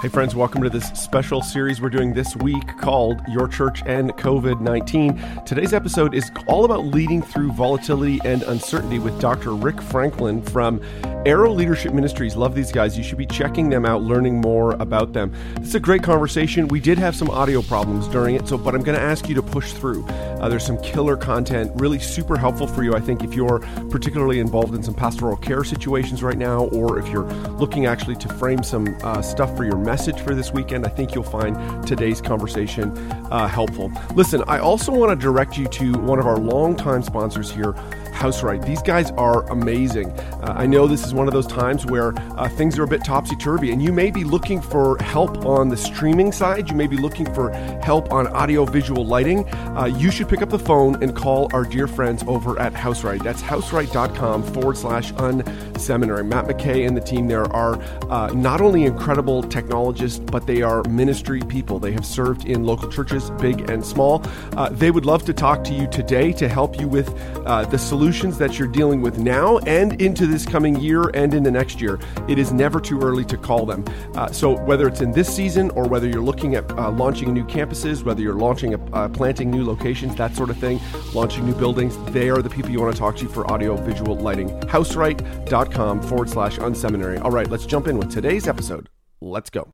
Hey, 0.00 0.08
friends, 0.08 0.34
welcome 0.34 0.62
to 0.62 0.70
this 0.70 0.86
special 0.98 1.42
series 1.42 1.82
we're 1.82 1.90
doing 1.90 2.14
this 2.14 2.34
week 2.36 2.78
called 2.78 3.20
Your 3.28 3.46
Church 3.46 3.82
and 3.84 4.10
COVID 4.12 4.62
19. 4.62 5.44
Today's 5.44 5.74
episode 5.74 6.14
is 6.14 6.30
all 6.46 6.64
about 6.64 6.86
leading 6.86 7.20
through 7.20 7.52
volatility 7.52 8.18
and 8.24 8.42
uncertainty 8.44 8.98
with 8.98 9.20
Dr. 9.20 9.52
Rick 9.52 9.78
Franklin 9.82 10.40
from 10.40 10.80
Arrow 11.26 11.52
Leadership 11.52 11.92
Ministries. 11.92 12.34
Love 12.34 12.54
these 12.54 12.72
guys. 12.72 12.96
You 12.96 13.04
should 13.04 13.18
be 13.18 13.26
checking 13.26 13.68
them 13.68 13.84
out, 13.84 14.00
learning 14.00 14.40
more 14.40 14.72
about 14.76 15.12
them. 15.12 15.34
It's 15.56 15.74
a 15.74 15.80
great 15.80 16.02
conversation. 16.02 16.68
We 16.68 16.80
did 16.80 16.96
have 16.96 17.14
some 17.14 17.28
audio 17.28 17.60
problems 17.60 18.08
during 18.08 18.36
it, 18.36 18.48
so 18.48 18.56
but 18.56 18.74
I'm 18.74 18.82
going 18.82 18.96
to 18.96 19.04
ask 19.04 19.28
you 19.28 19.34
to 19.34 19.42
push 19.42 19.74
through. 19.74 20.06
Uh, 20.06 20.48
there's 20.48 20.64
some 20.64 20.80
killer 20.80 21.18
content, 21.18 21.70
really 21.74 21.98
super 21.98 22.38
helpful 22.38 22.66
for 22.66 22.82
you, 22.82 22.94
I 22.94 23.00
think, 23.00 23.22
if 23.22 23.34
you're 23.34 23.58
particularly 23.90 24.40
involved 24.40 24.74
in 24.74 24.82
some 24.82 24.94
pastoral 24.94 25.36
care 25.36 25.62
situations 25.62 26.22
right 26.22 26.38
now, 26.38 26.64
or 26.68 26.98
if 26.98 27.06
you're 27.08 27.30
looking 27.58 27.84
actually 27.84 28.16
to 28.16 28.28
frame 28.34 28.62
some 28.62 28.96
uh, 29.02 29.20
stuff 29.20 29.54
for 29.58 29.64
your 29.64 29.76
message 29.90 30.20
for 30.20 30.36
this 30.36 30.52
weekend. 30.52 30.86
I 30.86 30.88
think 30.88 31.16
you'll 31.16 31.24
find 31.24 31.84
today's 31.84 32.20
conversation 32.20 32.96
uh, 33.32 33.48
helpful. 33.48 33.90
Listen, 34.14 34.44
I 34.46 34.60
also 34.60 34.92
want 34.92 35.10
to 35.10 35.20
direct 35.20 35.58
you 35.58 35.66
to 35.66 35.94
one 35.94 36.20
of 36.20 36.28
our 36.28 36.38
longtime 36.38 37.02
sponsors 37.02 37.50
here. 37.50 37.74
Hauseright. 38.20 38.66
These 38.66 38.82
guys 38.82 39.10
are 39.12 39.50
amazing. 39.50 40.10
Uh, 40.10 40.52
I 40.54 40.66
know 40.66 40.86
this 40.86 41.06
is 41.06 41.14
one 41.14 41.26
of 41.26 41.32
those 41.32 41.46
times 41.46 41.86
where 41.86 42.12
uh, 42.36 42.50
things 42.50 42.78
are 42.78 42.82
a 42.82 42.86
bit 42.86 43.02
topsy 43.02 43.34
turvy, 43.36 43.72
and 43.72 43.82
you 43.82 43.94
may 43.94 44.10
be 44.10 44.24
looking 44.24 44.60
for 44.60 44.98
help 44.98 45.46
on 45.46 45.70
the 45.70 45.76
streaming 45.76 46.30
side. 46.30 46.68
You 46.68 46.76
may 46.76 46.86
be 46.86 46.98
looking 46.98 47.32
for 47.32 47.50
help 47.82 48.12
on 48.12 48.26
audio 48.26 48.66
visual 48.66 49.06
lighting. 49.06 49.48
Uh, 49.74 49.86
you 49.86 50.10
should 50.10 50.28
pick 50.28 50.42
up 50.42 50.50
the 50.50 50.58
phone 50.58 51.02
and 51.02 51.16
call 51.16 51.48
our 51.54 51.64
dear 51.64 51.86
friends 51.86 52.22
over 52.26 52.58
at 52.58 52.74
Hauseright. 52.74 53.22
That's 53.24 53.40
hauseright.com 53.40 54.42
forward 54.52 54.76
slash 54.76 55.12
unseminary. 55.14 56.26
Matt 56.26 56.44
McKay 56.44 56.86
and 56.86 56.94
the 56.94 57.00
team 57.00 57.26
there 57.26 57.50
are 57.54 57.80
uh, 58.10 58.30
not 58.34 58.60
only 58.60 58.84
incredible 58.84 59.42
technologists, 59.42 60.18
but 60.18 60.46
they 60.46 60.60
are 60.60 60.82
ministry 60.90 61.40
people. 61.40 61.78
They 61.78 61.92
have 61.92 62.04
served 62.04 62.44
in 62.44 62.64
local 62.64 62.90
churches, 62.90 63.30
big 63.40 63.70
and 63.70 63.82
small. 63.82 64.22
Uh, 64.58 64.68
they 64.68 64.90
would 64.90 65.06
love 65.06 65.24
to 65.24 65.32
talk 65.32 65.64
to 65.64 65.72
you 65.72 65.86
today 65.86 66.32
to 66.34 66.50
help 66.50 66.78
you 66.78 66.86
with 66.86 67.08
uh, 67.46 67.64
the 67.64 67.78
solution 67.78 68.09
solutions 68.10 68.38
that 68.38 68.58
you're 68.58 68.66
dealing 68.66 69.00
with 69.00 69.18
now 69.18 69.58
and 69.58 70.02
into 70.02 70.26
this 70.26 70.44
coming 70.44 70.74
year 70.80 71.10
and 71.14 71.32
in 71.32 71.44
the 71.44 71.50
next 71.50 71.80
year. 71.80 71.96
It 72.28 72.40
is 72.40 72.52
never 72.52 72.80
too 72.80 73.00
early 73.00 73.24
to 73.26 73.36
call 73.36 73.64
them. 73.64 73.84
Uh, 74.16 74.32
so, 74.32 74.58
whether 74.64 74.88
it's 74.88 75.00
in 75.00 75.12
this 75.12 75.32
season 75.32 75.70
or 75.70 75.86
whether 75.86 76.08
you're 76.08 76.20
looking 76.20 76.56
at 76.56 76.68
uh, 76.72 76.90
launching 76.90 77.32
new 77.32 77.44
campuses, 77.44 78.02
whether 78.02 78.20
you're 78.20 78.34
launching, 78.34 78.74
a, 78.74 78.84
uh, 78.92 79.08
planting 79.10 79.48
new 79.48 79.64
locations, 79.64 80.16
that 80.16 80.34
sort 80.34 80.50
of 80.50 80.58
thing, 80.58 80.80
launching 81.14 81.46
new 81.46 81.54
buildings, 81.54 81.96
they 82.12 82.30
are 82.30 82.42
the 82.42 82.50
people 82.50 82.72
you 82.72 82.80
want 82.80 82.92
to 82.92 82.98
talk 82.98 83.16
to 83.16 83.28
for 83.28 83.48
audio 83.48 83.76
visual 83.76 84.16
lighting. 84.16 84.48
Hauseright.com 84.62 86.02
forward 86.02 86.28
slash 86.28 86.58
unseminary. 86.58 87.22
All 87.22 87.30
right, 87.30 87.48
let's 87.48 87.64
jump 87.64 87.86
in 87.86 87.96
with 87.96 88.10
today's 88.10 88.48
episode. 88.48 88.88
Let's 89.20 89.50
go. 89.50 89.70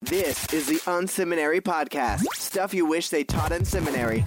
This 0.00 0.52
is 0.52 0.66
the 0.66 0.80
Unseminary 0.90 1.60
Podcast. 1.60 2.24
Stuff 2.34 2.74
you 2.74 2.86
wish 2.86 3.08
they 3.10 3.22
taught 3.22 3.52
in 3.52 3.64
seminary. 3.64 4.24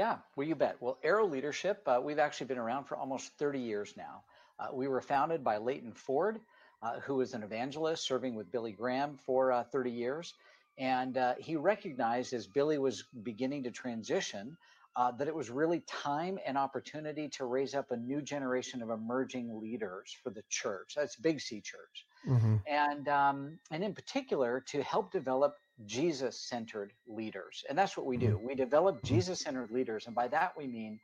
Yeah, 0.00 0.16
well, 0.34 0.48
you 0.48 0.54
bet. 0.54 0.78
Well, 0.80 0.96
Arrow 1.04 1.26
Leadership, 1.26 1.82
uh, 1.84 2.00
we've 2.02 2.18
actually 2.18 2.46
been 2.46 2.56
around 2.56 2.84
for 2.84 2.96
almost 2.96 3.36
30 3.36 3.58
years 3.58 3.92
now. 3.98 4.22
Uh, 4.58 4.68
we 4.72 4.88
were 4.88 5.02
founded 5.02 5.44
by 5.44 5.58
Leighton 5.58 5.92
Ford, 5.92 6.40
uh, 6.82 7.00
who 7.00 7.16
was 7.16 7.34
an 7.34 7.42
evangelist 7.42 8.06
serving 8.06 8.34
with 8.34 8.50
Billy 8.50 8.72
Graham 8.72 9.18
for 9.18 9.52
uh, 9.52 9.62
30 9.62 9.90
years. 9.90 10.32
And 10.78 11.18
uh, 11.18 11.34
he 11.38 11.54
recognized 11.54 12.32
as 12.32 12.46
Billy 12.46 12.78
was 12.78 13.04
beginning 13.24 13.62
to 13.64 13.70
transition 13.70 14.56
uh, 14.96 15.10
that 15.12 15.28
it 15.28 15.34
was 15.34 15.50
really 15.50 15.80
time 15.80 16.38
and 16.46 16.56
opportunity 16.56 17.28
to 17.28 17.44
raise 17.44 17.74
up 17.74 17.90
a 17.90 17.96
new 17.98 18.22
generation 18.22 18.80
of 18.80 18.88
emerging 18.88 19.60
leaders 19.60 20.16
for 20.22 20.30
the 20.30 20.42
church. 20.48 20.94
That's 20.96 21.16
Big 21.16 21.42
C 21.42 21.60
Church. 21.60 22.06
Mm-hmm. 22.26 22.56
And, 22.66 23.06
um, 23.08 23.58
and 23.70 23.84
in 23.84 23.92
particular, 23.92 24.64
to 24.68 24.82
help 24.82 25.12
develop 25.12 25.58
Jesus 25.86 26.38
centered 26.38 26.92
leaders. 27.06 27.64
And 27.68 27.76
that's 27.76 27.96
what 27.96 28.06
we 28.06 28.16
do. 28.16 28.36
Mm-hmm. 28.36 28.46
We 28.46 28.54
develop 28.54 28.96
mm-hmm. 28.96 29.14
Jesus 29.14 29.40
centered 29.40 29.70
leaders. 29.70 30.06
And 30.06 30.14
by 30.14 30.28
that, 30.28 30.52
we 30.56 30.66
mean 30.66 31.00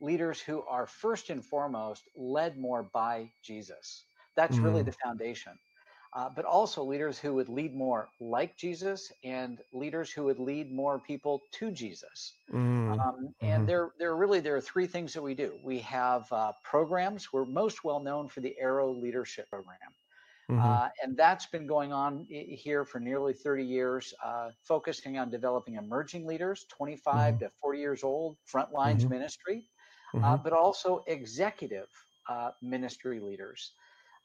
leaders 0.00 0.40
who 0.40 0.62
are 0.62 0.86
first 0.86 1.30
and 1.30 1.44
foremost 1.44 2.04
led 2.16 2.58
more 2.58 2.84
by 2.92 3.30
Jesus. 3.42 4.04
That's 4.36 4.56
mm-hmm. 4.56 4.64
really 4.64 4.82
the 4.82 4.92
foundation. 4.92 5.52
Uh, 6.16 6.28
but 6.34 6.44
also 6.44 6.84
leaders 6.84 7.18
who 7.18 7.34
would 7.34 7.48
lead 7.48 7.74
more 7.74 8.08
like 8.20 8.56
Jesus 8.56 9.10
and 9.24 9.58
leaders 9.72 10.12
who 10.12 10.22
would 10.22 10.38
lead 10.38 10.70
more 10.70 11.00
people 11.00 11.42
to 11.50 11.72
Jesus. 11.72 12.34
Mm-hmm. 12.52 13.00
Um, 13.00 13.34
and 13.40 13.50
mm-hmm. 13.50 13.66
there, 13.66 13.90
there 13.98 14.14
really 14.14 14.38
there 14.38 14.54
are 14.54 14.60
three 14.60 14.86
things 14.86 15.12
that 15.14 15.22
we 15.22 15.34
do. 15.34 15.54
We 15.64 15.80
have 15.80 16.30
uh, 16.30 16.52
programs. 16.62 17.32
We're 17.32 17.44
most 17.44 17.82
well 17.82 17.98
known 17.98 18.28
for 18.28 18.40
the 18.40 18.54
Arrow 18.60 18.92
Leadership 18.92 19.50
Program. 19.50 19.76
Mm-hmm. 20.50 20.60
Uh, 20.60 20.88
and 21.02 21.16
that's 21.16 21.46
been 21.46 21.66
going 21.66 21.92
on 21.92 22.26
here 22.28 22.84
for 22.84 23.00
nearly 23.00 23.32
30 23.32 23.64
years, 23.64 24.12
uh, 24.22 24.50
focusing 24.62 25.18
on 25.18 25.30
developing 25.30 25.76
emerging 25.76 26.26
leaders, 26.26 26.66
25 26.68 27.14
mm-hmm. 27.14 27.44
to 27.44 27.50
40 27.60 27.78
years 27.78 28.04
old, 28.04 28.36
front 28.44 28.72
lines 28.72 29.04
mm-hmm. 29.04 29.14
ministry, 29.14 29.66
uh, 30.14 30.18
mm-hmm. 30.18 30.42
but 30.42 30.52
also 30.52 31.02
executive 31.06 31.88
uh, 32.28 32.50
ministry 32.60 33.20
leaders 33.20 33.72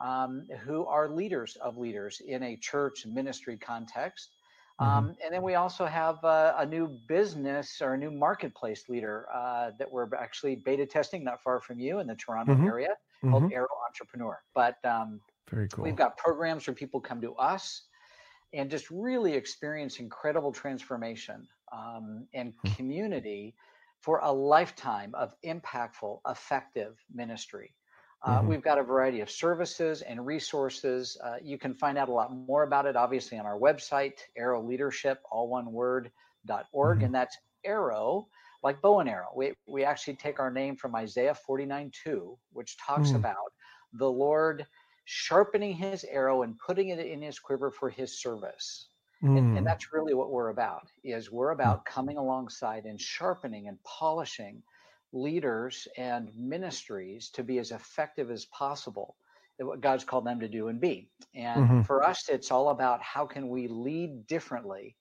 um, 0.01 0.45
who 0.63 0.85
are 0.85 1.09
leaders 1.09 1.57
of 1.61 1.77
leaders 1.77 2.21
in 2.25 2.43
a 2.43 2.57
church 2.57 3.05
ministry 3.05 3.57
context. 3.57 4.31
Mm-hmm. 4.81 4.91
Um, 4.91 5.15
and 5.23 5.33
then 5.33 5.41
we 5.41 5.55
also 5.55 5.85
have 5.85 6.23
uh, 6.23 6.53
a 6.57 6.65
new 6.65 6.99
business 7.07 7.81
or 7.81 7.93
a 7.93 7.97
new 7.97 8.11
marketplace 8.11 8.89
leader 8.89 9.27
uh, 9.33 9.71
that 9.77 9.89
we're 9.89 10.13
actually 10.15 10.55
beta 10.55 10.85
testing 10.85 11.23
not 11.23 11.41
far 11.43 11.61
from 11.61 11.79
you 11.79 11.99
in 11.99 12.07
the 12.07 12.15
Toronto 12.15 12.53
mm-hmm. 12.53 12.67
area 12.67 12.89
called 13.29 13.51
Arrow 13.51 13.67
Entrepreneur. 13.87 14.39
But 14.55 14.77
um, 14.85 15.19
very 15.49 15.67
cool. 15.67 15.83
We've 15.83 15.95
got 15.95 16.17
programs 16.17 16.67
where 16.67 16.73
people 16.73 16.99
come 16.99 17.21
to 17.21 17.33
us 17.35 17.83
and 18.53 18.69
just 18.69 18.89
really 18.89 19.33
experience 19.33 19.99
incredible 19.99 20.51
transformation 20.51 21.47
um, 21.71 22.25
and 22.33 22.53
hmm. 22.63 22.73
community 22.73 23.55
for 23.99 24.19
a 24.23 24.31
lifetime 24.31 25.13
of 25.13 25.33
impactful, 25.45 26.19
effective 26.27 26.97
ministry. 27.13 27.73
Uh, 28.21 28.39
mm-hmm. 28.39 28.47
We've 28.47 28.61
got 28.61 28.77
a 28.77 28.83
variety 28.83 29.21
of 29.21 29.29
services 29.29 30.01
and 30.01 30.25
resources. 30.25 31.17
Uh, 31.23 31.35
you 31.41 31.57
can 31.57 31.73
find 31.73 31.97
out 31.97 32.09
a 32.09 32.11
lot 32.11 32.33
more 32.33 32.63
about 32.63 32.85
it, 32.85 32.95
obviously, 32.95 33.37
on 33.37 33.45
our 33.45 33.57
website, 33.57 34.19
Arrow 34.37 34.61
Leadership, 34.61 35.21
all 35.31 35.47
one 35.47 35.71
word, 35.71 36.11
dot 36.45 36.65
org. 36.73 36.97
Mm-hmm. 36.97 37.05
And 37.05 37.15
that's 37.15 37.37
Arrow, 37.65 38.27
like 38.63 38.81
bow 38.81 38.99
and 38.99 39.09
arrow. 39.09 39.29
We, 39.35 39.53
we 39.67 39.83
actually 39.83 40.15
take 40.15 40.39
our 40.39 40.51
name 40.51 40.75
from 40.75 40.95
Isaiah 40.95 41.33
49 41.33 41.91
2, 42.03 42.37
which 42.51 42.77
talks 42.77 43.09
mm-hmm. 43.09 43.17
about 43.17 43.53
the 43.93 44.09
Lord 44.09 44.65
sharpening 45.11 45.73
his 45.73 46.03
arrow 46.03 46.43
and 46.43 46.55
putting 46.59 46.89
it 46.89 46.99
in 46.99 47.19
his 47.19 47.39
quiver 47.39 47.71
for 47.71 47.89
his 47.89 48.21
service. 48.21 48.89
Mm. 49.23 49.29
And, 49.29 49.37
and, 49.37 49.57
hmm. 49.57 49.63
that's 49.63 49.91
really 49.91 50.13
what 50.13 50.29
we're 50.29 50.49
about 50.49 50.87
is 51.03 51.31
we're 51.31 51.51
hmm. 51.51 51.59
about 51.59 51.83
coming 51.83 52.17
alongside 52.17 52.85
and 52.85 53.01
sharpening 53.01 53.67
and 53.67 53.81
polishing 53.83 54.61
leaders 55.11 55.87
and 55.97 56.29
ministries 56.37 57.31
to 57.31 57.43
be 57.43 57.57
as 57.57 57.71
effective 57.71 58.29
as 58.29 58.45
possible 58.45 59.15
at 59.59 59.65
what 59.65 59.81
God's 59.81 60.03
called 60.03 60.25
them 60.25 60.39
to 60.41 60.47
do 60.47 60.67
and 60.67 60.79
be. 60.79 61.09
And 61.33 61.63
mm-hmm. 61.63 61.81
for 61.81 62.03
us, 62.03 62.29
it's 62.29 62.51
all 62.51 62.69
about 62.69 63.01
how 63.01 63.25
can 63.25 63.49
we 63.49 63.67
lead 63.67 64.27
differently, 64.27 64.95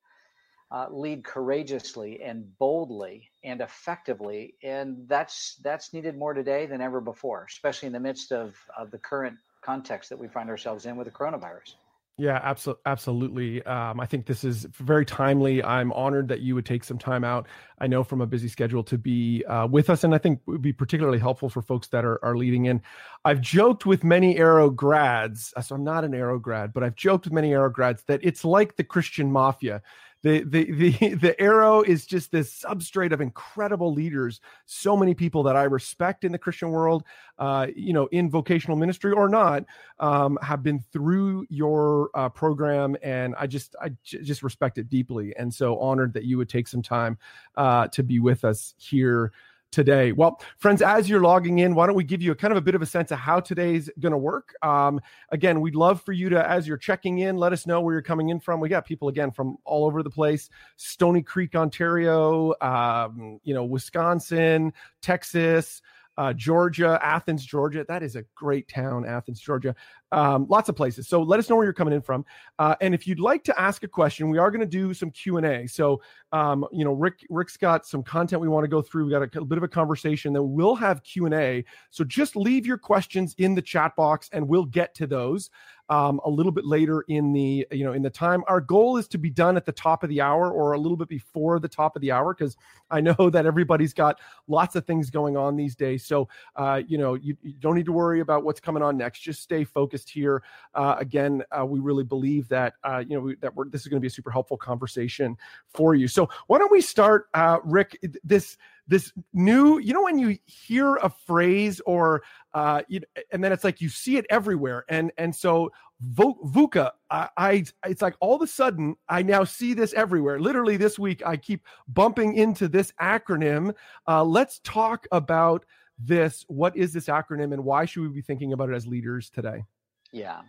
uh, 0.72 0.86
lead 0.90 1.22
courageously 1.22 2.22
and 2.22 2.46
boldly 2.58 3.28
and 3.44 3.60
effectively. 3.60 4.54
And 4.62 5.06
that's 5.06 5.60
that's 5.62 5.92
needed 5.92 6.16
more 6.16 6.32
today 6.32 6.64
than 6.64 6.80
ever 6.80 7.02
before, 7.02 7.46
especially 7.46 7.88
in 7.88 7.92
the 7.92 8.00
midst 8.00 8.32
of, 8.32 8.56
of 8.76 8.90
the 8.90 8.98
current 8.98 9.36
context 9.68 10.08
that 10.08 10.18
we 10.18 10.28
find 10.28 10.48
ourselves 10.48 10.86
in 10.86 10.96
with 10.96 11.06
the 11.06 11.10
coronavirus. 11.10 11.74
Yeah, 12.16 12.40
absolutely. 12.42 12.82
Absolutely. 12.86 13.62
Um, 13.62 14.00
I 14.00 14.06
think 14.06 14.26
this 14.26 14.42
is 14.42 14.64
very 14.64 15.04
timely. 15.04 15.62
I'm 15.62 15.92
honored 15.92 16.26
that 16.28 16.40
you 16.40 16.56
would 16.56 16.66
take 16.66 16.82
some 16.82 16.98
time 16.98 17.22
out. 17.22 17.46
I 17.78 17.86
know 17.86 18.02
from 18.02 18.20
a 18.20 18.26
busy 18.26 18.48
schedule 18.48 18.82
to 18.84 18.98
be 18.98 19.44
uh, 19.44 19.68
with 19.68 19.88
us, 19.88 20.02
and 20.02 20.12
I 20.14 20.18
think 20.18 20.40
it 20.40 20.50
would 20.50 20.62
be 20.62 20.72
particularly 20.72 21.20
helpful 21.20 21.48
for 21.48 21.62
folks 21.62 21.86
that 21.88 22.04
are, 22.04 22.18
are 22.24 22.36
leading 22.36 22.64
in. 22.64 22.82
I've 23.24 23.40
joked 23.40 23.86
with 23.86 24.02
many 24.02 24.36
Arrow 24.38 24.68
grads, 24.70 25.52
so 25.62 25.76
I'm 25.76 25.84
not 25.84 26.02
an 26.02 26.12
Arrow 26.12 26.40
grad, 26.40 26.72
but 26.72 26.82
I've 26.82 26.96
joked 26.96 27.26
with 27.26 27.34
many 27.34 27.52
Arrow 27.52 27.70
grads 27.70 28.02
that 28.04 28.20
it's 28.24 28.44
like 28.44 28.74
the 28.74 28.84
Christian 28.84 29.30
mafia 29.30 29.80
the 30.22 30.44
the 30.44 30.70
the 30.72 31.14
the 31.14 31.40
arrow 31.40 31.82
is 31.82 32.06
just 32.06 32.32
this 32.32 32.62
substrate 32.62 33.12
of 33.12 33.20
incredible 33.20 33.92
leaders. 33.92 34.40
So 34.66 34.96
many 34.96 35.14
people 35.14 35.42
that 35.44 35.56
i 35.56 35.64
respect 35.64 36.24
in 36.24 36.32
the 36.32 36.38
christian 36.38 36.70
world 36.70 37.04
uh, 37.38 37.66
you 37.74 37.92
know 37.92 38.06
in 38.06 38.30
vocational 38.30 38.76
ministry 38.76 39.12
or 39.12 39.28
not 39.28 39.64
um, 40.00 40.38
have 40.42 40.62
been 40.62 40.80
through 40.92 41.46
your 41.50 42.10
uh, 42.14 42.28
program 42.28 42.96
and 43.02 43.34
i 43.38 43.46
just 43.46 43.74
I 43.80 43.90
j- 44.02 44.22
just 44.22 44.42
respect 44.42 44.78
it 44.78 44.88
deeply 44.88 45.34
and 45.36 45.52
so 45.52 45.78
honored 45.78 46.12
that 46.14 46.24
you 46.24 46.38
would 46.38 46.48
take 46.48 46.68
some 46.68 46.82
time 46.82 47.18
uh, 47.56 47.88
to 47.88 48.02
be 48.02 48.20
with 48.20 48.44
us 48.44 48.74
here 48.78 49.32
today. 49.70 50.12
Well, 50.12 50.40
friends, 50.58 50.82
as 50.82 51.08
you're 51.08 51.20
logging 51.20 51.58
in, 51.58 51.74
why 51.74 51.86
don't 51.86 51.96
we 51.96 52.04
give 52.04 52.22
you 52.22 52.32
a 52.32 52.34
kind 52.34 52.52
of 52.52 52.58
a 52.58 52.60
bit 52.60 52.74
of 52.74 52.82
a 52.82 52.86
sense 52.86 53.10
of 53.10 53.18
how 53.18 53.40
today's 53.40 53.90
going 54.00 54.12
to 54.12 54.18
work? 54.18 54.54
Um, 54.62 55.00
again, 55.30 55.60
we'd 55.60 55.74
love 55.74 56.02
for 56.02 56.12
you 56.12 56.28
to, 56.30 56.48
as 56.48 56.66
you're 56.66 56.76
checking 56.78 57.18
in, 57.18 57.36
let 57.36 57.52
us 57.52 57.66
know 57.66 57.80
where 57.80 57.94
you're 57.94 58.02
coming 58.02 58.30
in 58.30 58.40
from. 58.40 58.60
We 58.60 58.68
got 58.68 58.86
people 58.86 59.08
again 59.08 59.30
from 59.30 59.58
all 59.64 59.84
over 59.84 60.02
the 60.02 60.10
place: 60.10 60.48
Stoney 60.76 61.22
Creek, 61.22 61.54
Ontario, 61.54 62.54
um, 62.60 63.40
you 63.44 63.54
know, 63.54 63.64
Wisconsin, 63.64 64.72
Texas 65.02 65.82
uh, 66.18 66.32
Georgia, 66.32 66.98
Athens, 67.00 67.46
Georgia. 67.46 67.86
That 67.88 68.02
is 68.02 68.16
a 68.16 68.24
great 68.34 68.68
town, 68.68 69.06
Athens, 69.06 69.40
Georgia. 69.40 69.74
Um, 70.10 70.46
lots 70.48 70.68
of 70.68 70.74
places. 70.74 71.06
So 71.06 71.22
let 71.22 71.38
us 71.38 71.48
know 71.48 71.54
where 71.54 71.64
you're 71.64 71.72
coming 71.72 71.94
in 71.94 72.02
from. 72.02 72.26
Uh, 72.58 72.74
and 72.80 72.92
if 72.94 73.06
you'd 73.06 73.20
like 73.20 73.44
to 73.44 73.60
ask 73.60 73.84
a 73.84 73.88
question, 73.88 74.28
we 74.28 74.38
are 74.38 74.50
going 74.50 74.60
to 74.60 74.66
do 74.66 74.92
some 74.92 75.12
Q 75.12 75.36
and 75.36 75.46
A. 75.46 75.66
So 75.68 76.02
um, 76.32 76.66
you 76.72 76.84
know, 76.84 76.92
Rick 76.92 77.24
Rick's 77.30 77.56
got 77.56 77.86
some 77.86 78.02
content 78.02 78.42
we 78.42 78.48
want 78.48 78.64
to 78.64 78.68
go 78.68 78.82
through. 78.82 79.06
We 79.06 79.12
got 79.12 79.22
a, 79.22 79.40
a 79.40 79.44
bit 79.44 79.58
of 79.58 79.64
a 79.64 79.68
conversation. 79.68 80.32
Then 80.32 80.52
we'll 80.52 80.74
have 80.74 81.02
Q 81.04 81.26
and 81.26 81.34
A. 81.34 81.64
So 81.90 82.04
just 82.04 82.36
leave 82.36 82.66
your 82.66 82.78
questions 82.78 83.34
in 83.38 83.54
the 83.54 83.62
chat 83.62 83.94
box, 83.96 84.28
and 84.32 84.46
we'll 84.46 84.66
get 84.66 84.94
to 84.96 85.06
those 85.06 85.50
um, 85.88 86.20
a 86.24 86.30
little 86.30 86.52
bit 86.52 86.64
later 86.64 87.04
in 87.08 87.32
the 87.32 87.66
you 87.70 87.84
know 87.84 87.92
in 87.92 88.02
the 88.02 88.10
time. 88.10 88.44
Our 88.46 88.60
goal 88.60 88.96
is 88.96 89.08
to 89.08 89.18
be 89.18 89.30
done 89.30 89.56
at 89.56 89.66
the 89.66 89.72
top 89.72 90.02
of 90.02 90.10
the 90.10 90.20
hour 90.20 90.50
or 90.50 90.72
a 90.72 90.78
little 90.78 90.96
bit 90.96 91.08
before 91.08 91.58
the 91.58 91.68
top 91.68 91.96
of 91.96 92.02
the 92.02 92.12
hour 92.12 92.34
because 92.34 92.56
I 92.90 93.00
know 93.00 93.14
that 93.30 93.46
everybody's 93.46 93.94
got 93.94 94.20
lots 94.46 94.76
of 94.76 94.86
things 94.86 95.10
going 95.10 95.36
on 95.36 95.56
these 95.56 95.74
days. 95.74 96.04
So 96.04 96.28
uh, 96.56 96.82
you 96.86 96.98
know 96.98 97.14
you, 97.14 97.36
you, 97.42 97.54
don't 97.58 97.74
need 97.74 97.86
to 97.86 97.92
worry 97.92 98.20
about 98.20 98.44
what's 98.44 98.60
coming 98.60 98.82
on 98.82 98.96
next. 98.96 99.20
Just 99.20 99.42
stay 99.42 99.64
focused 99.64 100.10
here. 100.10 100.42
Uh, 100.74 100.96
again, 100.98 101.42
uh, 101.58 101.64
we 101.64 101.80
really 101.80 102.04
believe 102.04 102.48
that 102.48 102.74
uh, 102.84 103.02
you 103.06 103.16
know 103.16 103.20
we, 103.20 103.36
that 103.36 103.52
this 103.70 103.82
is 103.82 103.88
going 103.88 103.98
to 103.98 104.00
be 104.00 104.08
a 104.08 104.10
super 104.10 104.30
helpful 104.30 104.56
conversation 104.56 105.36
for 105.68 105.94
you. 105.94 106.08
So 106.08 106.28
why 106.46 106.58
don't 106.58 106.72
we 106.72 106.80
start, 106.80 107.28
uh, 107.34 107.58
Rick? 107.64 107.98
This 108.24 108.56
this 108.88 109.12
new 109.32 109.78
you 109.78 109.92
know 109.92 110.02
when 110.02 110.18
you 110.18 110.36
hear 110.46 110.96
a 110.96 111.10
phrase 111.10 111.80
or 111.86 112.22
uh 112.54 112.82
you, 112.88 113.00
and 113.30 113.44
then 113.44 113.52
it's 113.52 113.64
like 113.64 113.80
you 113.80 113.88
see 113.88 114.16
it 114.16 114.26
everywhere 114.30 114.84
and 114.88 115.12
and 115.18 115.34
so 115.34 115.70
VUCA, 116.00 116.92
I, 117.10 117.28
I, 117.36 117.64
it's 117.86 118.02
like 118.02 118.14
all 118.20 118.36
of 118.36 118.42
a 118.42 118.46
sudden 118.46 118.94
I 119.08 119.22
now 119.22 119.44
see 119.44 119.74
this 119.74 119.92
everywhere. 119.94 120.38
Literally 120.38 120.76
this 120.76 120.98
week 120.98 121.26
I 121.26 121.36
keep 121.36 121.64
bumping 121.88 122.34
into 122.34 122.68
this 122.68 122.92
acronym. 123.00 123.74
Uh, 124.06 124.22
let's 124.22 124.60
talk 124.60 125.06
about 125.10 125.64
this. 125.98 126.44
What 126.46 126.76
is 126.76 126.92
this 126.92 127.06
acronym, 127.06 127.52
and 127.52 127.64
why 127.64 127.84
should 127.84 128.02
we 128.02 128.08
be 128.08 128.22
thinking 128.22 128.52
about 128.52 128.70
it 128.70 128.76
as 128.76 128.86
leaders 128.86 129.30
today? 129.30 129.64
Yeah. 130.12 130.42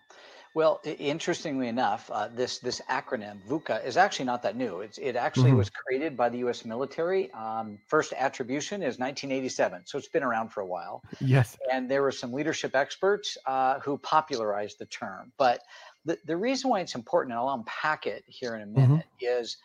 Well, 0.56 0.81
interestingly 0.84 1.68
enough, 1.68 2.10
uh, 2.12 2.28
this 2.28 2.57
this 2.57 2.81
acronym 2.90 3.38
VUCA 3.48 3.86
is 3.86 3.98
actually 3.98 4.25
not 4.25 4.42
that 4.44 4.56
new. 4.56 4.81
It's, 4.81 4.98
it 4.98 5.16
actually 5.16 5.50
mm-hmm. 5.50 5.60
was 5.60 5.69
created 5.69 6.18
by 6.18 6.30
the 6.30 6.40
U.S. 6.40 6.66
military. 6.66 7.31
Um, 7.34 7.78
first 7.86 8.13
attribution 8.18 8.81
is 8.81 8.98
1987, 8.98 9.84
so 9.86 9.98
it's 9.98 10.07
been 10.07 10.24
around 10.24 10.50
for 10.50 10.62
a 10.62 10.66
while. 10.66 11.04
Yes. 11.22 11.56
And 11.72 11.90
there 11.90 12.01
were 12.01 12.12
some 12.12 12.34
leadership 12.34 12.75
experts 12.75 13.38
uh, 13.46 13.80
who 13.80 14.00
popularized 14.00 14.80
the 14.80 14.88
term. 14.88 15.31
But 15.38 15.62
the, 16.04 16.18
the 16.25 16.36
reason 16.36 16.72
why 16.72 16.80
it's 16.80 16.96
important, 16.96 17.34
and 17.34 17.40
I'll 17.40 17.54
unpack 17.54 18.07
it 18.07 18.24
here 18.25 18.56
in 18.56 18.62
a 18.62 18.66
mm-hmm. 18.66 18.81
minute, 18.81 19.06
mm-hmm. 19.22 19.42
is 19.42 19.57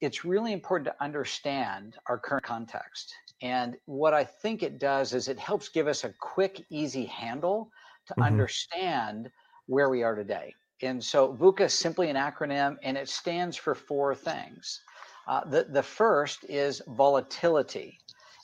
it's 0.00 0.24
really 0.24 0.52
important 0.52 0.86
to 0.86 1.04
understand 1.04 1.96
our 2.06 2.18
current 2.18 2.44
context. 2.44 3.14
And 3.42 3.76
what 3.84 4.14
I 4.14 4.24
think 4.24 4.62
it 4.62 4.78
does 4.78 5.12
is 5.12 5.28
it 5.28 5.38
helps 5.38 5.68
give 5.68 5.86
us 5.88 6.04
a 6.04 6.14
quick, 6.20 6.64
easy 6.70 7.04
handle 7.04 7.70
to 8.06 8.14
mm-hmm. 8.14 8.22
understand 8.22 9.30
where 9.66 9.88
we 9.88 10.02
are 10.02 10.14
today. 10.14 10.54
And 10.82 11.02
so 11.02 11.34
VUCA 11.34 11.62
is 11.62 11.74
simply 11.74 12.10
an 12.10 12.16
acronym 12.16 12.76
and 12.82 12.96
it 12.96 13.08
stands 13.08 13.56
for 13.56 13.74
four 13.74 14.14
things. 14.14 14.80
Uh, 15.26 15.44
the, 15.44 15.64
the 15.64 15.82
first 15.82 16.44
is 16.48 16.82
volatility. 16.86 17.98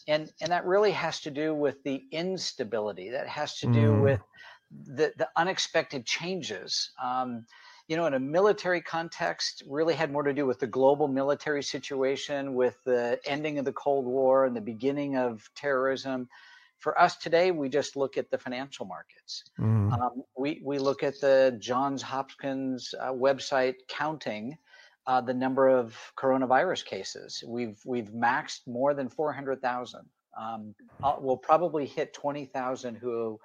And, 0.08 0.32
and 0.40 0.50
that 0.50 0.66
really 0.66 0.90
has 0.92 1.20
to 1.20 1.30
do 1.30 1.54
with 1.54 1.82
the 1.84 2.04
instability, 2.10 3.10
that 3.10 3.28
has 3.28 3.58
to 3.58 3.66
do 3.66 3.92
mm. 3.92 4.02
with 4.02 4.20
the, 4.86 5.12
the 5.16 5.28
unexpected 5.36 6.04
changes. 6.04 6.90
Um, 7.02 7.46
you 7.86 7.96
know, 7.96 8.06
in 8.06 8.14
a 8.14 8.20
military 8.20 8.80
context, 8.80 9.62
really 9.68 9.94
had 9.94 10.10
more 10.10 10.22
to 10.22 10.32
do 10.32 10.46
with 10.46 10.58
the 10.58 10.66
global 10.66 11.08
military 11.08 11.62
situation, 11.62 12.54
with 12.54 12.82
the 12.84 13.20
ending 13.26 13.58
of 13.58 13.64
the 13.64 13.72
Cold 13.72 14.06
War 14.06 14.46
and 14.46 14.56
the 14.56 14.60
beginning 14.60 15.16
of 15.16 15.48
terrorism 15.54 16.28
for 16.82 17.00
us 17.00 17.16
today, 17.16 17.52
we 17.52 17.68
just 17.68 17.94
look 17.96 18.18
at 18.18 18.28
the 18.30 18.36
financial 18.36 18.84
markets. 18.84 19.44
Mm. 19.58 19.92
Um, 19.92 20.24
we, 20.36 20.60
we 20.64 20.78
look 20.78 21.04
at 21.04 21.20
the 21.20 21.56
Johns 21.60 22.02
Hopkins 22.02 22.92
uh, 23.00 23.12
website 23.12 23.74
counting 23.88 24.58
uh, 25.06 25.20
the 25.20 25.32
number 25.32 25.68
of 25.68 25.96
coronavirus 26.18 26.84
cases. 26.84 27.42
We've, 27.46 27.78
we've 27.86 28.10
maxed 28.10 28.66
more 28.66 28.94
than 28.94 29.08
400,000. 29.08 30.00
Um, 30.36 30.74
uh, 31.02 31.16
we'll 31.20 31.36
probably 31.36 31.86
hit 31.86 32.14
20,000 32.14 32.96
who 32.96 33.38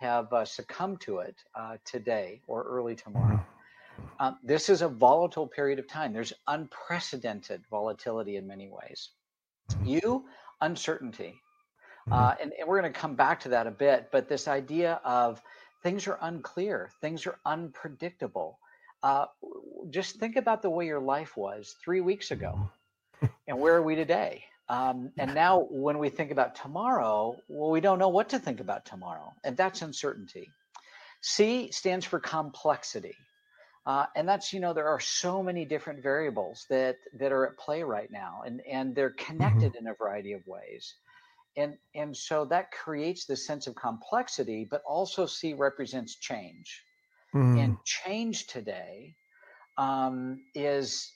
have 0.00 0.30
uh, 0.32 0.44
succumbed 0.44 1.00
to 1.02 1.18
it 1.18 1.36
uh, 1.54 1.78
today 1.86 2.42
or 2.46 2.62
early 2.64 2.94
tomorrow. 2.94 3.42
Uh, 4.20 4.32
this 4.44 4.68
is 4.68 4.82
a 4.82 4.88
volatile 4.88 5.46
period 5.46 5.78
of 5.78 5.88
time. 5.88 6.12
There's 6.12 6.34
unprecedented 6.46 7.62
volatility 7.70 8.36
in 8.36 8.46
many 8.46 8.68
ways. 8.68 9.10
You, 9.82 10.26
uncertainty. 10.60 11.40
Mm-hmm. 12.08 12.12
Uh, 12.12 12.34
and, 12.40 12.52
and, 12.58 12.68
we're 12.68 12.80
going 12.80 12.92
to 12.92 12.98
come 12.98 13.14
back 13.14 13.40
to 13.40 13.50
that 13.50 13.66
a 13.66 13.70
bit, 13.70 14.08
but 14.10 14.28
this 14.28 14.48
idea 14.48 15.00
of 15.04 15.40
things 15.82 16.08
are 16.08 16.18
unclear, 16.20 16.90
things 17.00 17.26
are 17.26 17.38
unpredictable. 17.46 18.58
Uh, 19.02 19.26
just 19.90 20.16
think 20.16 20.36
about 20.36 20.62
the 20.62 20.70
way 20.70 20.86
your 20.86 21.00
life 21.00 21.36
was 21.36 21.76
three 21.84 22.00
weeks 22.00 22.30
ago, 22.30 22.70
mm-hmm. 23.22 23.26
and 23.46 23.58
where 23.58 23.76
are 23.76 23.82
we 23.82 23.94
today? 23.94 24.44
Um, 24.68 25.12
and 25.16 25.34
now, 25.36 25.66
when 25.70 25.98
we 25.98 26.08
think 26.08 26.32
about 26.32 26.56
tomorrow, 26.56 27.36
well, 27.48 27.70
we 27.70 27.80
don't 27.80 27.98
know 27.98 28.08
what 28.08 28.30
to 28.30 28.38
think 28.38 28.58
about 28.60 28.84
tomorrow, 28.84 29.32
and 29.44 29.56
that's 29.56 29.82
uncertainty. 29.82 30.50
C 31.20 31.70
stands 31.70 32.04
for 32.04 32.18
complexity. 32.18 33.14
Uh, 33.84 34.06
and 34.14 34.28
that's 34.28 34.52
you 34.52 34.60
know 34.60 34.72
there 34.72 34.86
are 34.86 35.00
so 35.00 35.42
many 35.42 35.64
different 35.64 36.02
variables 36.02 36.66
that 36.70 36.98
that 37.18 37.32
are 37.32 37.46
at 37.46 37.56
play 37.58 37.82
right 37.82 38.12
now 38.12 38.42
and 38.46 38.60
and 38.60 38.94
they're 38.94 39.10
mm-hmm. 39.10 39.26
connected 39.26 39.72
mm-hmm. 39.72 39.86
in 39.86 39.92
a 39.92 39.94
variety 39.94 40.34
of 40.34 40.46
ways 40.46 40.94
and 41.56 41.74
and 41.94 42.16
so 42.16 42.44
that 42.44 42.70
creates 42.72 43.24
this 43.24 43.46
sense 43.46 43.66
of 43.66 43.74
complexity 43.74 44.66
but 44.70 44.82
also 44.86 45.26
c 45.26 45.54
represents 45.54 46.16
change 46.16 46.82
mm. 47.34 47.62
and 47.62 47.76
change 47.84 48.46
today 48.46 49.14
um, 49.78 50.38
is 50.54 51.12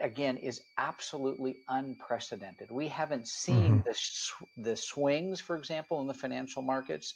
again 0.00 0.36
is 0.36 0.60
absolutely 0.76 1.56
unprecedented 1.68 2.70
we 2.70 2.88
haven't 2.88 3.26
seen 3.26 3.82
mm. 3.82 3.84
the, 3.84 4.62
the 4.62 4.76
swings 4.76 5.40
for 5.40 5.56
example 5.56 6.00
in 6.00 6.06
the 6.06 6.14
financial 6.14 6.62
markets 6.62 7.14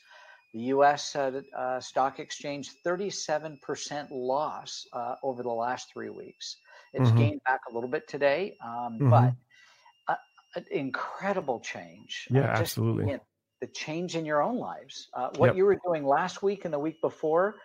the 0.55 0.60
us 0.60 1.16
uh, 1.16 1.40
uh, 1.56 1.81
stock 1.81 2.19
exchange 2.19 2.72
37% 2.84 4.08
loss 4.10 4.87
uh, 4.93 5.14
over 5.22 5.43
the 5.43 5.48
last 5.48 5.90
three 5.93 6.10
weeks 6.10 6.58
it's 6.93 7.08
mm-hmm. 7.08 7.19
gained 7.19 7.40
back 7.44 7.60
a 7.70 7.75
little 7.75 7.88
bit 7.88 8.06
today 8.08 8.56
um, 8.64 8.98
mm-hmm. 8.98 9.10
but 9.10 9.32
an 10.55 10.65
incredible 10.71 11.61
change. 11.61 12.29
Uh, 12.31 12.39
yeah, 12.39 12.41
uh, 12.41 12.49
just, 12.49 12.61
absolutely. 12.61 13.05
You 13.06 13.13
know, 13.13 13.21
the 13.61 13.67
change 13.69 14.17
in 14.17 14.25
your 14.25 14.43
own 14.43 14.59
lives. 14.59 15.09
Uh, 15.15 15.31
what 15.37 15.49
yep. 15.49 15.56
you 15.56 15.65
were 15.65 15.79
doing 15.87 16.05
last 16.05 16.43
week 16.43 16.65
and 16.65 16.75
the 16.75 16.79
week 16.79 17.01
before, 17.01 17.56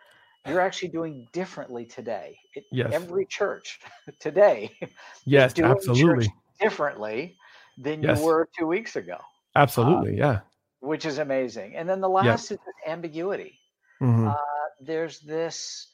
you're 0.47 0.61
actually 0.67 0.89
doing 0.89 1.27
differently 1.33 1.85
today. 1.85 2.37
It, 2.53 2.65
yes. 2.71 2.91
Every 2.93 3.25
church 3.25 3.79
today 4.19 4.71
yes, 5.25 5.59
absolutely. 5.59 6.31
differently 6.61 7.35
than 7.77 8.03
yes. 8.03 8.19
you 8.19 8.25
were 8.25 8.49
two 8.57 8.67
weeks 8.67 8.95
ago. 8.95 9.17
Absolutely, 9.55 10.21
uh, 10.21 10.25
yeah. 10.25 10.39
Which 10.79 11.05
is 11.05 11.17
amazing. 11.17 11.75
And 11.75 11.89
then 11.89 11.99
the 11.99 12.09
last 12.09 12.51
is 12.51 12.59
ambiguity. 12.85 13.59
Mm-hmm. 14.01 14.27
Uh, 14.27 14.35
there's 14.79 15.19
this 15.19 15.87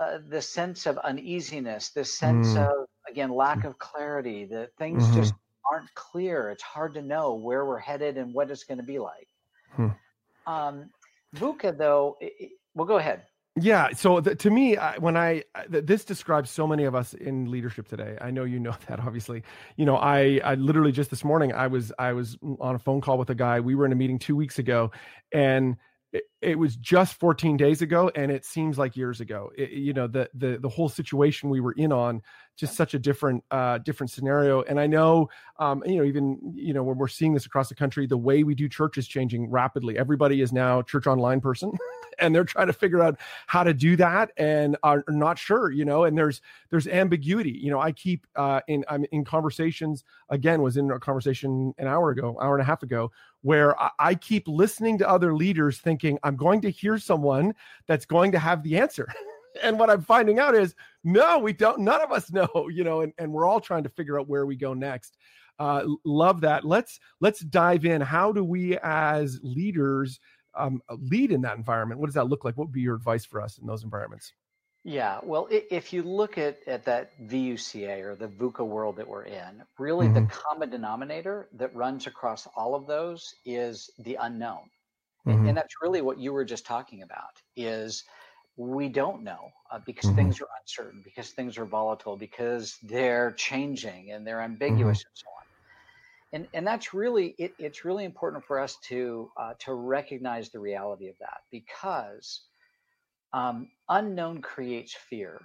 uh, 0.00 0.18
the 0.28 0.40
sense 0.40 0.86
of 0.86 0.96
uneasiness, 0.98 1.90
this 1.90 2.14
sense 2.14 2.48
mm. 2.48 2.66
of 2.66 2.86
again 3.10 3.30
lack 3.30 3.64
of 3.64 3.78
clarity. 3.78 4.44
That 4.44 4.70
things 4.78 5.04
mm-hmm. 5.04 5.16
just 5.16 5.34
aren't 5.70 5.92
clear. 5.94 6.50
It's 6.50 6.62
hard 6.62 6.94
to 6.94 7.02
know 7.02 7.34
where 7.34 7.64
we're 7.64 7.78
headed 7.78 8.16
and 8.16 8.32
what 8.32 8.50
it's 8.50 8.64
going 8.64 8.78
to 8.78 8.84
be 8.84 8.98
like. 8.98 9.28
Hmm. 9.70 9.88
Um, 10.46 10.90
VUCA, 11.34 11.76
though, 11.76 12.16
it, 12.20 12.32
it, 12.38 12.50
well, 12.74 12.86
go 12.86 12.96
ahead. 12.96 13.22
Yeah. 13.58 13.90
So 13.92 14.20
the, 14.20 14.34
to 14.34 14.50
me, 14.50 14.76
I, 14.76 14.98
when 14.98 15.16
I 15.16 15.44
this 15.68 16.04
describes 16.04 16.50
so 16.50 16.66
many 16.66 16.84
of 16.84 16.94
us 16.94 17.14
in 17.14 17.50
leadership 17.50 17.88
today. 17.88 18.18
I 18.20 18.30
know 18.30 18.44
you 18.44 18.60
know 18.60 18.74
that, 18.88 19.00
obviously. 19.00 19.42
You 19.76 19.86
know, 19.86 19.96
I 19.96 20.40
I 20.44 20.54
literally 20.56 20.92
just 20.92 21.10
this 21.10 21.24
morning 21.24 21.52
I 21.52 21.66
was 21.66 21.90
I 21.98 22.12
was 22.12 22.36
on 22.60 22.74
a 22.74 22.78
phone 22.78 23.00
call 23.00 23.16
with 23.16 23.30
a 23.30 23.34
guy. 23.34 23.60
We 23.60 23.74
were 23.74 23.86
in 23.86 23.92
a 23.92 23.96
meeting 23.96 24.18
two 24.18 24.36
weeks 24.36 24.58
ago, 24.58 24.90
and 25.32 25.76
it, 26.16 26.24
it 26.40 26.58
was 26.58 26.76
just 26.76 27.14
14 27.14 27.56
days 27.56 27.82
ago, 27.82 28.10
and 28.14 28.30
it 28.30 28.44
seems 28.44 28.78
like 28.78 28.96
years 28.96 29.20
ago. 29.20 29.50
It, 29.56 29.70
you 29.70 29.92
know, 29.92 30.06
the 30.06 30.28
the 30.34 30.58
the 30.58 30.68
whole 30.68 30.88
situation 30.88 31.50
we 31.50 31.60
were 31.60 31.72
in 31.72 31.92
on 31.92 32.22
just 32.56 32.74
such 32.74 32.94
a 32.94 32.98
different 32.98 33.44
uh, 33.50 33.78
different 33.78 34.10
scenario. 34.10 34.62
And 34.62 34.80
I 34.80 34.86
know, 34.86 35.28
um, 35.58 35.82
you 35.84 35.96
know, 35.96 36.04
even 36.04 36.38
you 36.54 36.72
know 36.72 36.82
when 36.82 36.96
we're 36.96 37.08
seeing 37.08 37.34
this 37.34 37.46
across 37.46 37.68
the 37.68 37.74
country, 37.74 38.06
the 38.06 38.16
way 38.16 38.44
we 38.44 38.54
do 38.54 38.68
church 38.68 38.96
is 38.96 39.06
changing 39.06 39.50
rapidly. 39.50 39.98
Everybody 39.98 40.40
is 40.40 40.52
now 40.52 40.82
church 40.82 41.06
online 41.06 41.40
person, 41.40 41.72
and 42.18 42.34
they're 42.34 42.44
trying 42.44 42.66
to 42.66 42.72
figure 42.72 43.02
out 43.02 43.18
how 43.46 43.62
to 43.62 43.74
do 43.74 43.96
that 43.96 44.32
and 44.36 44.76
are 44.82 45.04
not 45.08 45.38
sure 45.38 45.70
you 45.70 45.84
know 45.84 46.04
and 46.04 46.16
there's 46.16 46.40
there's 46.70 46.86
ambiguity. 46.86 47.50
You 47.50 47.70
know 47.70 47.80
i 47.80 47.92
keep 47.92 48.26
uh 48.36 48.60
in 48.68 48.84
i'm 48.88 49.04
in 49.12 49.24
conversations 49.24 50.04
again 50.30 50.62
was 50.62 50.76
in 50.76 50.90
a 50.90 50.98
conversation 50.98 51.74
an 51.78 51.86
hour 51.86 52.10
ago 52.10 52.36
hour 52.40 52.54
and 52.54 52.62
a 52.62 52.64
half 52.64 52.82
ago 52.82 53.10
where 53.42 53.76
I, 54.00 54.16
keep 54.16 54.48
listening 54.48 54.98
to 54.98 55.08
other 55.08 55.34
leaders 55.34 55.78
thinking 55.78 56.18
i'm 56.22 56.36
going 56.36 56.60
to 56.62 56.70
hear 56.70 56.98
someone 56.98 57.54
that's 57.86 58.06
going 58.06 58.32
to 58.32 58.38
have 58.38 58.62
the 58.62 58.78
answer. 58.78 59.08
And 59.62 59.78
what 59.78 59.88
i'm 59.88 60.02
finding 60.02 60.38
out 60.38 60.54
is 60.54 60.74
no 61.02 61.38
we 61.38 61.54
don't 61.54 61.80
none 61.80 62.02
of 62.02 62.12
us 62.12 62.30
know 62.38 62.68
you 62.70 62.84
know 62.84 63.00
and, 63.00 63.14
and 63.16 63.32
we're 63.32 63.46
all 63.46 63.58
trying 63.58 63.84
to 63.84 63.88
figure 63.88 64.20
out 64.20 64.28
where 64.28 64.44
we 64.44 64.54
go 64.54 64.74
next. 64.74 65.16
Uh, 65.58 65.84
love 66.04 66.42
that. 66.42 66.64
Let's 66.64 67.00
let's 67.20 67.40
dive 67.40 67.84
in. 67.84 68.00
How 68.00 68.32
do 68.32 68.44
we 68.44 68.76
as 68.82 69.40
leaders 69.42 70.20
um, 70.56 70.82
lead 70.90 71.32
in 71.32 71.42
that 71.42 71.56
environment 71.56 72.00
what 72.00 72.06
does 72.06 72.14
that 72.14 72.28
look 72.28 72.44
like 72.44 72.56
what 72.56 72.68
would 72.68 72.72
be 72.72 72.80
your 72.80 72.96
advice 72.96 73.24
for 73.24 73.40
us 73.40 73.58
in 73.58 73.66
those 73.66 73.84
environments 73.84 74.32
yeah, 74.88 75.18
well, 75.24 75.48
if 75.50 75.92
you 75.92 76.04
look 76.04 76.38
at, 76.38 76.58
at 76.68 76.84
that 76.84 77.10
VUCA 77.26 78.04
or 78.04 78.14
the 78.14 78.28
VUCA 78.28 78.64
world 78.64 78.94
that 78.98 79.08
we're 79.08 79.24
in, 79.24 79.64
really 79.80 80.06
mm-hmm. 80.06 80.14
the 80.14 80.26
common 80.32 80.70
denominator 80.70 81.48
that 81.54 81.74
runs 81.74 82.06
across 82.06 82.46
all 82.54 82.76
of 82.76 82.86
those 82.86 83.34
is 83.44 83.90
the 83.98 84.16
unknown. 84.20 84.70
Mm-hmm. 85.26 85.48
And 85.48 85.56
that's 85.56 85.74
really 85.82 86.02
what 86.02 86.20
you 86.20 86.32
were 86.32 86.44
just 86.44 86.66
talking 86.66 87.02
about 87.02 87.42
is 87.56 88.04
we 88.56 88.88
don't 88.88 89.24
know 89.24 89.50
uh, 89.72 89.80
because 89.84 90.10
mm-hmm. 90.10 90.18
things 90.18 90.40
are 90.40 90.46
uncertain, 90.60 91.02
because 91.02 91.30
things 91.30 91.58
are 91.58 91.64
volatile, 91.64 92.16
because 92.16 92.76
they're 92.84 93.32
changing 93.32 94.12
and 94.12 94.24
they're 94.24 94.40
ambiguous 94.40 95.00
mm-hmm. 95.00 95.08
and 95.08 95.16
so 95.16 95.26
on. 95.40 95.45
And, 96.32 96.48
and 96.52 96.66
that's 96.66 96.92
really 96.92 97.34
it, 97.38 97.54
it's 97.58 97.84
really 97.84 98.04
important 98.04 98.44
for 98.44 98.58
us 98.58 98.76
to 98.88 99.30
uh, 99.36 99.54
to 99.60 99.74
recognize 99.74 100.50
the 100.50 100.58
reality 100.58 101.08
of 101.08 101.14
that 101.20 101.38
because 101.50 102.42
um, 103.32 103.68
unknown 103.88 104.42
creates 104.42 104.94
fear. 104.94 105.40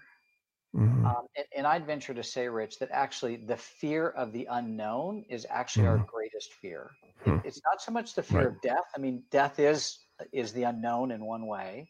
Mm-hmm. 0.76 1.06
Um, 1.06 1.28
and, 1.36 1.46
and, 1.58 1.68
I'd 1.68 1.86
venture 1.86 2.14
to 2.14 2.24
say, 2.24 2.48
Rich, 2.48 2.80
that 2.80 2.90
actually 2.92 3.36
the 3.36 3.58
fear 3.58 4.08
of 4.08 4.32
the 4.32 4.48
unknown 4.50 5.26
is 5.30 5.46
actually 5.50 5.84
mm-hmm. 5.84 6.00
our 6.00 6.08
greatest 6.10 6.54
fear. 6.54 6.92
Mm-hmm. 7.26 7.40
It, 7.40 7.42
it's 7.46 7.62
not 7.70 7.82
so 7.82 7.92
much 7.92 8.16
the 8.16 8.24
fear 8.24 8.40
right. 8.40 8.48
of 8.48 8.62
death. 8.62 8.86
I 8.96 9.00
mean, 9.00 9.24
death 9.32 9.60
is 9.60 10.00
is 10.32 10.54
the 10.54 10.64
unknown 10.64 11.12
in 11.12 11.26
one 11.26 11.46
way. 11.46 11.90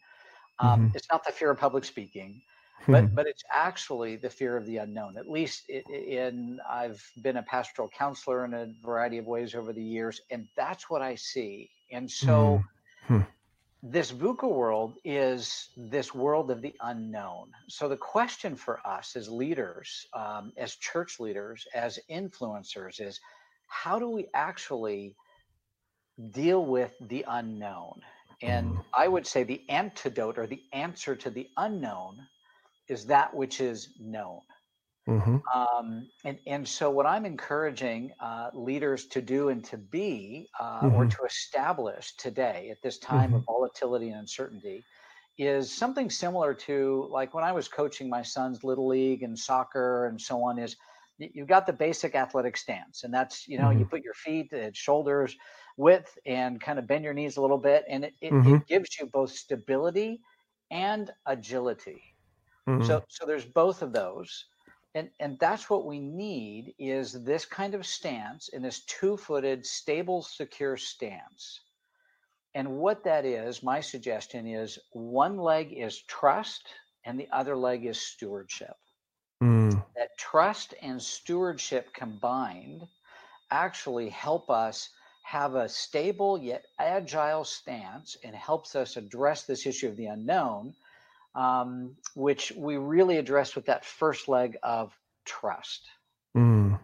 Um, 0.58 0.86
mm-hmm. 0.86 0.96
It's 0.96 1.06
not 1.12 1.24
the 1.24 1.32
fear 1.32 1.52
of 1.52 1.58
public 1.58 1.84
speaking, 1.84 2.42
but 2.88 3.04
hmm. 3.04 3.14
but 3.14 3.26
it's 3.26 3.44
actually 3.52 4.16
the 4.16 4.30
fear 4.30 4.56
of 4.56 4.66
the 4.66 4.78
unknown. 4.78 5.16
At 5.16 5.28
least 5.28 5.68
in 5.68 6.58
I've 6.68 7.04
been 7.22 7.36
a 7.36 7.42
pastoral 7.42 7.88
counselor 7.88 8.44
in 8.44 8.54
a 8.54 8.72
variety 8.82 9.18
of 9.18 9.26
ways 9.26 9.54
over 9.54 9.72
the 9.72 9.82
years, 9.82 10.20
and 10.30 10.48
that's 10.56 10.90
what 10.90 11.02
I 11.02 11.14
see. 11.14 11.70
And 11.90 12.10
so. 12.10 12.62
Hmm. 13.06 13.16
Hmm. 13.16 13.22
This 13.84 14.12
VUCA 14.12 14.48
world 14.48 14.94
is 15.04 15.70
this 15.76 16.14
world 16.14 16.52
of 16.52 16.62
the 16.62 16.72
unknown. 16.82 17.50
So, 17.66 17.88
the 17.88 17.96
question 17.96 18.54
for 18.54 18.78
us 18.86 19.16
as 19.16 19.28
leaders, 19.28 20.06
um, 20.12 20.52
as 20.56 20.76
church 20.76 21.18
leaders, 21.18 21.66
as 21.74 21.98
influencers 22.08 23.00
is 23.00 23.18
how 23.66 23.98
do 23.98 24.08
we 24.08 24.28
actually 24.34 25.16
deal 26.30 26.64
with 26.64 26.94
the 27.00 27.24
unknown? 27.26 28.02
And 28.40 28.78
I 28.92 29.08
would 29.08 29.26
say 29.26 29.42
the 29.42 29.62
antidote 29.68 30.38
or 30.38 30.46
the 30.46 30.62
answer 30.72 31.16
to 31.16 31.30
the 31.30 31.48
unknown 31.56 32.26
is 32.92 33.06
that 33.06 33.34
which 33.34 33.60
is 33.60 33.88
known. 33.98 34.40
Mm-hmm. 35.08 35.38
Um, 35.52 36.08
and, 36.24 36.38
and 36.46 36.68
so, 36.68 36.88
what 36.88 37.06
I'm 37.06 37.26
encouraging 37.26 38.12
uh, 38.20 38.50
leaders 38.54 39.06
to 39.06 39.20
do 39.20 39.48
and 39.48 39.64
to 39.64 39.76
be, 39.76 40.48
uh, 40.60 40.82
mm-hmm. 40.82 40.94
or 40.94 41.06
to 41.06 41.16
establish 41.28 42.14
today 42.16 42.68
at 42.70 42.80
this 42.82 42.98
time 42.98 43.30
mm-hmm. 43.30 43.38
of 43.38 43.44
volatility 43.46 44.10
and 44.10 44.20
uncertainty, 44.20 44.84
is 45.38 45.72
something 45.72 46.08
similar 46.08 46.54
to 46.54 47.08
like 47.10 47.34
when 47.34 47.42
I 47.42 47.50
was 47.50 47.66
coaching 47.66 48.08
my 48.08 48.22
son's 48.22 48.62
little 48.62 48.86
league 48.86 49.24
and 49.24 49.36
soccer 49.36 50.06
and 50.06 50.20
so 50.20 50.40
on. 50.44 50.60
Is 50.60 50.76
you've 51.18 51.48
got 51.48 51.66
the 51.66 51.72
basic 51.72 52.14
athletic 52.14 52.56
stance, 52.56 53.02
and 53.02 53.12
that's 53.12 53.48
you 53.48 53.58
know 53.58 53.70
you 53.70 53.80
mm-hmm. 53.80 53.88
put 53.88 54.04
your 54.04 54.14
feet 54.14 54.52
at 54.52 54.76
shoulders 54.76 55.34
width 55.76 56.16
and 56.26 56.60
kind 56.60 56.78
of 56.78 56.86
bend 56.86 57.02
your 57.02 57.14
knees 57.14 57.38
a 57.38 57.40
little 57.40 57.58
bit, 57.58 57.84
and 57.88 58.04
it, 58.04 58.14
it, 58.20 58.32
mm-hmm. 58.32 58.54
it 58.54 58.66
gives 58.68 58.88
you 59.00 59.06
both 59.06 59.32
stability 59.32 60.20
and 60.70 61.10
agility. 61.26 62.11
Mm-hmm. 62.68 62.84
So 62.84 63.04
so 63.08 63.26
there's 63.26 63.44
both 63.44 63.82
of 63.82 63.92
those. 63.92 64.44
And 64.94 65.08
and 65.20 65.38
that's 65.38 65.70
what 65.70 65.86
we 65.86 65.98
need 65.98 66.74
is 66.78 67.24
this 67.24 67.44
kind 67.44 67.74
of 67.74 67.86
stance 67.86 68.48
in 68.48 68.62
this 68.62 68.80
two-footed, 68.80 69.64
stable, 69.64 70.22
secure 70.22 70.76
stance. 70.76 71.60
And 72.54 72.76
what 72.76 73.02
that 73.04 73.24
is, 73.24 73.62
my 73.62 73.80
suggestion 73.80 74.46
is 74.46 74.78
one 74.92 75.38
leg 75.38 75.72
is 75.72 76.02
trust 76.02 76.68
and 77.04 77.18
the 77.18 77.28
other 77.32 77.56
leg 77.56 77.86
is 77.86 77.98
stewardship. 77.98 78.76
Mm. 79.42 79.82
That 79.96 80.16
trust 80.18 80.74
and 80.82 81.00
stewardship 81.00 81.92
combined 81.94 82.86
actually 83.50 84.10
help 84.10 84.50
us 84.50 84.90
have 85.24 85.54
a 85.54 85.68
stable 85.68 86.36
yet 86.36 86.66
agile 86.78 87.44
stance 87.44 88.16
and 88.22 88.34
helps 88.36 88.76
us 88.76 88.96
address 88.96 89.44
this 89.44 89.66
issue 89.66 89.88
of 89.88 89.96
the 89.96 90.06
unknown 90.06 90.74
um, 91.34 91.96
which 92.14 92.52
we 92.56 92.76
really 92.76 93.18
address 93.18 93.54
with 93.54 93.66
that 93.66 93.84
first 93.84 94.28
leg 94.28 94.56
of 94.62 94.96
trust. 95.24 95.88
Mm. 96.36 96.78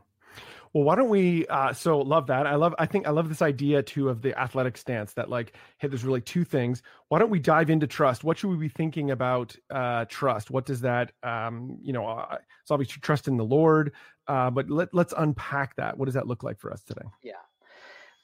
Well, 0.72 0.84
why 0.84 0.96
don't 0.96 1.08
we? 1.08 1.46
Uh, 1.46 1.72
so 1.72 1.98
love 1.98 2.26
that. 2.26 2.46
I 2.46 2.54
love. 2.56 2.74
I 2.78 2.86
think 2.86 3.06
I 3.06 3.10
love 3.10 3.28
this 3.28 3.42
idea 3.42 3.82
too 3.82 4.08
of 4.08 4.20
the 4.20 4.38
athletic 4.38 4.76
stance. 4.76 5.14
That 5.14 5.30
like, 5.30 5.54
hey, 5.78 5.88
there's 5.88 6.04
really 6.04 6.20
two 6.20 6.44
things. 6.44 6.82
Why 7.08 7.18
don't 7.18 7.30
we 7.30 7.38
dive 7.38 7.70
into 7.70 7.86
trust? 7.86 8.22
What 8.22 8.38
should 8.38 8.50
we 8.50 8.56
be 8.56 8.68
thinking 8.68 9.10
about 9.10 9.56
uh, 9.70 10.04
trust? 10.08 10.50
What 10.50 10.66
does 10.66 10.82
that? 10.82 11.12
Um, 11.22 11.78
you 11.82 11.92
know, 11.92 12.06
uh, 12.06 12.36
it's 12.62 12.70
obviously 12.70 13.00
trust 13.00 13.28
in 13.28 13.36
the 13.36 13.44
Lord, 13.44 13.92
uh, 14.26 14.50
but 14.50 14.68
let 14.68 14.92
let's 14.92 15.14
unpack 15.16 15.76
that. 15.76 15.96
What 15.96 16.04
does 16.04 16.14
that 16.14 16.26
look 16.26 16.42
like 16.42 16.58
for 16.60 16.70
us 16.70 16.82
today? 16.82 17.06
Yeah. 17.22 17.32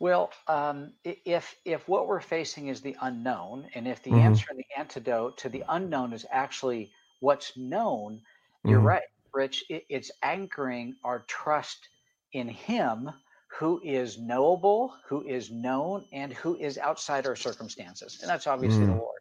Well, 0.00 0.32
um, 0.48 0.92
if 1.04 1.56
if 1.64 1.88
what 1.88 2.08
we're 2.08 2.20
facing 2.20 2.68
is 2.68 2.80
the 2.80 2.96
unknown, 3.00 3.68
and 3.74 3.86
if 3.86 4.02
the 4.02 4.10
mm-hmm. 4.10 4.20
answer 4.20 4.46
and 4.50 4.58
the 4.58 4.66
antidote 4.78 5.38
to 5.38 5.48
the 5.48 5.64
unknown 5.68 6.12
is 6.12 6.26
actually 6.30 6.90
what's 7.20 7.56
known, 7.56 8.20
you're 8.64 8.78
mm-hmm. 8.78 8.88
right, 8.88 9.02
Rich. 9.32 9.64
It, 9.68 9.84
it's 9.88 10.10
anchoring 10.22 10.96
our 11.04 11.20
trust 11.28 11.88
in 12.32 12.48
Him, 12.48 13.10
who 13.58 13.80
is 13.84 14.18
knowable, 14.18 14.94
who 15.06 15.22
is 15.26 15.50
known, 15.50 16.04
and 16.12 16.32
who 16.32 16.56
is 16.56 16.76
outside 16.76 17.26
our 17.26 17.36
circumstances, 17.36 18.18
and 18.20 18.28
that's 18.28 18.48
obviously 18.48 18.82
mm-hmm. 18.82 18.92
the 18.92 18.98
Lord. 18.98 19.20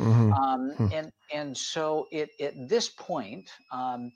Um, 0.00 0.70
hmm. 0.76 0.88
and 0.92 1.12
and 1.32 1.56
so 1.56 2.08
it, 2.10 2.30
at 2.40 2.68
this 2.68 2.88
point, 2.88 3.50
um, 3.70 4.12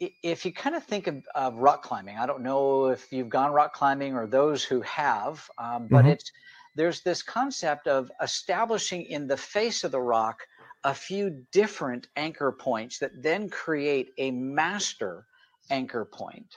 if 0.00 0.46
you 0.46 0.52
kind 0.52 0.74
of 0.74 0.84
think 0.84 1.06
of, 1.06 1.22
of, 1.34 1.56
rock 1.56 1.82
climbing, 1.82 2.16
I 2.16 2.26
don't 2.26 2.42
know 2.42 2.86
if 2.86 3.12
you've 3.12 3.28
gone 3.28 3.52
rock 3.52 3.74
climbing 3.74 4.14
or 4.14 4.26
those 4.26 4.64
who 4.64 4.80
have, 4.80 5.48
um, 5.58 5.88
but 5.88 6.00
mm-hmm. 6.00 6.08
it's 6.12 6.32
there's 6.76 7.02
this 7.02 7.22
concept 7.22 7.88
of 7.88 8.10
establishing 8.22 9.04
in 9.04 9.26
the 9.26 9.36
face 9.36 9.84
of 9.84 9.90
the 9.90 10.00
rock 10.00 10.38
a 10.84 10.94
few 10.94 11.44
different 11.52 12.06
anchor 12.16 12.52
points 12.52 12.98
that 13.00 13.22
then 13.22 13.50
create 13.50 14.12
a 14.18 14.30
master 14.30 15.26
anchor 15.68 16.04
point. 16.04 16.54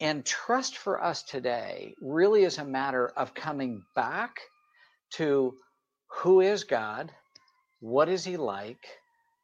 And 0.00 0.24
trust 0.24 0.78
for 0.78 1.02
us 1.02 1.22
today 1.22 1.94
really 2.00 2.44
is 2.44 2.58
a 2.58 2.64
matter 2.64 3.08
of 3.16 3.34
coming 3.34 3.82
back 3.94 4.36
to 5.12 5.54
who 6.08 6.40
is 6.40 6.64
God, 6.64 7.12
what 7.80 8.08
is 8.08 8.24
He 8.24 8.36
like, 8.36 8.86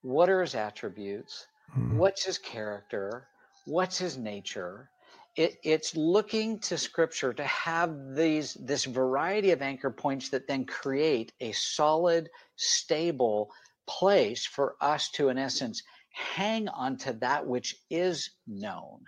what 0.03 0.31
are 0.31 0.41
His 0.41 0.55
attributes 0.55 1.47
Hmm. 1.71 1.97
What's 1.97 2.25
his 2.25 2.39
character? 2.39 3.29
What's 3.65 3.99
his 3.99 4.19
nature? 4.19 4.91
It, 5.37 5.57
it's 5.65 5.97
looking 5.97 6.59
to 6.61 6.77
scripture 6.77 7.33
to 7.33 7.45
have 7.45 8.15
these 8.15 8.55
this 8.55 8.85
variety 8.85 9.51
of 9.53 9.63
anchor 9.63 9.91
points 9.91 10.29
that 10.31 10.47
then 10.47 10.67
create 10.67 11.33
a 11.41 11.53
solid, 11.53 12.29
stable 12.57 13.51
place 13.87 14.45
for 14.45 14.77
us 14.81 15.11
to, 15.13 15.31
in 15.31 15.39
essence, 15.39 15.83
hang 16.11 16.69
on 16.69 16.99
to 16.99 17.15
that 17.15 17.47
which 17.47 17.77
is 17.89 18.31
known. 18.47 19.05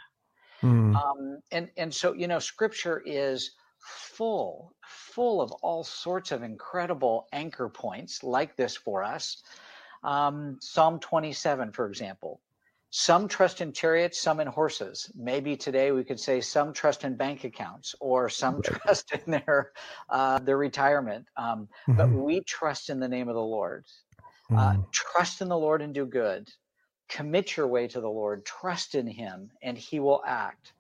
Mm. 0.63 0.97
Um, 0.97 1.39
and 1.53 1.69
and 1.77 1.93
so 1.93 2.15
you 2.15 2.27
know, 2.27 2.39
scripture 2.39 3.03
is 3.05 3.51
full 3.81 4.75
full 4.87 5.43
of 5.43 5.53
all 5.63 5.85
sorts 5.85 6.33
of 6.33 6.43
incredible 6.43 7.29
anchor 7.33 7.69
points 7.69 8.23
like 8.23 8.57
this 8.57 8.77
for 8.77 9.05
us. 9.05 9.43
Um, 10.05 10.59
Psalm 10.61 11.01
27, 11.01 11.73
for 11.73 11.89
example, 11.89 12.41
some 12.91 13.27
trust 13.27 13.61
in 13.61 13.73
chariots, 13.73 14.21
some 14.21 14.39
in 14.39 14.47
horses. 14.47 15.11
Maybe 15.17 15.57
today 15.57 15.91
we 15.91 16.05
could 16.05 16.21
say 16.21 16.41
some 16.41 16.73
trust 16.73 17.03
in 17.03 17.17
bank 17.17 17.43
accounts 17.43 17.97
or 17.99 18.29
some 18.29 18.63
trust 18.63 19.13
in 19.27 19.33
their 19.33 19.73
uh, 20.09 20.39
their 20.39 20.57
retirement. 20.57 21.27
Um, 21.37 21.69
mm-hmm. 21.89 21.97
But 21.97 22.11
we 22.11 22.43
trust 22.43 22.91
in 22.91 23.01
the 23.01 23.09
name 23.09 23.29
of 23.29 23.35
the 23.35 23.43
Lord. 23.43 23.85
Uh, 24.49 24.55
mm-hmm. 24.55 24.81
Uh, 24.81 24.85
trust 24.93 25.41
in 25.41 25.49
the 25.49 25.59
Lord 25.59 25.83
and 25.83 25.93
do 25.93 26.07
good. 26.07 26.49
Commit 27.09 27.57
your 27.57 27.67
way 27.67 27.89
to 27.89 28.01
the 28.01 28.09
Lord. 28.09 28.45
Trust 28.45 28.95
in 28.95 29.07
Him, 29.07 29.51
and 29.61 29.77
He 29.77 29.99
will 29.99 30.23
act. 30.25 30.73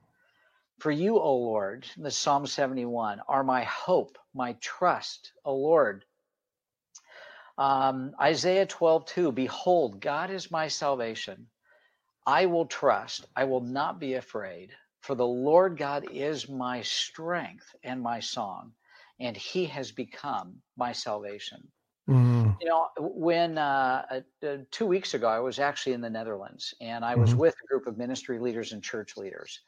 For 0.78 0.90
you, 0.90 1.18
O 1.18 1.36
Lord, 1.36 1.86
the 1.96 2.10
Psalm 2.10 2.46
71, 2.46 3.22
are 3.26 3.42
my 3.42 3.64
hope, 3.64 4.18
my 4.34 4.52
trust, 4.60 5.32
O 5.44 5.56
Lord. 5.56 6.04
Um, 7.56 8.14
Isaiah 8.20 8.66
12, 8.66 9.06
2, 9.06 9.32
Behold, 9.32 10.00
God 10.00 10.30
is 10.30 10.50
my 10.50 10.68
salvation. 10.68 11.46
I 12.26 12.46
will 12.46 12.66
trust, 12.66 13.26
I 13.36 13.44
will 13.44 13.60
not 13.60 14.00
be 14.00 14.14
afraid, 14.14 14.70
for 15.00 15.14
the 15.14 15.26
Lord 15.26 15.76
God 15.76 16.06
is 16.10 16.48
my 16.48 16.80
strength 16.82 17.74
and 17.84 18.00
my 18.00 18.20
song, 18.20 18.72
and 19.20 19.36
he 19.36 19.66
has 19.66 19.92
become 19.92 20.62
my 20.76 20.92
salvation. 20.92 21.68
Mm. 22.08 22.56
You 22.60 22.68
know, 22.68 22.88
when 22.98 23.58
uh, 23.58 24.20
uh, 24.42 24.56
two 24.70 24.86
weeks 24.86 25.14
ago, 25.14 25.28
I 25.28 25.38
was 25.38 25.58
actually 25.58 25.92
in 25.92 26.00
the 26.00 26.10
Netherlands 26.10 26.74
and 26.80 27.04
I 27.04 27.14
was 27.14 27.30
mm-hmm. 27.30 27.38
with 27.40 27.54
a 27.62 27.66
group 27.66 27.86
of 27.86 27.96
ministry 27.96 28.38
leaders 28.38 28.72
and 28.72 28.82
church 28.82 29.16
leaders. 29.16 29.60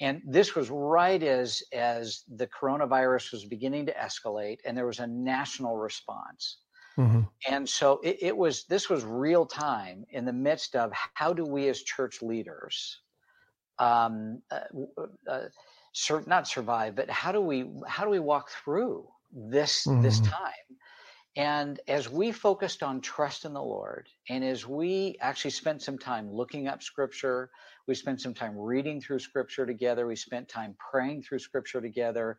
And 0.00 0.20
this 0.26 0.54
was 0.54 0.68
right 0.68 1.22
as 1.22 1.62
as 1.72 2.24
the 2.28 2.48
coronavirus 2.48 3.32
was 3.32 3.44
beginning 3.44 3.86
to 3.86 3.94
escalate, 3.94 4.58
and 4.64 4.76
there 4.76 4.86
was 4.86 4.98
a 4.98 5.06
national 5.06 5.76
response. 5.76 6.58
Mm-hmm. 6.98 7.22
And 7.52 7.68
so 7.68 8.00
it, 8.02 8.18
it, 8.20 8.36
was 8.36 8.64
this 8.64 8.88
was 8.88 9.04
real 9.04 9.44
time 9.44 10.04
in 10.10 10.24
the 10.24 10.32
midst 10.32 10.74
of 10.74 10.92
how 11.14 11.32
do 11.32 11.44
we 11.44 11.68
as 11.68 11.82
church 11.82 12.22
leaders 12.22 13.00
um, 13.78 14.40
uh, 14.50 14.60
uh, 15.30 15.42
sur- 15.92 16.24
not 16.26 16.48
survive, 16.48 16.96
but 16.96 17.10
how 17.10 17.32
do 17.32 17.40
we 17.40 17.70
how 17.86 18.04
do 18.04 18.10
we 18.10 18.18
walk 18.18 18.50
through 18.50 19.06
this 19.30 19.86
mm-hmm. 19.86 20.02
this 20.02 20.20
time? 20.20 20.52
And 21.36 21.80
as 21.86 22.08
we 22.08 22.32
focused 22.32 22.82
on 22.82 23.02
trust 23.02 23.44
in 23.44 23.52
the 23.52 23.62
Lord, 23.62 24.08
and 24.30 24.42
as 24.42 24.66
we 24.66 25.18
actually 25.20 25.50
spent 25.50 25.82
some 25.82 25.98
time 25.98 26.32
looking 26.32 26.66
up 26.66 26.82
scripture, 26.82 27.50
we 27.86 27.94
spent 27.94 28.22
some 28.22 28.32
time 28.32 28.56
reading 28.56 29.02
through 29.02 29.18
scripture 29.18 29.66
together, 29.66 30.06
we 30.06 30.16
spent 30.16 30.48
time 30.48 30.74
praying 30.90 31.22
through 31.22 31.40
scripture 31.40 31.82
together, 31.82 32.38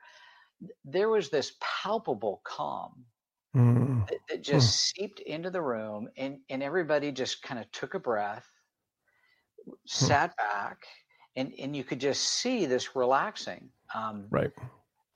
there 0.84 1.10
was 1.10 1.30
this 1.30 1.54
palpable 1.62 2.42
calm 2.44 3.06
mm. 3.58 4.08
that, 4.08 4.20
that, 4.30 4.44
just 4.44 4.68
mm. 4.68 4.98
seeped 4.98 5.20
into 5.22 5.50
the 5.50 5.62
room, 5.62 6.10
and, 6.18 6.40
and 6.50 6.62
everybody 6.62 7.12
just 7.12 7.42
kind 7.42 7.60
of 7.60 7.72
took 7.72 7.94
a 7.94 8.00
breath, 8.00 8.48
mm. 9.68 9.74
sat 9.86 10.36
back, 10.38 10.86
and, 11.36 11.54
and 11.60 11.76
you 11.76 11.84
could 11.84 12.00
just 12.00 12.24
see 12.24 12.66
this 12.66 12.96
relaxing. 12.96 13.70
Um, 13.96 14.28
right 14.30 14.52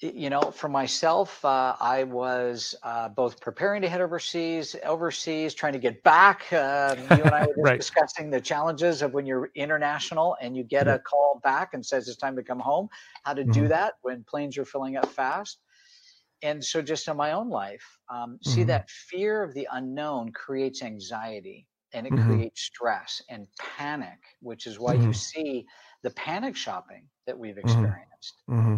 you 0.02 0.32
know, 0.32 0.42
for 0.42 0.68
myself, 0.68 1.44
uh, 1.46 1.76
I 1.80 2.04
was 2.06 2.74
uh, 2.82 3.10
both 3.10 3.40
preparing 3.40 3.84
to 3.84 3.90
head 3.90 4.02
overseas, 4.02 4.76
overseas, 4.84 5.54
trying 5.54 5.74
to 5.74 5.80
get 5.80 6.02
back. 6.02 6.52
Uh, 6.52 6.96
you 6.98 7.24
and 7.24 7.36
I 7.36 7.46
were 7.46 7.54
right. 7.64 7.78
discussing 7.78 8.32
the 8.32 8.42
challenges 8.42 9.04
of 9.04 9.14
when 9.14 9.28
you're 9.28 9.52
international 9.54 10.38
and 10.42 10.58
you 10.58 10.64
get 10.64 10.88
a 10.88 10.98
call 10.98 11.40
back 11.44 11.76
and 11.76 11.86
says 11.86 12.08
it's 12.08 12.18
time 12.18 12.36
to 12.36 12.44
come 12.44 12.60
home. 12.60 12.90
How 13.24 13.34
to 13.34 13.44
mm-hmm. 13.44 13.52
do 13.52 13.68
that 13.68 13.94
when 14.02 14.24
planes 14.24 14.58
are 14.58 14.66
filling 14.66 14.98
up 14.98 15.06
fast. 15.06 15.60
And 16.44 16.64
so, 16.64 16.82
just 16.82 17.08
in 17.08 17.18
my 17.18 17.34
own 17.34 17.50
life, 17.50 17.86
um, 18.10 18.32
mm-hmm. 18.32 18.50
see 18.50 18.64
that 18.64 18.90
fear 18.90 19.44
of 19.44 19.54
the 19.54 19.68
unknown 19.72 20.32
creates 20.32 20.82
anxiety 20.82 21.68
and 21.94 22.08
it 22.08 22.14
mm-hmm. 22.14 22.30
creates 22.30 22.62
stress 22.62 23.22
and 23.30 23.48
panic, 23.60 24.20
which 24.42 24.66
is 24.66 24.80
why 24.80 24.94
you 24.94 25.00
mm-hmm. 25.00 25.12
see 25.12 25.66
the 26.04 26.12
panic 26.12 26.56
shopping 26.56 27.04
that 27.28 27.38
we've 27.38 27.56
mm-hmm. 27.56 27.68
experienced. 27.68 28.44
Mm-hmm 28.50 28.78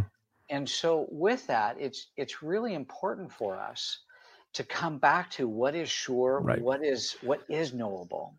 and 0.50 0.70
so 0.70 1.08
with 1.10 1.46
that 1.48 1.76
it's 1.80 2.08
it's 2.18 2.42
really 2.44 2.74
important 2.74 3.32
for 3.32 3.58
us 3.58 4.00
to 4.54 4.64
come 4.64 4.98
back 4.98 5.30
to 5.32 5.48
what 5.48 5.76
is 5.76 5.90
sure 5.90 6.40
right. 6.42 6.62
what 6.62 6.84
is 6.84 7.16
what 7.22 7.42
is 7.50 7.74
knowable 7.74 8.34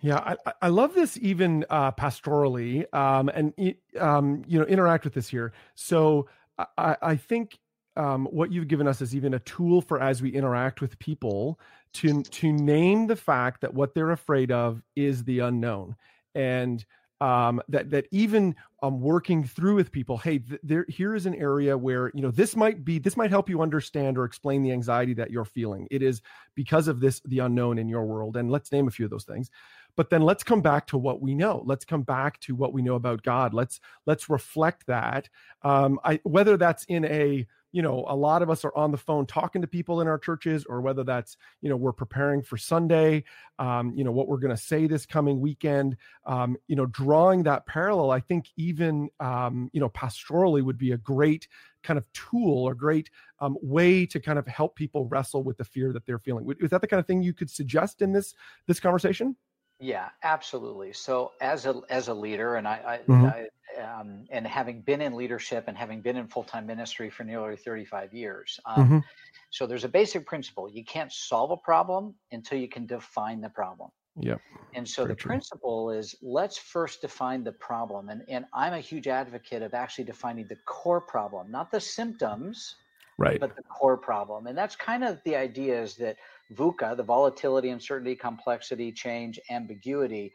yeah, 0.00 0.36
I, 0.46 0.52
I 0.62 0.68
love 0.68 0.94
this 0.94 1.18
even 1.20 1.66
uh, 1.70 1.90
pastorally, 1.90 2.86
um, 2.94 3.28
and 3.30 3.52
um, 3.98 4.44
you 4.46 4.60
know 4.60 4.64
interact 4.66 5.02
with 5.02 5.12
this 5.12 5.26
here. 5.26 5.52
So 5.74 6.28
I, 6.78 6.96
I 7.02 7.16
think 7.16 7.58
um, 7.98 8.26
what 8.26 8.52
you've 8.52 8.68
given 8.68 8.86
us 8.86 9.02
is 9.02 9.14
even 9.14 9.34
a 9.34 9.40
tool 9.40 9.82
for 9.82 10.00
as 10.00 10.22
we 10.22 10.30
interact 10.30 10.80
with 10.80 10.98
people 11.00 11.58
to 11.94 12.22
to 12.22 12.52
name 12.52 13.08
the 13.08 13.16
fact 13.16 13.60
that 13.60 13.74
what 13.74 13.94
they're 13.94 14.12
afraid 14.12 14.52
of 14.52 14.80
is 14.94 15.24
the 15.24 15.40
unknown, 15.40 15.96
and 16.34 16.84
um, 17.20 17.60
that 17.68 17.90
that 17.90 18.06
even 18.12 18.54
um, 18.82 19.00
working 19.00 19.42
through 19.42 19.74
with 19.74 19.90
people 19.90 20.16
hey 20.16 20.38
th- 20.38 20.60
there 20.62 20.86
here 20.88 21.16
is 21.16 21.26
an 21.26 21.34
area 21.34 21.76
where 21.76 22.12
you 22.14 22.22
know 22.22 22.30
this 22.30 22.54
might 22.54 22.84
be 22.84 23.00
this 23.00 23.16
might 23.16 23.30
help 23.30 23.48
you 23.48 23.60
understand 23.60 24.16
or 24.16 24.24
explain 24.24 24.62
the 24.62 24.70
anxiety 24.70 25.14
that 25.14 25.32
you're 25.32 25.44
feeling. 25.44 25.88
It 25.90 26.00
is 26.00 26.22
because 26.54 26.86
of 26.86 27.00
this 27.00 27.20
the 27.24 27.40
unknown 27.40 27.78
in 27.78 27.88
your 27.88 28.04
world 28.04 28.36
and 28.36 28.48
let's 28.48 28.70
name 28.70 28.86
a 28.86 28.92
few 28.92 29.04
of 29.04 29.10
those 29.10 29.24
things. 29.24 29.50
But 29.96 30.10
then 30.10 30.22
let's 30.22 30.44
come 30.44 30.60
back 30.60 30.86
to 30.88 30.98
what 30.98 31.20
we 31.20 31.34
know. 31.34 31.64
Let's 31.66 31.84
come 31.84 32.02
back 32.02 32.38
to 32.42 32.54
what 32.54 32.72
we 32.72 32.82
know 32.82 32.94
about 32.94 33.24
god. 33.24 33.52
Let's 33.52 33.80
let's 34.06 34.30
reflect 34.30 34.86
that. 34.86 35.28
Um, 35.62 35.98
I, 36.04 36.20
whether 36.22 36.56
that's 36.56 36.84
in 36.84 37.04
a 37.04 37.48
you 37.72 37.82
know 37.82 38.04
a 38.08 38.16
lot 38.16 38.42
of 38.42 38.50
us 38.50 38.64
are 38.64 38.74
on 38.74 38.90
the 38.90 38.96
phone 38.96 39.26
talking 39.26 39.62
to 39.62 39.68
people 39.68 40.00
in 40.00 40.08
our 40.08 40.18
churches 40.18 40.64
or 40.64 40.80
whether 40.80 41.04
that's 41.04 41.36
you 41.60 41.68
know 41.68 41.76
we're 41.76 41.92
preparing 41.92 42.42
for 42.42 42.56
sunday 42.56 43.22
um, 43.58 43.92
you 43.94 44.04
know 44.04 44.12
what 44.12 44.28
we're 44.28 44.38
going 44.38 44.54
to 44.54 44.62
say 44.62 44.86
this 44.86 45.06
coming 45.06 45.40
weekend 45.40 45.96
um, 46.26 46.56
you 46.66 46.76
know 46.76 46.86
drawing 46.86 47.42
that 47.42 47.66
parallel 47.66 48.10
i 48.10 48.20
think 48.20 48.46
even 48.56 49.08
um, 49.20 49.68
you 49.72 49.80
know 49.80 49.88
pastorally 49.90 50.62
would 50.62 50.78
be 50.78 50.92
a 50.92 50.98
great 50.98 51.48
kind 51.82 51.98
of 51.98 52.04
tool 52.12 52.64
or 52.64 52.74
great 52.74 53.10
um, 53.40 53.56
way 53.62 54.04
to 54.06 54.20
kind 54.20 54.38
of 54.38 54.46
help 54.46 54.76
people 54.76 55.06
wrestle 55.06 55.42
with 55.42 55.56
the 55.56 55.64
fear 55.64 55.92
that 55.92 56.04
they're 56.06 56.18
feeling. 56.18 56.52
Is 56.60 56.70
that 56.70 56.80
the 56.80 56.86
kind 56.86 57.00
of 57.00 57.06
thing 57.06 57.22
you 57.22 57.32
could 57.32 57.50
suggest 57.50 58.02
in 58.02 58.12
this 58.12 58.34
this 58.66 58.80
conversation 58.80 59.36
yeah, 59.80 60.08
absolutely. 60.22 60.92
So 60.92 61.32
as 61.40 61.66
a 61.66 61.80
as 61.88 62.08
a 62.08 62.14
leader, 62.14 62.56
and 62.56 62.66
I, 62.66 62.80
I, 62.86 63.10
mm-hmm. 63.10 63.26
I 63.26 63.46
um, 63.82 64.24
and 64.30 64.46
having 64.46 64.80
been 64.80 65.00
in 65.00 65.14
leadership 65.14 65.64
and 65.68 65.76
having 65.76 66.00
been 66.00 66.16
in 66.16 66.26
full 66.26 66.44
time 66.44 66.66
ministry 66.66 67.10
for 67.10 67.24
nearly 67.24 67.56
35 67.56 68.12
years. 68.12 68.58
Um, 68.66 68.84
mm-hmm. 68.84 68.98
So 69.50 69.66
there's 69.66 69.84
a 69.84 69.88
basic 69.88 70.26
principle: 70.26 70.68
you 70.68 70.84
can't 70.84 71.12
solve 71.12 71.50
a 71.52 71.56
problem 71.56 72.14
until 72.32 72.58
you 72.58 72.68
can 72.68 72.86
define 72.86 73.40
the 73.40 73.50
problem. 73.50 73.90
Yep. 74.20 74.40
And 74.74 74.88
so 74.88 75.02
Very 75.02 75.14
the 75.14 75.20
true. 75.20 75.28
principle 75.28 75.90
is 75.92 76.16
let's 76.22 76.58
first 76.58 77.00
define 77.00 77.44
the 77.44 77.52
problem. 77.52 78.08
And 78.08 78.22
and 78.28 78.46
I'm 78.52 78.72
a 78.72 78.80
huge 78.80 79.06
advocate 79.06 79.62
of 79.62 79.74
actually 79.74 80.04
defining 80.04 80.48
the 80.48 80.56
core 80.66 81.00
problem, 81.00 81.52
not 81.52 81.70
the 81.70 81.80
symptoms, 81.80 82.74
right? 83.18 83.40
But 83.40 83.56
the 83.56 83.62
core 83.62 83.96
problem. 83.96 84.46
And 84.46 84.56
that's 84.56 84.76
kind 84.76 85.04
of 85.04 85.20
the 85.24 85.36
idea 85.36 85.80
is 85.82 85.96
that 85.96 86.16
VUCA, 86.54 86.96
the 86.96 87.02
volatility, 87.02 87.70
uncertainty, 87.70 88.16
complexity, 88.16 88.92
change, 88.92 89.38
ambiguity, 89.50 90.32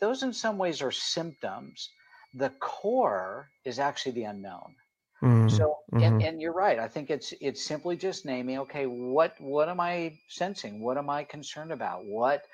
those 0.00 0.22
in 0.22 0.32
some 0.32 0.58
ways 0.58 0.82
are 0.82 0.90
symptoms 0.90 1.90
the 2.34 2.50
core 2.60 3.50
is 3.64 3.78
actually 3.78 4.12
the 4.12 4.24
unknown. 4.24 4.74
Mm-hmm. 5.22 5.48
So, 5.48 5.78
and, 5.92 6.02
mm-hmm. 6.02 6.20
and 6.20 6.40
you're 6.40 6.52
right. 6.52 6.78
I 6.78 6.86
think 6.86 7.10
it's 7.10 7.34
it's 7.40 7.64
simply 7.64 7.96
just 7.96 8.24
naming. 8.24 8.58
Okay, 8.58 8.86
what 8.86 9.34
what 9.40 9.68
am 9.68 9.80
I 9.80 10.18
sensing? 10.28 10.80
What 10.80 10.96
am 10.96 11.10
I 11.10 11.24
concerned 11.24 11.72
about? 11.72 12.04
What 12.04 12.44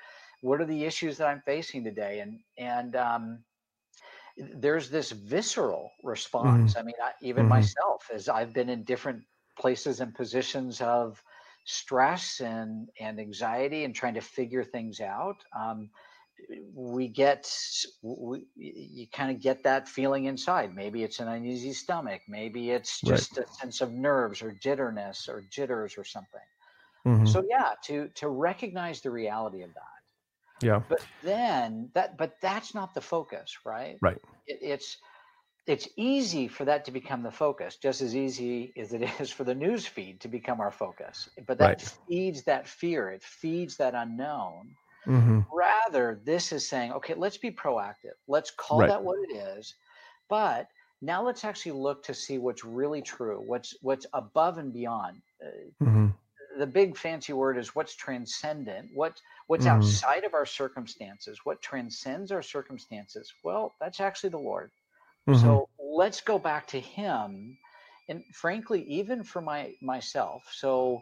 what 0.41 0.59
are 0.61 0.65
the 0.65 0.83
issues 0.83 1.17
that 1.17 1.27
I'm 1.27 1.43
facing 1.45 1.83
today? 1.83 2.21
And 2.21 2.39
and 2.57 2.95
um, 2.95 3.43
there's 4.55 4.89
this 4.89 5.11
visceral 5.11 5.91
response. 6.03 6.71
Mm-hmm. 6.71 6.79
I 6.79 6.83
mean, 6.83 6.95
I, 7.03 7.11
even 7.21 7.43
mm-hmm. 7.43 7.49
myself, 7.49 8.09
as 8.11 8.27
I've 8.29 8.53
been 8.53 8.69
in 8.69 8.83
different 8.83 9.21
places 9.57 9.99
and 9.99 10.13
positions 10.13 10.81
of 10.81 11.21
stress 11.65 12.39
and 12.39 12.89
and 12.99 13.19
anxiety 13.19 13.83
and 13.83 13.95
trying 13.95 14.13
to 14.13 14.21
figure 14.21 14.63
things 14.63 14.99
out. 15.01 15.37
Um, 15.57 15.89
we 16.73 17.07
get 17.07 17.49
we, 18.01 18.45
you 18.55 19.07
kind 19.07 19.31
of 19.31 19.41
get 19.41 19.63
that 19.63 19.87
feeling 19.87 20.25
inside 20.25 20.75
maybe 20.75 21.03
it's 21.03 21.19
an 21.19 21.27
uneasy 21.27 21.73
stomach 21.73 22.21
maybe 22.27 22.71
it's 22.71 23.01
just 23.01 23.37
right. 23.37 23.47
a 23.47 23.53
sense 23.53 23.81
of 23.81 23.91
nerves 23.91 24.41
or 24.41 24.51
jitterness 24.51 25.27
or 25.29 25.43
jitters 25.49 25.97
or 25.97 26.03
something 26.03 26.41
mm-hmm. 27.05 27.25
so 27.25 27.43
yeah 27.49 27.71
to 27.81 28.09
to 28.15 28.27
recognize 28.27 29.01
the 29.01 29.09
reality 29.09 29.61
of 29.61 29.73
that 29.73 30.65
yeah 30.65 30.81
but 30.89 31.05
then 31.23 31.89
that 31.93 32.17
but 32.17 32.35
that's 32.41 32.75
not 32.75 32.93
the 32.93 33.01
focus 33.01 33.57
right 33.65 33.97
right 34.01 34.21
it, 34.45 34.59
it's 34.61 34.97
it's 35.67 35.87
easy 35.97 36.47
for 36.47 36.65
that 36.65 36.85
to 36.85 36.91
become 36.91 37.23
the 37.23 37.31
focus 37.31 37.75
just 37.75 38.01
as 38.01 38.15
easy 38.15 38.71
as 38.77 38.93
it 38.93 39.01
is 39.19 39.31
for 39.31 39.43
the 39.43 39.55
news 39.55 39.85
feed 39.85 40.19
to 40.19 40.27
become 40.27 40.59
our 40.59 40.71
focus 40.71 41.29
but 41.47 41.57
that 41.57 41.65
right. 41.65 41.93
feeds 42.07 42.43
that 42.43 42.67
fear 42.67 43.09
it 43.09 43.23
feeds 43.23 43.77
that 43.77 43.93
unknown 43.95 44.75
Mm-hmm. 45.07 45.41
Rather, 45.53 46.19
this 46.23 46.51
is 46.51 46.67
saying, 46.67 46.91
okay, 46.93 47.13
let's 47.15 47.37
be 47.37 47.51
proactive. 47.51 48.15
Let's 48.27 48.51
call 48.51 48.79
right. 48.79 48.89
that 48.89 49.03
what 49.03 49.17
it 49.29 49.35
is. 49.35 49.75
But 50.29 50.67
now 51.01 51.23
let's 51.23 51.43
actually 51.43 51.73
look 51.73 52.03
to 52.03 52.13
see 52.13 52.37
what's 52.37 52.63
really 52.63 53.01
true, 53.01 53.41
what's 53.45 53.75
what's 53.81 54.05
above 54.13 54.57
and 54.57 54.73
beyond. 54.73 55.21
Uh, 55.43 55.83
mm-hmm. 55.83 56.07
The 56.57 56.67
big 56.67 56.97
fancy 56.97 57.33
word 57.33 57.57
is 57.57 57.75
what's 57.75 57.95
transcendent, 57.95 58.89
what 58.93 59.19
what's 59.47 59.65
mm-hmm. 59.65 59.77
outside 59.77 60.23
of 60.23 60.33
our 60.33 60.45
circumstances, 60.45 61.39
what 61.43 61.61
transcends 61.61 62.31
our 62.31 62.41
circumstances. 62.41 63.31
Well, 63.43 63.73
that's 63.79 63.99
actually 63.99 64.31
the 64.31 64.39
Lord. 64.39 64.71
Mm-hmm. 65.27 65.41
So 65.41 65.69
let's 65.79 66.21
go 66.21 66.37
back 66.37 66.67
to 66.67 66.79
Him, 66.79 67.57
and 68.09 68.23
frankly, 68.33 68.83
even 68.83 69.23
for 69.23 69.41
my 69.41 69.73
myself. 69.81 70.43
So 70.51 71.01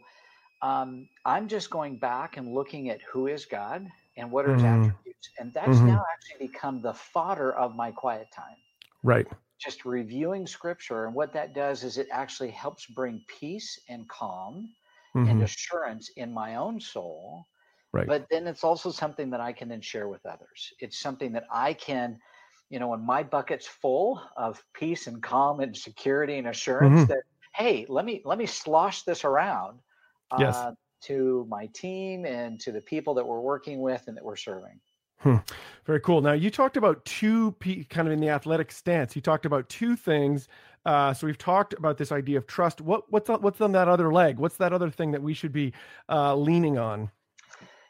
um, 0.62 1.08
I'm 1.26 1.48
just 1.48 1.70
going 1.70 1.98
back 1.98 2.38
and 2.38 2.54
looking 2.54 2.90
at 2.90 3.02
who 3.02 3.28
is 3.28 3.46
God 3.46 3.86
and 4.16 4.32
what 4.32 4.46
are 4.46 4.54
his 4.54 4.64
mm-hmm. 4.64 4.84
attributes. 4.84 5.30
And 5.40 5.54
that's 5.54 5.68
mm-hmm. 5.70 5.88
now 5.88 6.06
actually 6.14 6.48
become 6.48 6.82
the 6.82 6.94
fodder 6.94 7.52
of 7.54 7.76
my 7.76 7.92
quiet 7.92 8.28
time. 8.32 8.56
Right. 9.02 9.28
Just 9.60 9.86
reviewing 9.86 10.48
scripture. 10.48 11.06
And 11.06 11.16
what 11.16 11.34
that 11.34 11.54
does 11.54 11.84
is 11.84 11.98
it 11.98 12.08
actually 12.12 12.52
helps 12.52 12.86
bring 12.86 13.22
peace 13.28 13.80
and 13.90 14.08
calm 14.08 14.70
mm-hmm. 15.16 15.30
and 15.30 15.44
assurance 15.44 16.12
in 16.16 16.34
my 16.34 16.56
own 16.56 16.80
soul 16.80 17.46
Right. 17.94 18.08
But 18.08 18.26
then 18.30 18.48
it's 18.48 18.64
also 18.64 18.90
something 18.92 19.30
that 19.30 19.40
I 19.40 19.54
can 19.54 19.70
then 19.70 19.80
share 19.80 20.08
with 20.08 20.26
others. 20.26 20.74
It's 20.80 21.00
something 21.00 21.32
that 21.34 21.46
I 21.52 21.74
can, 21.74 22.20
you 22.69 22.80
know, 22.80 22.88
when 22.88 23.06
my 23.06 23.23
bucket's 23.23 23.67
full 23.67 24.21
of 24.36 24.63
peace 24.73 25.08
and 25.08 25.21
calm 25.21 25.60
and 25.60 25.76
security 25.76 26.38
and 26.38 26.47
assurance 26.47 27.02
Mhm. 27.02 27.08
that, 27.08 27.23
hey, 27.54 27.86
let 27.89 28.06
me 28.06 28.21
let 28.26 28.38
me 28.38 28.45
slosh 28.45 29.04
this 29.04 29.23
around 29.23 29.80
uh, 30.32 30.39
Yes. 30.39 30.76
to 31.02 31.45
my 31.49 31.67
team 31.67 32.26
and 32.26 32.60
to 32.62 32.71
the 32.71 32.82
people 32.82 33.13
that 33.13 33.28
we're 33.28 33.41
working 33.41 33.82
with 33.82 34.08
and 34.08 34.17
that 34.17 34.23
we're 34.23 34.36
serving. 34.36 34.80
Very 35.86 36.02
cool. 36.02 36.21
Now 36.21 36.34
you 36.34 36.49
talked 36.49 36.76
about 36.76 37.06
two 37.06 37.54
p 37.54 37.86
kind 37.86 38.08
of 38.08 38.13
in 38.13 38.19
the 38.19 38.30
athletic 38.30 38.71
stance. 38.71 39.15
You 39.15 39.21
talked 39.21 39.45
about 39.45 39.69
two 39.69 39.95
things. 39.95 40.49
Uh, 40.86 41.13
so 41.13 41.28
we've 41.28 41.38
talked 41.38 41.73
about 41.73 41.97
this 41.97 42.12
idea 42.12 42.38
of 42.38 42.45
trust. 42.45 42.82
What 42.82 43.10
what's 43.10 43.30
on, 43.30 43.41
what's 43.41 43.62
on 43.62 43.71
that 43.71 43.88
other 43.88 44.12
leg? 44.12 44.38
What's 44.38 44.58
that 44.58 44.73
other 44.73 44.89
thing 44.89 45.12
that 45.12 45.21
we 45.21 45.34
should 45.34 45.54
be 45.54 45.71
uh, 46.10 46.36
leaning 46.36 46.78
on? 46.78 47.10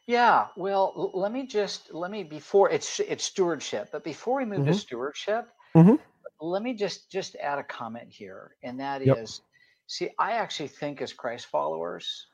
Yeah, 0.07 0.49
well, 0.57 1.11
let 1.13 1.31
me 1.31 1.47
just 1.47 1.93
let 1.93 2.11
me 2.11 2.23
before 2.23 2.69
it's 2.69 2.99
it's 2.99 3.23
stewardship, 3.23 3.89
but 3.91 4.03
before 4.03 4.37
we 4.37 4.45
move 4.45 4.65
to 4.65 4.73
Mhm. 4.73 4.83
stewardship, 4.83 5.47
Mhm. 5.75 5.99
let 6.41 6.63
me 6.63 6.73
just 6.75 7.11
just 7.11 7.35
add 7.37 7.59
a 7.59 7.63
comment 7.63 8.09
here, 8.11 8.57
and 8.63 8.79
that 8.79 9.01
is, 9.01 9.29
Yep. 9.29 9.53
see, 9.87 10.11
I 10.19 10.33
actually 10.33 10.69
think 10.69 11.01
as 11.01 11.13
Christ 11.13 11.47
followers, 11.47 12.27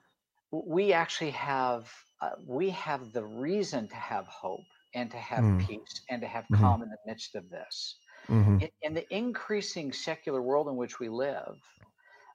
we 0.51 0.93
actually 0.93 1.31
have 1.31 1.93
uh, 2.21 2.31
we 2.47 2.69
have 2.71 3.13
the 3.13 3.25
reason 3.25 3.87
to 3.89 3.95
have 3.97 4.27
hope 4.27 4.67
and 4.95 5.11
to 5.11 5.17
have 5.17 5.45
Mm. 5.45 5.67
peace 5.67 6.03
and 6.09 6.21
to 6.21 6.27
have 6.27 6.49
Mhm. 6.49 6.73
calm 6.73 6.83
in 6.83 6.89
the 6.89 6.97
midst 7.05 7.35
of 7.35 7.49
this. 7.49 7.99
Mhm. 8.29 8.59
In, 8.59 8.69
in 8.83 8.93
the 8.95 9.15
increasing 9.15 9.93
secular 9.93 10.41
world 10.41 10.67
in 10.69 10.77
which 10.77 10.99
we 10.99 11.09
live, 11.09 11.61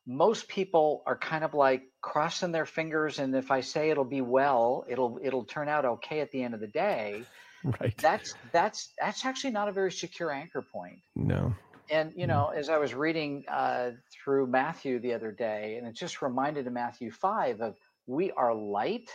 most 0.07 0.49
people 0.49 1.03
are 1.07 1.19
kind 1.19 1.45
of 1.45 1.55
like 1.55 1.85
crossing 2.03 2.53
their 2.53 2.67
fingers 2.67 3.19
and 3.19 3.35
if 3.35 3.51
i 3.51 3.61
say 3.61 3.91
it'll 3.91 4.05
be 4.05 4.21
well 4.21 4.85
it'll 4.89 5.19
it'll 5.23 5.47
turn 5.47 5.69
out 5.69 5.85
okay 5.85 6.21
at 6.21 6.31
the 6.31 6.43
end 6.43 6.55
of 6.55 6.61
the 6.61 6.67
day 6.69 7.29
Right. 7.81 7.97
that's 8.03 8.37
that's 8.53 8.93
that's 9.01 9.25
actually 9.25 9.53
not 9.53 9.69
a 9.69 9.73
very 9.73 9.93
secure 9.93 10.31
anchor 10.33 10.63
point 10.73 11.01
no. 11.17 11.57
and 11.91 12.13
you 12.17 12.27
Mm. 12.27 12.29
know 12.29 12.49
as 12.49 12.69
i 12.69 12.79
was 12.79 12.95
reading 12.95 13.45
uh, 13.49 13.93
through 14.13 14.47
matthew 14.47 15.01
the 15.01 15.15
other 15.15 15.33
day 15.33 15.77
and 15.77 15.87
it 15.87 15.95
just 15.97 16.23
reminded 16.23 16.67
in 16.67 16.73
matthew 16.73 17.11
5 17.11 17.61
of 17.61 17.77
we 18.07 18.33
are 18.33 18.55
light 18.55 19.11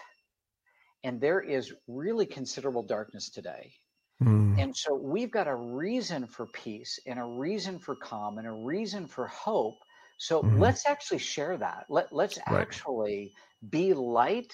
and 1.03 1.21
there 1.21 1.41
is 1.41 1.73
really 1.87 2.25
considerable 2.25 2.83
darkness 2.83 3.29
today 3.29 3.73
Mm. 4.21 4.59
and 4.59 4.75
so 4.75 4.95
we've 4.95 5.31
got 5.31 5.47
a 5.47 5.55
reason 5.55 6.27
for 6.27 6.47
peace 6.47 6.99
and 7.07 7.19
a 7.19 7.25
reason 7.25 7.79
for 7.79 7.95
calm 7.95 8.37
and 8.39 8.47
a 8.47 8.51
reason 8.53 9.07
for 9.07 9.27
hope. 9.27 9.77
So 10.19 10.41
Mhm. 10.43 10.53
let's 10.53 10.87
actually 10.87 11.19
share 11.19 11.57
that. 11.57 11.87
Let, 11.89 12.13
let's 12.13 12.39
Right. 12.49 12.67
actually 12.67 13.33
be 13.69 13.93
light 13.95 14.53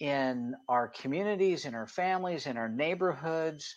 in 0.00 0.54
our 0.68 0.88
communities, 0.88 1.66
in 1.66 1.74
our 1.74 1.88
families, 1.88 2.46
in 2.46 2.58
our 2.58 2.68
neighborhoods, 2.68 3.76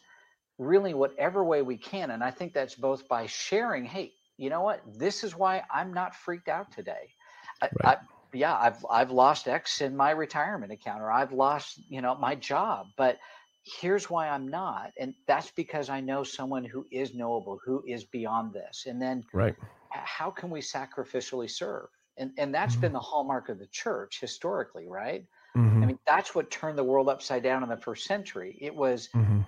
really 0.58 0.94
whatever 0.94 1.44
way 1.44 1.62
we 1.62 1.78
can. 1.78 2.12
And 2.12 2.24
I 2.24 2.32
think 2.32 2.54
that's 2.54 2.76
both 2.76 3.08
by 3.08 3.28
sharing, 3.28 3.86
hey, 3.86 4.14
you 4.38 4.50
know 4.50 4.62
what? 4.62 4.82
This 5.00 5.24
is 5.24 5.36
why 5.36 5.64
I'm 5.74 5.94
not 5.94 6.16
freaked 6.16 6.50
out 6.50 6.72
today. 6.72 7.14
I, 7.62 7.72
Right. 7.80 7.94
I, 7.94 7.98
yeah, 8.34 8.58
I've 8.58 8.86
I've 8.90 9.12
lost 9.12 9.48
X 9.48 9.82
in 9.82 9.96
my 9.98 10.12
retirement 10.12 10.72
account, 10.72 11.02
or 11.02 11.12
I've 11.12 11.34
lost, 11.34 11.82
you 11.90 12.02
know, 12.02 12.16
my 12.16 12.36
job, 12.36 12.88
but 12.98 13.20
here's 13.64 14.10
why 14.10 14.30
I'm 14.30 14.48
not. 14.48 14.92
And 15.00 15.16
that's 15.28 15.52
because 15.52 15.90
I 15.90 16.02
know 16.02 16.24
someone 16.24 16.66
who 16.66 16.86
is 16.92 17.16
knowable, 17.16 17.60
who 17.66 17.84
is 17.88 18.06
beyond 18.06 18.54
this. 18.54 18.86
And 18.88 19.02
then 19.02 19.26
Right. 19.34 19.56
How 19.92 20.32
can 20.32 20.50
we 20.50 20.62
sacrificially 20.62 21.50
serve? 21.50 21.90
And 22.18 22.34
and 22.38 22.54
that's 22.54 22.76
Mhm. 22.76 22.78
been 22.78 22.94
the 22.94 23.00
hallmark 23.00 23.50
of 23.50 23.60
the 23.60 23.68
church 23.68 24.20
historically, 24.22 24.88
right? 24.88 25.28
Mhm. 25.56 25.84
I 25.84 25.88
mean, 25.88 26.00
that's 26.08 26.36
what 26.36 26.52
turned 26.52 26.78
the 26.78 26.84
world 26.84 27.10
upside 27.10 27.44
down 27.44 27.64
in 27.64 27.70
the 27.70 27.78
first 27.78 28.06
century. 28.08 28.58
It 28.62 28.76
was 28.76 29.10
Mhm. 29.14 29.46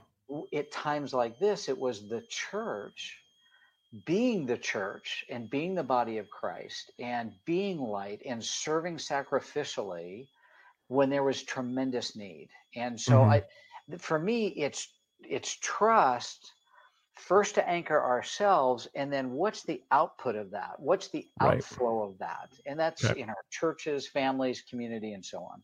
at 0.54 0.71
times 0.71 1.13
like 1.13 1.39
this, 1.39 1.69
it 1.69 1.77
was 1.77 2.08
the 2.10 2.21
church 2.30 3.19
being 4.06 4.45
the 4.45 4.58
church 4.58 5.25
and 5.30 5.49
being 5.49 5.75
the 5.75 5.84
body 5.84 6.17
of 6.17 6.30
Christ 6.30 6.91
and 6.99 7.34
being 7.45 7.80
light 7.80 8.21
and 8.25 8.43
serving 8.43 8.97
sacrificially 8.97 10.30
when 10.88 11.10
there 11.10 11.23
was 11.23 11.43
tremendous 11.43 12.15
need. 12.15 12.49
And 12.75 12.99
so 12.99 13.23
Mhm. 13.23 13.32
I 13.32 13.43
for 13.99 14.19
me 14.19 14.47
it's 14.49 14.99
it's 15.21 15.58
trust 15.60 16.54
first 17.15 17.56
to 17.56 17.67
anchor 17.67 18.02
ourselves 18.02 18.88
and 18.95 19.12
then 19.12 19.32
what's 19.32 19.63
the 19.63 19.84
output 19.91 20.36
of 20.36 20.52
that? 20.52 20.80
What's 20.80 21.10
the 21.10 21.28
Right. 21.39 21.63
outflow 21.63 22.04
of 22.10 22.17
that? 22.19 22.52
And 22.65 22.80
that's 22.80 23.10
Okay. 23.10 23.15
in 23.15 23.30
our 23.30 23.43
churches, 23.50 24.08
families, 24.08 24.62
community 24.62 25.13
and 25.13 25.24
so 25.26 25.39
on. 25.43 25.63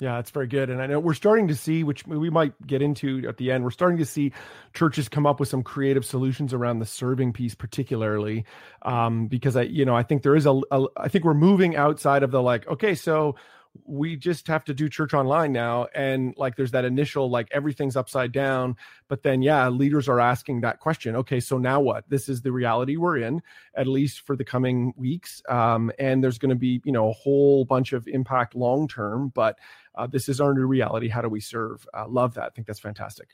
Yeah, 0.00 0.16
that's 0.16 0.30
very 0.30 0.48
good. 0.48 0.70
And 0.70 0.82
I 0.82 0.86
know 0.86 0.98
we're 0.98 1.14
starting 1.14 1.46
to 1.48 1.54
see, 1.54 1.84
which 1.84 2.04
we 2.04 2.28
might 2.28 2.52
get 2.66 2.82
into 2.82 3.26
at 3.28 3.36
the 3.36 3.52
end, 3.52 3.62
we're 3.62 3.70
starting 3.70 3.98
to 3.98 4.04
see 4.04 4.32
churches 4.74 5.08
come 5.08 5.24
up 5.24 5.38
with 5.38 5.48
some 5.48 5.62
creative 5.62 6.04
solutions 6.04 6.52
around 6.52 6.80
the 6.80 6.86
serving 6.86 7.32
piece, 7.32 7.54
particularly 7.54 8.44
um, 8.82 9.28
because 9.28 9.54
I, 9.54 9.62
you 9.62 9.84
know, 9.84 9.94
I 9.94 10.02
think 10.02 10.22
there 10.22 10.34
is 10.34 10.46
a, 10.46 10.60
a, 10.72 10.86
I 10.96 11.08
think 11.08 11.24
we're 11.24 11.32
moving 11.34 11.76
outside 11.76 12.24
of 12.24 12.32
the 12.32 12.42
like, 12.42 12.66
okay, 12.66 12.96
so 12.96 13.36
we 13.84 14.16
just 14.16 14.46
have 14.46 14.64
to 14.64 14.74
do 14.74 14.88
church 14.88 15.14
online 15.14 15.52
now. 15.52 15.88
And 15.94 16.34
like, 16.36 16.56
there's 16.56 16.70
that 16.70 16.84
initial, 16.84 17.28
like, 17.28 17.48
everything's 17.50 17.96
upside 17.96 18.32
down. 18.32 18.76
But 19.08 19.22
then, 19.22 19.42
yeah, 19.42 19.68
leaders 19.68 20.08
are 20.08 20.20
asking 20.20 20.60
that 20.60 20.80
question. 20.80 21.16
Okay, 21.16 21.40
so 21.40 21.58
now 21.58 21.80
what? 21.80 22.08
This 22.08 22.28
is 22.28 22.40
the 22.40 22.52
reality 22.52 22.96
we're 22.96 23.18
in, 23.18 23.42
at 23.74 23.86
least 23.86 24.20
for 24.20 24.36
the 24.36 24.44
coming 24.44 24.94
weeks. 24.96 25.42
Um, 25.48 25.90
and 25.98 26.22
there's 26.22 26.38
going 26.38 26.50
to 26.50 26.56
be, 26.56 26.80
you 26.84 26.92
know, 26.92 27.08
a 27.08 27.12
whole 27.12 27.64
bunch 27.64 27.92
of 27.92 28.06
impact 28.06 28.54
long 28.54 28.86
term, 28.86 29.32
but 29.34 29.58
uh, 29.96 30.06
this 30.06 30.28
is 30.28 30.40
our 30.40 30.54
new 30.54 30.66
reality. 30.66 31.08
How 31.08 31.20
do 31.20 31.28
we 31.28 31.40
serve? 31.40 31.86
Uh, 31.92 32.06
love 32.08 32.34
that. 32.34 32.44
I 32.44 32.48
think 32.50 32.66
that's 32.66 32.80
fantastic. 32.80 33.28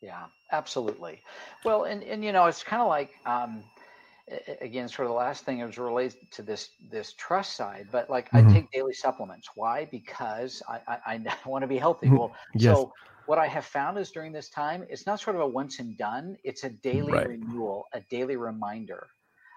Yeah, 0.00 0.26
absolutely. 0.52 1.22
Well, 1.64 1.84
and 1.84 2.02
and 2.02 2.22
you 2.22 2.30
know, 2.30 2.46
it's 2.46 2.62
kind 2.62 2.82
of 2.82 2.88
like 2.88 3.10
um, 3.24 3.64
again, 4.60 4.88
sort 4.88 5.06
of 5.06 5.10
the 5.10 5.14
last 5.16 5.44
thing 5.44 5.60
is 5.60 5.78
related 5.78 6.30
to 6.32 6.42
this 6.42 6.70
this 6.90 7.14
trust 7.14 7.54
side. 7.56 7.90
But 7.90 8.10
like, 8.10 8.30
Mhm. 8.32 8.36
I 8.36 8.42
take 8.42 8.70
daily 8.72 8.92
supplements. 8.94 9.50
Why? 9.54 9.84
Because 9.86 10.62
I 10.68 10.80
I, 10.88 11.14
I 11.14 11.36
want 11.48 11.62
to 11.62 11.68
be 11.68 11.78
healthy. 11.78 12.10
Mhm. 12.10 12.16
Well, 12.16 12.34
Yes. 12.54 12.84
so 12.84 12.92
what 13.24 13.38
I 13.38 13.46
have 13.48 13.64
found 13.66 13.98
is 13.98 14.10
during 14.12 14.32
this 14.32 14.50
time, 14.50 14.84
it's 14.88 15.06
not 15.06 15.20
sort 15.20 15.36
of 15.36 15.42
a 15.42 15.48
once 15.48 15.78
and 15.80 15.96
done. 15.96 16.36
It's 16.44 16.64
a 16.64 16.70
daily 16.70 17.18
Right. 17.18 17.28
renewal, 17.28 17.84
a 17.92 18.00
daily 18.10 18.36
reminder 18.36 19.08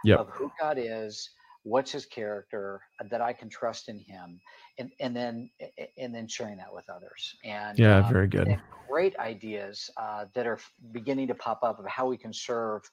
Yep. 0.04 0.20
of 0.20 0.30
who 0.30 0.52
God 0.60 0.78
is, 0.80 1.30
what's 1.64 1.92
His 1.92 2.06
character, 2.06 2.82
uh, 3.02 3.06
that 3.10 3.22
I 3.22 3.34
can 3.34 3.50
trust 3.50 3.90
in 3.90 4.00
Him, 4.00 4.42
and 4.78 4.92
and 5.00 5.16
then 5.16 5.52
and 5.98 6.14
then 6.16 6.28
sharing 6.28 6.58
that 6.58 6.74
with 6.74 6.90
others. 6.90 7.36
And 7.44 7.86
Yeah, 7.86 8.02
um, 8.02 8.04
very 8.04 8.28
good. 8.28 8.58
great 8.90 9.16
ideas 9.18 9.90
uh, 9.98 10.26
that 10.36 10.48
are 10.48 10.60
beginning 10.92 11.28
to 11.28 11.36
pop 11.36 11.62
up 11.64 11.80
of 11.80 11.86
how 11.88 12.08
we 12.08 12.18
can 12.18 12.34
serve 12.34 12.84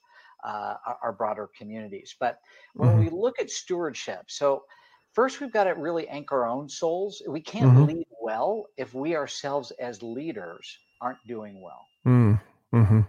uh, 0.47 0.77
our, 0.87 0.99
our 1.03 1.13
broader 1.13 1.49
communities. 1.57 2.15
But 2.19 2.39
when 2.77 2.95
Mhm. 2.95 2.99
we 2.99 3.09
look 3.09 3.39
at 3.39 3.51
stewardship, 3.51 4.31
so 4.31 4.65
first 5.13 5.41
we've 5.41 5.53
got 5.53 5.65
to 5.65 5.71
really 5.71 6.07
anchor 6.09 6.45
our 6.45 6.49
own 6.49 6.69
souls. 6.69 7.21
We 7.29 7.41
can't 7.41 7.75
Mhm. 7.75 7.87
lead 7.87 8.07
well 8.21 8.67
if 8.77 8.93
we 8.95 9.15
ourselves 9.17 9.71
as 9.73 10.03
leaders 10.03 10.79
aren't 11.01 11.25
doing 11.27 11.61
well. 11.61 11.89
Mm, 12.05 12.39
hmm 12.71 13.01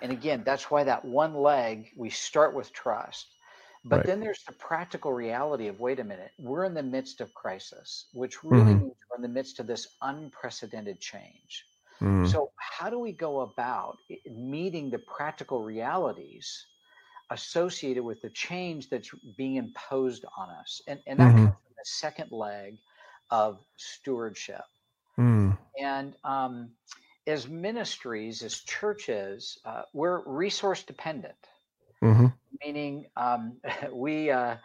And 0.00 0.12
again, 0.12 0.44
that's 0.44 0.70
why 0.70 0.84
that 0.84 1.04
one 1.04 1.34
leg, 1.34 1.90
we 1.96 2.10
start 2.10 2.54
with 2.54 2.72
trust. 2.72 3.34
But 3.84 4.04
Right. 4.04 4.06
then 4.06 4.20
there's 4.20 4.44
the 4.46 4.52
practical 4.54 5.12
reality 5.12 5.66
of 5.68 5.80
wait 5.80 5.98
a 6.00 6.04
minute, 6.04 6.32
we're 6.38 6.64
in 6.64 6.74
the 6.74 6.82
midst 6.82 7.20
of 7.20 7.34
crisis, 7.34 8.08
which 8.12 8.44
really 8.44 8.74
Mhm. 8.74 8.84
means 8.84 8.94
we're 9.10 9.16
in 9.16 9.22
the 9.22 9.28
midst 9.28 9.58
of 9.60 9.66
this 9.66 9.96
unprecedented 10.00 11.00
change. 11.00 11.66
Mm, 12.00 12.34
So, 12.34 12.52
how 12.58 12.88
do 12.90 12.98
we 13.00 13.12
go 13.12 13.40
about 13.40 13.98
meeting 14.26 14.90
the 14.90 14.98
practical 15.00 15.62
realities 15.62 16.66
associated 17.34 18.04
with 18.04 18.22
the 18.22 18.30
change 18.30 18.90
that's 18.90 19.10
being 19.36 19.56
imposed 19.56 20.24
on 20.38 20.50
us? 20.50 20.82
And, 20.88 21.00
and 21.06 21.20
that 21.20 21.34
Mhm. 21.34 21.46
comes 21.46 21.56
from 21.64 21.74
the 21.78 21.84
second 21.84 22.32
leg 22.32 22.78
of 23.30 23.60
stewardship. 23.76 24.64
mm, 25.18 25.56
And 25.78 26.16
um, 26.24 26.76
as 27.26 27.48
ministries, 27.48 28.42
as 28.42 28.60
churches, 28.64 29.58
uh, 29.64 29.82
we're 29.92 30.22
resource 30.26 30.82
dependent, 30.84 31.38
hmm 32.02 32.26
meaning 32.64 33.06
um, 33.16 33.60
we 33.92 34.30
uh, 34.30 34.56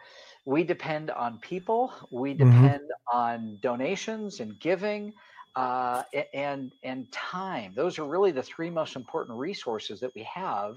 we 0.46 0.64
depend 0.64 1.10
on 1.10 1.38
people, 1.40 1.92
we 2.10 2.34
Mhm. 2.38 2.70
depend 2.70 2.82
on 3.12 3.58
donations 3.60 4.40
and 4.40 4.58
giving, 4.58 5.14
uh, 5.56 6.02
and 6.34 6.72
and 6.82 7.12
time. 7.12 7.74
Those 7.74 7.98
are 7.98 8.06
really 8.08 8.32
the 8.32 8.42
three 8.42 8.70
most 8.70 8.96
important 8.96 9.38
resources 9.38 10.00
that 10.00 10.14
we 10.14 10.24
have. 10.24 10.76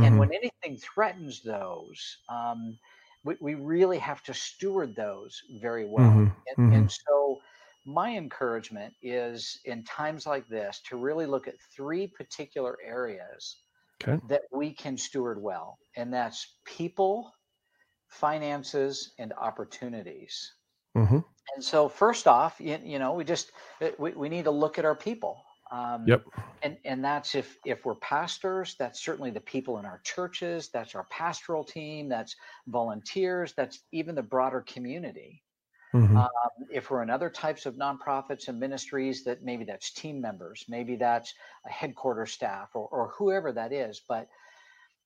And 0.00 0.16
Mhm. 0.16 0.18
when 0.18 0.32
anything 0.32 0.76
threatens 0.78 1.42
those, 1.42 2.18
um, 2.28 2.78
we, 3.24 3.36
we 3.40 3.54
really 3.54 3.98
have 3.98 4.22
to 4.24 4.34
steward 4.34 4.94
those 4.96 5.42
very 5.60 5.84
well. 5.86 6.20
Mhm. 6.20 6.32
And, 6.46 6.56
and 6.72 6.84
Mhm. 6.84 6.90
so, 6.90 7.40
my 7.84 8.16
encouragement 8.16 8.94
is 9.02 9.60
in 9.64 9.82
times 9.84 10.24
like 10.26 10.46
this 10.48 10.80
to 10.82 10.96
really 10.96 11.26
look 11.26 11.48
at 11.48 11.60
three 11.76 12.06
particular 12.06 12.78
areas 12.82 13.60
Okay. 14.00 14.20
that 14.22 14.42
we 14.52 14.72
can 14.74 14.96
steward 14.98 15.42
well, 15.42 15.78
and 15.96 16.12
that's 16.14 16.60
people, 16.64 17.32
finances, 18.08 19.14
and 19.18 19.32
opportunities. 19.34 20.54
hmm 20.94 21.22
And 21.54 21.64
so, 21.64 21.88
first 21.88 22.26
off, 22.28 22.60
you, 22.60 22.78
you 22.82 22.98
know, 22.98 23.14
we 23.14 23.24
just 23.24 23.52
uh, 23.80 23.90
we, 23.98 24.12
we 24.12 24.28
need 24.28 24.44
to 24.44 24.50
look 24.50 24.78
at 24.78 24.84
our 24.84 24.94
people. 24.96 25.44
Um, 25.72 26.04
yep. 26.06 26.24
And 26.62 26.76
and 26.84 27.02
that's 27.02 27.34
if 27.34 27.58
if 27.64 27.86
we're 27.86 27.94
pastors, 27.96 28.76
that's 28.78 29.02
certainly 29.02 29.30
the 29.30 29.40
people 29.40 29.78
in 29.78 29.86
our 29.86 30.00
churches. 30.04 30.68
That's 30.68 30.94
our 30.94 31.04
pastoral 31.04 31.64
team. 31.64 32.10
That's 32.10 32.36
volunteers. 32.68 33.54
That's 33.56 33.80
even 33.90 34.14
the 34.14 34.22
broader 34.22 34.60
community. 34.60 35.42
Mm-hmm. 35.94 36.16
Um, 36.16 36.28
if 36.70 36.90
we're 36.90 37.02
in 37.02 37.10
other 37.10 37.30
types 37.30 37.66
of 37.66 37.74
nonprofits 37.74 38.48
and 38.48 38.60
ministries, 38.60 39.24
that 39.24 39.42
maybe 39.42 39.64
that's 39.64 39.92
team 39.92 40.20
members, 40.20 40.64
maybe 40.68 40.96
that's 40.96 41.34
a 41.66 41.70
headquarters 41.70 42.32
staff, 42.32 42.68
or 42.74 42.88
or 42.88 43.08
whoever 43.16 43.50
that 43.52 43.72
is. 43.72 44.02
But 44.06 44.28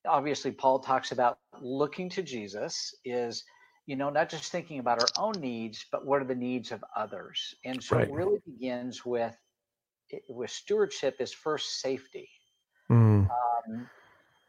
obviously, 0.05 0.51
Paul 0.51 0.79
talks 0.79 1.13
about 1.13 1.39
looking 1.61 2.09
to 2.09 2.21
Jesus 2.23 2.93
is 3.05 3.43
you 3.85 3.95
know, 3.95 4.09
not 4.09 4.29
just 4.29 4.51
thinking 4.51 4.79
about 4.79 5.01
our 5.01 5.07
own 5.17 5.39
needs, 5.39 5.85
but 5.93 6.05
what 6.05 6.21
are 6.21 6.25
the 6.25 6.35
needs 6.35 6.73
of 6.73 6.83
others. 6.93 7.55
And 7.63 7.81
so 7.81 7.95
right. 7.95 8.05
it 8.05 8.13
really 8.13 8.39
begins 8.45 9.05
with 9.05 9.33
with 10.29 10.49
stewardship 10.49 11.17
is 11.19 11.33
first 11.33 11.81
safety. 11.81 12.29
Mm. 12.89 13.29
Um, 13.29 13.89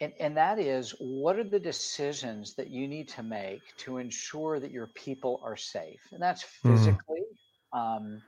and, 0.01 0.13
and 0.21 0.37
that 0.37 0.59
is 0.59 0.95
what 1.01 1.39
are 1.39 1.45
the 1.45 1.59
decisions 1.59 2.55
that 2.55 2.71
you 2.71 2.87
need 2.87 3.09
to 3.09 3.23
make 3.23 3.63
to 3.79 3.99
ensure 3.99 4.61
that 4.61 4.71
your 4.71 4.89
people 4.95 5.41
are 5.45 5.57
safe? 5.57 6.01
And 6.13 6.23
that's 6.23 6.45
mm-hmm. 6.45 6.77
physically. 6.77 7.23
Mm. 7.75 7.97
Um, 7.97 8.23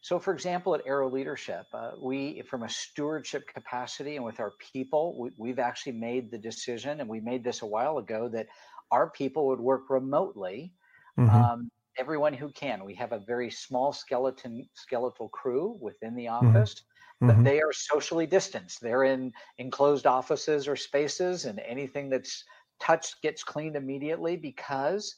so, 0.00 0.18
for 0.18 0.32
example, 0.32 0.74
at 0.74 0.82
Arrow 0.86 1.10
Leadership, 1.10 1.66
uh, 1.74 1.90
we, 2.00 2.42
from 2.42 2.62
a 2.62 2.68
stewardship 2.68 3.48
capacity 3.52 4.14
and 4.14 4.24
with 4.24 4.38
our 4.38 4.52
people, 4.72 5.28
we, 5.36 5.48
have 5.50 5.58
actually 5.58 5.92
made 5.92 6.30
the 6.30 6.38
decision, 6.38 7.00
and 7.00 7.08
we 7.08 7.20
made 7.20 7.42
this 7.42 7.62
a 7.62 7.66
while 7.66 7.98
ago, 7.98 8.28
that 8.28 8.46
our 8.92 9.10
people 9.10 9.48
would 9.48 9.60
work 9.60 9.90
remotely. 9.90 10.72
Mm-hmm. 11.18 11.34
Um, 11.34 11.70
everyone 11.98 12.32
who 12.32 12.50
can. 12.50 12.84
We 12.84 12.94
have 12.94 13.12
a 13.12 13.18
very 13.18 13.50
small 13.50 13.92
skeleton 13.92 14.68
skeletal 14.74 15.28
crew 15.28 15.76
within 15.80 16.14
the 16.14 16.26
mm-hmm. 16.26 16.46
office, 16.46 16.82
mm-hmm. 17.22 17.26
but 17.26 17.44
they 17.44 17.60
are 17.60 17.72
socially 17.72 18.26
distanced. 18.26 18.80
They're 18.80 19.04
in 19.04 19.32
enclosed 19.58 20.06
offices 20.06 20.68
or 20.68 20.76
spaces, 20.76 21.44
and 21.44 21.58
anything 21.60 22.08
that's 22.08 22.44
touched 22.80 23.20
gets 23.22 23.42
cleaned 23.42 23.76
immediately 23.76 24.36
because 24.36 25.16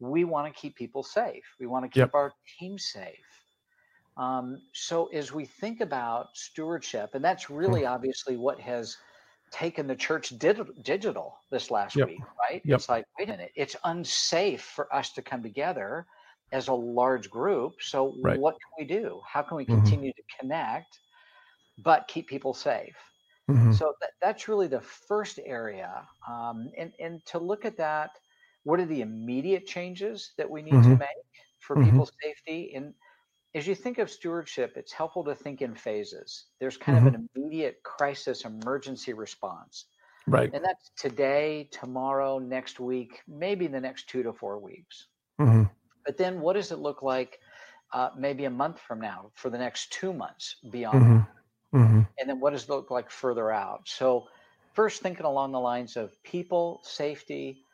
we 0.00 0.24
want 0.24 0.52
to 0.52 0.60
keep 0.60 0.76
people 0.76 1.02
safe. 1.02 1.44
We 1.60 1.66
want 1.66 1.84
to 1.84 1.88
keep 1.88 2.00
yep. 2.00 2.14
our 2.14 2.32
team 2.58 2.78
safe. 2.78 3.18
Um, 4.16 4.60
so 4.72 5.06
as 5.06 5.32
we 5.32 5.44
think 5.44 5.80
about 5.80 6.28
stewardship, 6.34 7.14
and 7.14 7.24
that's 7.24 7.50
really 7.50 7.82
mm-hmm. 7.82 7.94
obviously 7.94 8.36
what 8.36 8.60
has 8.60 8.96
taken 9.52 9.86
the 9.86 9.94
church 9.94 10.32
digital 10.38 11.38
this 11.50 11.70
last 11.70 11.94
yep. 11.94 12.08
week, 12.08 12.20
right? 12.40 12.62
Yep. 12.64 12.76
It's 12.76 12.88
like, 12.88 13.04
wait 13.18 13.28
a 13.28 13.32
minute, 13.32 13.52
it's 13.54 13.76
unsafe 13.84 14.62
for 14.62 14.92
us 14.94 15.12
to 15.12 15.22
come 15.22 15.42
together 15.42 16.06
as 16.52 16.68
a 16.68 16.72
large 16.74 17.30
group. 17.30 17.74
So 17.80 18.14
right. 18.22 18.38
what 18.38 18.54
can 18.54 18.86
we 18.86 19.00
do? 19.00 19.20
How 19.30 19.42
can 19.42 19.56
we 19.56 19.64
mm-hmm. 19.64 19.74
continue 19.74 20.10
mm-hmm. 20.10 20.36
to 20.36 20.38
connect, 20.40 20.98
but 21.78 22.08
keep 22.08 22.28
people 22.28 22.54
safe? 22.54 22.96
Mm-hmm. 23.50 23.72
So 23.72 23.94
that, 24.00 24.10
that's 24.20 24.48
really 24.48 24.68
the 24.68 24.80
first 24.80 25.38
area. 25.44 26.06
Um, 26.28 26.70
and, 26.78 26.92
and 26.98 27.24
to 27.26 27.38
look 27.38 27.64
at 27.64 27.76
that, 27.76 28.10
what 28.64 28.80
are 28.80 28.86
the 28.86 29.00
immediate 29.00 29.66
changes 29.66 30.32
that 30.38 30.48
we 30.48 30.62
need 30.62 30.74
mm-hmm. 30.74 30.92
to 30.92 30.98
make 30.98 31.08
for 31.58 31.76
mm-hmm. 31.76 31.90
people's 31.90 32.12
safety? 32.22 32.72
And 32.74 32.94
as 33.54 33.66
you 33.66 33.74
think 33.74 33.98
of 33.98 34.10
stewardship, 34.10 34.74
it's 34.76 34.92
helpful 34.92 35.24
to 35.24 35.34
think 35.34 35.60
in 35.60 35.74
phases. 35.74 36.46
There's 36.58 36.76
kind 36.76 36.98
mm-hmm. 36.98 37.06
of 37.08 37.14
an 37.14 37.28
immediate 37.36 37.82
crisis 37.82 38.44
emergency 38.44 39.12
response. 39.12 39.86
Right. 40.26 40.50
And 40.52 40.64
that's 40.64 40.90
today, 40.96 41.68
tomorrow, 41.70 42.38
next 42.38 42.80
week, 42.80 43.20
maybe 43.28 43.66
the 43.66 43.80
next 43.80 44.08
two 44.08 44.22
to 44.22 44.32
four 44.32 44.58
weeks. 44.58 45.08
Mm-hmm. 45.40 45.64
But 46.06 46.16
then 46.16 46.40
what 46.40 46.54
does 46.54 46.72
it 46.72 46.78
look 46.78 47.02
like 47.02 47.38
uh, 47.92 48.10
maybe 48.16 48.44
a 48.44 48.50
month 48.50 48.80
from 48.80 49.00
now 49.00 49.30
for 49.34 49.50
the 49.50 49.58
next 49.58 49.92
two 49.92 50.12
months 50.12 50.56
beyond 50.70 51.26
mm-hmm. 51.72 51.76
mm-hmm. 51.76 52.00
And 52.18 52.28
then 52.28 52.40
what 52.40 52.52
does 52.52 52.64
it 52.64 52.70
look 52.70 52.90
like 52.90 53.10
further 53.10 53.50
out? 53.50 53.82
So, 53.86 54.28
first, 54.72 55.02
thinking 55.02 55.26
along 55.26 55.52
the 55.52 55.60
lines 55.60 55.96
of 55.96 56.10
people, 56.22 56.80
safety, 56.84 57.64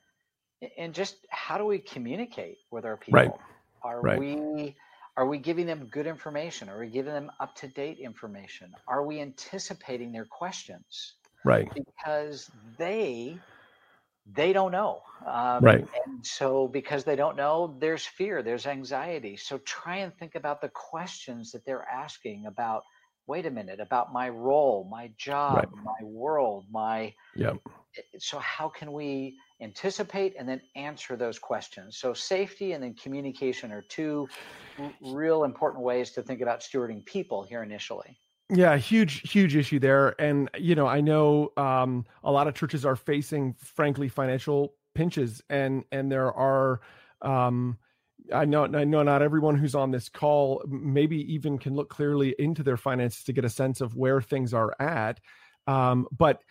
and 0.77 0.93
just 0.93 1.17
how 1.31 1.59
do 1.59 1.65
we 1.65 1.79
communicate 1.79 2.59
with 2.71 2.85
our 2.85 2.97
people? 2.97 3.21
Right. 3.21 3.31
Are 3.83 4.01
right. 4.01 4.19
we 4.19 4.75
are 5.19 5.27
we 5.27 5.37
giving 5.37 5.67
them 5.67 5.89
good 5.91 6.07
information? 6.07 6.69
Are 6.69 6.79
we 6.79 6.87
giving 6.87 7.13
them 7.13 7.33
up 7.41 7.57
to 7.57 7.67
date 7.67 7.99
information? 7.99 8.73
Are 8.87 9.05
we 9.05 9.21
anticipating 9.21 10.13
their 10.13 10.27
questions? 10.27 11.15
Right. 11.45 11.69
Because 11.75 12.49
they 12.79 13.37
they 14.33 14.53
don't 14.53 14.71
know. 14.71 15.03
Um, 15.27 15.65
right. 15.65 15.85
And 16.07 16.25
so 16.25 16.69
because 16.69 17.03
they 17.03 17.17
don't 17.17 17.37
know, 17.37 17.77
there's 17.81 18.07
fear, 18.07 18.45
there's 18.45 18.67
anxiety. 18.67 19.37
So 19.37 19.59
try 19.59 19.97
and 19.97 20.17
think 20.19 20.37
about 20.37 20.61
the 20.61 20.69
questions 20.69 21.51
that 21.51 21.65
they're 21.67 21.87
asking 21.91 22.47
about. 22.47 22.85
Wait 23.27 23.45
a 23.45 23.51
minute, 23.51 23.81
about 23.81 24.13
my 24.13 24.29
role, 24.29 24.87
my 24.89 25.11
job, 25.19 25.57
right. 25.57 25.69
my 25.85 26.07
world, 26.07 26.65
my. 26.71 27.13
Yeah. 27.35 27.55
So 28.19 28.39
how 28.39 28.69
can 28.69 28.93
we 28.93 29.37
anticipate 29.61 30.35
and 30.39 30.49
then 30.49 30.61
answer 30.77 31.17
those 31.17 31.39
questions. 31.39 31.97
So 31.99 32.15
safety 32.15 32.73
and 32.73 32.83
then 32.83 32.95
communication 32.95 33.73
are 33.73 33.83
two 33.83 34.29
r- 34.79 34.93
real 35.03 35.45
important 35.45 35.83
ways 35.83 36.13
to 36.13 36.23
think 36.23 36.41
about 36.41 36.61
stewarding 36.61 37.05
people 37.05 37.43
here 37.43 37.63
initially. 37.63 38.19
Yeah, 38.51 38.77
huge, 38.77 39.31
huge 39.31 39.57
issue 39.57 39.79
there. 39.79 40.19
And, 40.21 40.49
you 40.59 40.75
know, 40.75 40.87
I 40.87 41.01
know 41.01 41.53
um, 41.57 42.07
a 42.25 42.33
lot 42.33 42.49
of 42.49 42.55
churches 42.55 42.87
are 42.87 42.97
facing, 42.97 43.55
frankly, 43.55 44.09
financial 44.09 44.75
pinches 44.95 45.43
and, 45.51 45.85
and 45.93 46.11
there 46.11 46.33
are, 46.33 46.81
um, 47.21 47.79
I 48.33 48.45
know, 48.45 48.65
I 48.65 48.85
know 48.85 49.03
not 49.03 49.23
everyone 49.23 49.57
who's 49.57 49.75
on 49.75 49.91
this 49.91 50.09
call 50.09 50.63
maybe 50.67 51.33
even 51.33 51.59
can 51.59 51.75
look 51.75 51.89
clearly 51.89 52.35
into 52.39 52.63
their 52.63 52.77
finances 52.77 53.25
to 53.25 53.33
get 53.33 53.45
a 53.45 53.51
sense 53.51 53.81
of 53.81 53.97
where 53.97 54.21
things 54.21 54.55
are 54.55 54.75
at. 54.81 55.21
Um, 55.67 56.09
but 56.17 56.43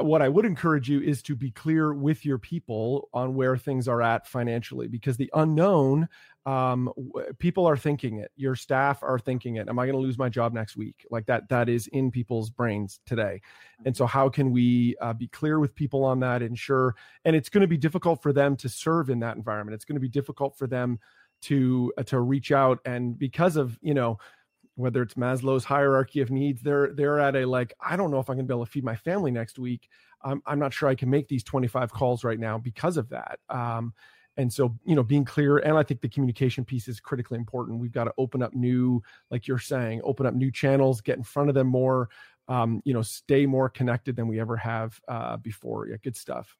what 0.00 0.20
I 0.20 0.28
would 0.28 0.44
encourage 0.44 0.90
you 0.90 1.00
is 1.00 1.22
to 1.22 1.34
be 1.34 1.50
clear 1.50 1.94
with 1.94 2.26
your 2.26 2.38
people 2.38 3.08
on 3.14 3.34
where 3.34 3.56
things 3.56 3.88
are 3.88 4.02
at 4.02 4.26
financially, 4.26 4.88
because 4.88 5.16
the 5.16 5.30
unknown, 5.34 6.06
um, 6.44 6.92
people 7.38 7.66
are 7.66 7.78
thinking 7.78 8.18
it. 8.18 8.30
Your 8.36 8.54
staff 8.54 9.02
are 9.02 9.18
thinking 9.18 9.56
it. 9.56 9.68
Am 9.68 9.78
I 9.78 9.86
going 9.86 9.96
to 9.96 10.00
lose 10.00 10.18
my 10.18 10.28
job 10.28 10.52
next 10.52 10.76
week? 10.76 11.06
Like 11.10 11.26
that. 11.26 11.48
That 11.48 11.70
is 11.70 11.86
in 11.88 12.10
people's 12.10 12.50
brains 12.50 13.00
today. 13.06 13.40
And 13.86 13.96
so, 13.96 14.04
how 14.04 14.28
can 14.28 14.50
we 14.52 14.96
uh, 15.00 15.14
be 15.14 15.28
clear 15.28 15.58
with 15.58 15.74
people 15.74 16.04
on 16.04 16.20
that? 16.20 16.42
Ensure, 16.42 16.94
and 17.24 17.34
it's 17.34 17.48
going 17.48 17.62
to 17.62 17.66
be 17.66 17.78
difficult 17.78 18.22
for 18.22 18.34
them 18.34 18.56
to 18.56 18.68
serve 18.68 19.08
in 19.08 19.20
that 19.20 19.36
environment. 19.36 19.74
It's 19.74 19.86
going 19.86 19.96
to 19.96 20.00
be 20.00 20.08
difficult 20.08 20.58
for 20.58 20.66
them 20.66 20.98
to 21.42 21.90
uh, 21.96 22.02
to 22.04 22.20
reach 22.20 22.52
out, 22.52 22.80
and 22.84 23.18
because 23.18 23.56
of 23.56 23.78
you 23.80 23.94
know 23.94 24.18
whether 24.80 25.02
it's 25.02 25.14
Maslow's 25.14 25.64
hierarchy 25.64 26.20
of 26.20 26.30
needs, 26.30 26.62
they're 26.62 26.92
they're 26.94 27.20
at 27.20 27.36
a 27.36 27.44
like, 27.44 27.74
I 27.80 27.96
don't 27.96 28.10
know 28.10 28.20
if 28.20 28.28
I'm 28.28 28.36
gonna 28.36 28.46
be 28.46 28.54
able 28.54 28.66
to 28.66 28.70
feed 28.70 28.84
my 28.84 28.96
family 28.96 29.30
next 29.30 29.58
week. 29.58 29.88
I'm 30.22 30.42
I'm 30.46 30.58
not 30.58 30.72
sure 30.72 30.88
I 30.88 30.94
can 30.94 31.10
make 31.10 31.28
these 31.28 31.44
25 31.44 31.92
calls 31.92 32.24
right 32.24 32.38
now 32.38 32.58
because 32.58 32.96
of 32.96 33.08
that. 33.10 33.38
Um, 33.48 33.92
and 34.36 34.52
so 34.52 34.74
you 34.84 34.94
know 34.94 35.02
being 35.02 35.24
clear 35.24 35.58
and 35.58 35.76
i 35.76 35.82
think 35.82 36.00
the 36.00 36.08
communication 36.08 36.64
piece 36.64 36.88
is 36.88 37.00
critically 37.00 37.36
important 37.36 37.78
we've 37.78 37.92
got 37.92 38.04
to 38.04 38.14
open 38.18 38.42
up 38.42 38.54
new 38.54 39.02
like 39.30 39.46
you're 39.46 39.58
saying 39.58 40.00
open 40.04 40.26
up 40.26 40.34
new 40.34 40.50
channels 40.50 41.00
get 41.00 41.16
in 41.16 41.22
front 41.22 41.48
of 41.48 41.54
them 41.54 41.66
more 41.66 42.08
um, 42.48 42.82
you 42.84 42.92
know 42.92 43.02
stay 43.02 43.46
more 43.46 43.68
connected 43.68 44.16
than 44.16 44.26
we 44.26 44.40
ever 44.40 44.56
have 44.56 44.98
uh, 45.06 45.36
before 45.36 45.88
yeah 45.88 45.96
good 46.02 46.16
stuff 46.16 46.56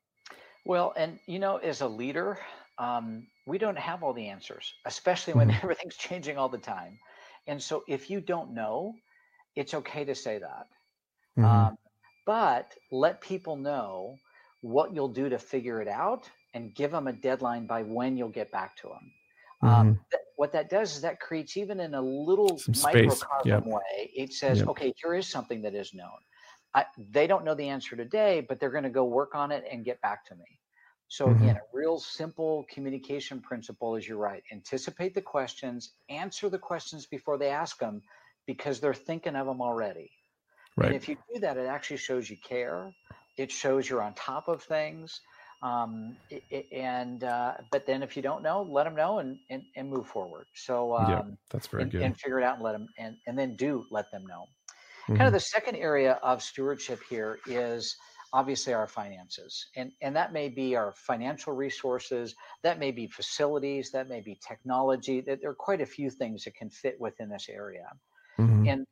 well 0.65 0.93
and 0.97 1.19
you 1.27 1.39
know 1.39 1.57
as 1.57 1.81
a 1.81 1.89
leader 1.89 2.39
um, 2.79 3.27
we 3.47 3.59
don't 3.59 3.79
have 3.79 4.03
all 4.03 4.13
the 4.13 4.29
answers 4.29 4.75
especially 4.85 5.35
when 5.35 5.49
mm-hmm. 5.49 5.59
everything's 5.63 5.97
changing 5.97 6.39
all 6.39 6.49
the 6.49 6.59
time 6.59 6.99
and 7.47 7.63
so 7.63 7.83
if 7.89 8.11
you 8.11 8.21
don't 8.21 8.55
know, 8.55 8.95
it's 9.57 9.75
okay 9.75 10.05
to 10.05 10.15
say 10.15 10.39
that. 10.39 10.67
Mm-hmm. 11.39 11.45
Um, 11.45 11.79
but 12.27 12.73
let 12.93 13.21
people 13.21 13.57
know 13.57 14.17
what 14.61 14.95
you'll 14.95 15.09
do 15.09 15.29
to 15.29 15.39
figure 15.39 15.81
it 15.81 15.89
out 15.89 16.29
and 16.55 16.75
give 16.75 16.91
them 16.91 17.07
a 17.07 17.13
deadline 17.13 17.67
by 17.67 17.83
when 17.83 18.17
you'll 18.17 18.29
get 18.29 18.51
back 18.53 18.77
to 18.77 18.89
them. 18.89 19.13
Um, 19.63 19.69
mm-hmm. 19.69 19.81
Um, 19.81 20.01
th- 20.11 20.23
what 20.37 20.53
that 20.53 20.71
does 20.71 20.97
is 20.97 21.03
that 21.03 21.21
creates 21.21 21.57
even 21.57 21.81
in 21.81 21.95
a 21.95 22.01
little 22.01 22.59
Some 22.59 22.75
microcosm 22.83 23.29
yep. 23.45 23.67
way, 23.67 24.11
it 24.15 24.33
says, 24.33 24.61
yep. 24.61 24.69
okay, 24.69 24.93
here 25.03 25.15
is 25.15 25.29
something 25.29 25.63
that 25.63 25.75
is 25.75 25.93
known. 25.93 26.09
I, 26.75 26.87
they 27.11 27.27
don't 27.27 27.45
know 27.45 27.55
the 27.55 27.69
answer 27.69 27.97
today, 27.97 28.47
but 28.49 28.61
they're 28.61 28.71
going 28.71 28.85
to 28.85 28.91
go 28.91 29.05
work 29.05 29.35
on 29.35 29.51
it 29.51 29.65
and 29.71 29.85
get 29.85 30.01
back 30.01 30.25
to 30.27 30.35
me. 30.35 30.60
So 31.11 31.27
mm-hmm. 31.27 31.43
again, 31.43 31.57
a 31.57 31.77
real 31.77 31.99
simple 31.99 32.65
communication 32.73 33.41
principle 33.41 33.97
is 33.97 34.07
you're 34.07 34.17
right. 34.17 34.45
Anticipate 34.53 35.13
the 35.13 35.21
questions, 35.21 35.91
answer 36.09 36.49
the 36.49 36.59
questions 36.59 37.05
before 37.05 37.37
they 37.37 37.49
ask 37.49 37.79
them 37.81 38.01
because 38.47 38.79
they're 38.79 38.95
thinking 38.95 39.35
of 39.35 39.49
them 39.49 39.61
already. 39.61 40.13
Right. 40.77 40.87
And 40.87 40.95
if 40.95 41.09
you 41.09 41.17
do 41.35 41.41
that, 41.41 41.57
it 41.57 41.67
actually 41.67 41.97
shows 41.97 42.31
you 42.31 42.37
care. 42.37 42.95
It 43.37 43.51
shows 43.51 43.91
you're 43.91 44.03
on 44.03 44.15
top 44.15 44.47
of 44.47 44.63
things. 44.63 45.21
Um, 45.63 46.17
and 46.73 47.25
uh, 47.25 47.55
but 47.73 47.87
then 47.87 48.05
if 48.05 48.17
you 48.17 48.23
don't 48.23 48.43
know, 48.45 48.63
let 48.63 48.85
them 48.85 48.95
know 48.95 49.19
and 49.19 49.37
and, 49.51 49.65
and 49.75 49.91
move 49.91 50.07
forward. 50.07 50.47
So 50.55 50.97
um, 50.97 51.11
yeah, 51.11 51.23
that's 51.51 51.67
very 51.67 51.83
and, 51.83 51.93
good. 51.93 52.03
And 52.03 52.19
figure 52.19 52.39
it 52.39 52.45
out 52.45 52.55
and 52.55 52.65
let 52.65 52.73
them 52.73 52.87
and 52.99 53.17
and 53.27 53.37
then 53.37 53.57
do 53.57 53.85
let 53.91 54.11
them 54.13 54.25
know. 54.27 54.45
Mm-hmm. 55.03 55.17
Kind 55.17 55.27
of 55.27 55.33
the 55.33 55.41
second 55.41 55.75
area 55.75 56.21
of 56.23 56.41
stewardship 56.41 57.01
here 57.11 57.41
is 57.47 57.97
obviously 58.33 58.73
our 58.73 58.87
finances 58.87 59.67
and 59.77 59.91
and 60.03 60.15
that 60.15 60.33
may 60.33 60.49
be 60.49 60.77
our 60.77 60.93
financial 60.93 61.53
resources 61.53 62.35
that 62.63 62.79
may 62.79 62.91
be 62.91 63.07
facilities 63.07 63.91
that 63.91 64.09
may 64.09 64.21
be 64.21 64.39
technology 64.47 65.21
that 65.21 65.41
there 65.41 65.51
are 65.51 65.55
quite 65.55 65.81
a 65.81 65.87
few 65.87 66.11
things 66.11 66.45
that 66.45 66.55
can 66.55 66.71
fit 66.71 67.01
within 67.01 67.29
this 67.29 67.49
area 67.49 67.89
mm-hmm. 68.39 68.69
and 68.69 68.87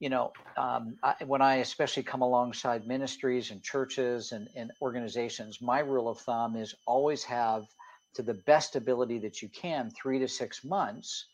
you 0.00 0.08
know, 0.08 0.32
um, 0.56 0.96
I, 1.02 1.14
when 1.26 1.42
I 1.42 1.56
especially 1.56 2.02
come 2.02 2.22
alongside 2.22 2.88
ministries 2.88 3.50
and 3.50 3.62
churches 3.62 4.32
and, 4.32 4.48
and 4.56 4.72
organizations, 4.80 5.60
my 5.60 5.80
rule 5.80 6.08
of 6.08 6.18
thumb 6.18 6.56
is 6.56 6.74
always 6.86 7.22
have, 7.24 7.66
to 8.14 8.22
the 8.22 8.34
best 8.34 8.74
ability 8.74 9.18
that 9.20 9.40
you 9.40 9.48
can, 9.50 9.90
three 9.90 10.18
to 10.18 10.26
six 10.26 10.64
months 10.64 11.26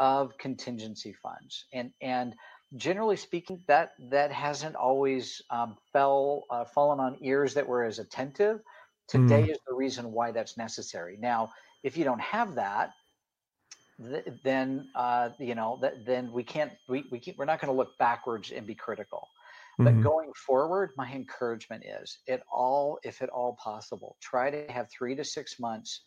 of 0.00 0.36
contingency 0.38 1.12
funds. 1.12 1.66
And 1.72 1.92
and 2.00 2.34
generally 2.76 3.16
speaking, 3.16 3.62
that 3.68 3.92
that 4.10 4.32
hasn't 4.32 4.74
always 4.74 5.42
um, 5.50 5.76
fell 5.92 6.44
uh, 6.50 6.64
fallen 6.64 7.00
on 7.00 7.16
ears 7.20 7.54
that 7.54 7.66
were 7.66 7.84
as 7.84 7.98
attentive. 7.98 8.60
Today 9.08 9.44
mm. 9.44 9.50
is 9.50 9.58
the 9.68 9.74
reason 9.74 10.10
why 10.10 10.32
that's 10.32 10.56
necessary. 10.56 11.16
Now, 11.20 11.52
if 11.84 11.96
you 11.96 12.04
don't 12.04 12.20
have 12.20 12.56
that, 12.56 12.90
then 14.44 14.88
uh, 14.94 15.30
you 15.38 15.54
know 15.54 15.78
that 15.80 16.04
then 16.04 16.30
we 16.32 16.42
can't 16.42 16.72
we, 16.88 17.04
we 17.10 17.18
keep, 17.18 17.38
we're 17.38 17.44
not 17.44 17.60
going 17.60 17.72
to 17.72 17.76
look 17.76 17.96
backwards 17.98 18.50
and 18.50 18.66
be 18.66 18.74
critical 18.74 19.28
but 19.78 19.92
mm-hmm. 19.92 20.02
going 20.02 20.32
forward 20.34 20.90
my 20.96 21.10
encouragement 21.12 21.82
is 22.02 22.18
it 22.26 22.42
all 22.52 22.98
if 23.04 23.22
at 23.22 23.28
all 23.30 23.56
possible 23.62 24.16
try 24.20 24.50
to 24.50 24.70
have 24.70 24.88
three 24.90 25.14
to 25.14 25.24
six 25.24 25.58
months 25.58 26.02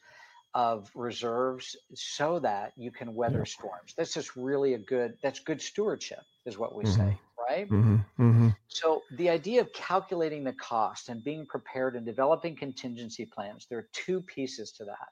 of 0.56 0.90
reserves 0.96 1.76
so 1.94 2.40
that 2.40 2.74
you 2.76 2.92
can 2.92 3.14
weather 3.14 3.46
storms 3.46 3.94
that's 3.98 4.14
just 4.14 4.36
really 4.36 4.74
a 4.74 4.80
good 4.80 5.16
that's 5.24 5.40
good 5.40 5.62
stewardship 5.62 6.20
is 6.50 6.58
what 6.58 6.76
we 6.76 6.84
mm-hmm. 6.84 7.10
say 7.10 7.18
right 7.50 7.70
mm-hmm. 7.70 7.96
mm-hmm. 8.20 8.50
so 8.68 9.02
the 9.18 9.30
idea 9.30 9.62
of 9.62 9.72
calculating 9.72 10.44
the 10.44 10.54
cost 10.54 11.08
and 11.10 11.24
being 11.24 11.46
prepared 11.46 11.96
and 11.96 12.06
developing 12.06 12.56
contingency 12.56 13.26
plans 13.26 13.68
there 13.70 13.80
are 13.80 13.90
two 13.94 14.22
pieces 14.22 14.74
to 14.74 14.84
that 14.84 15.08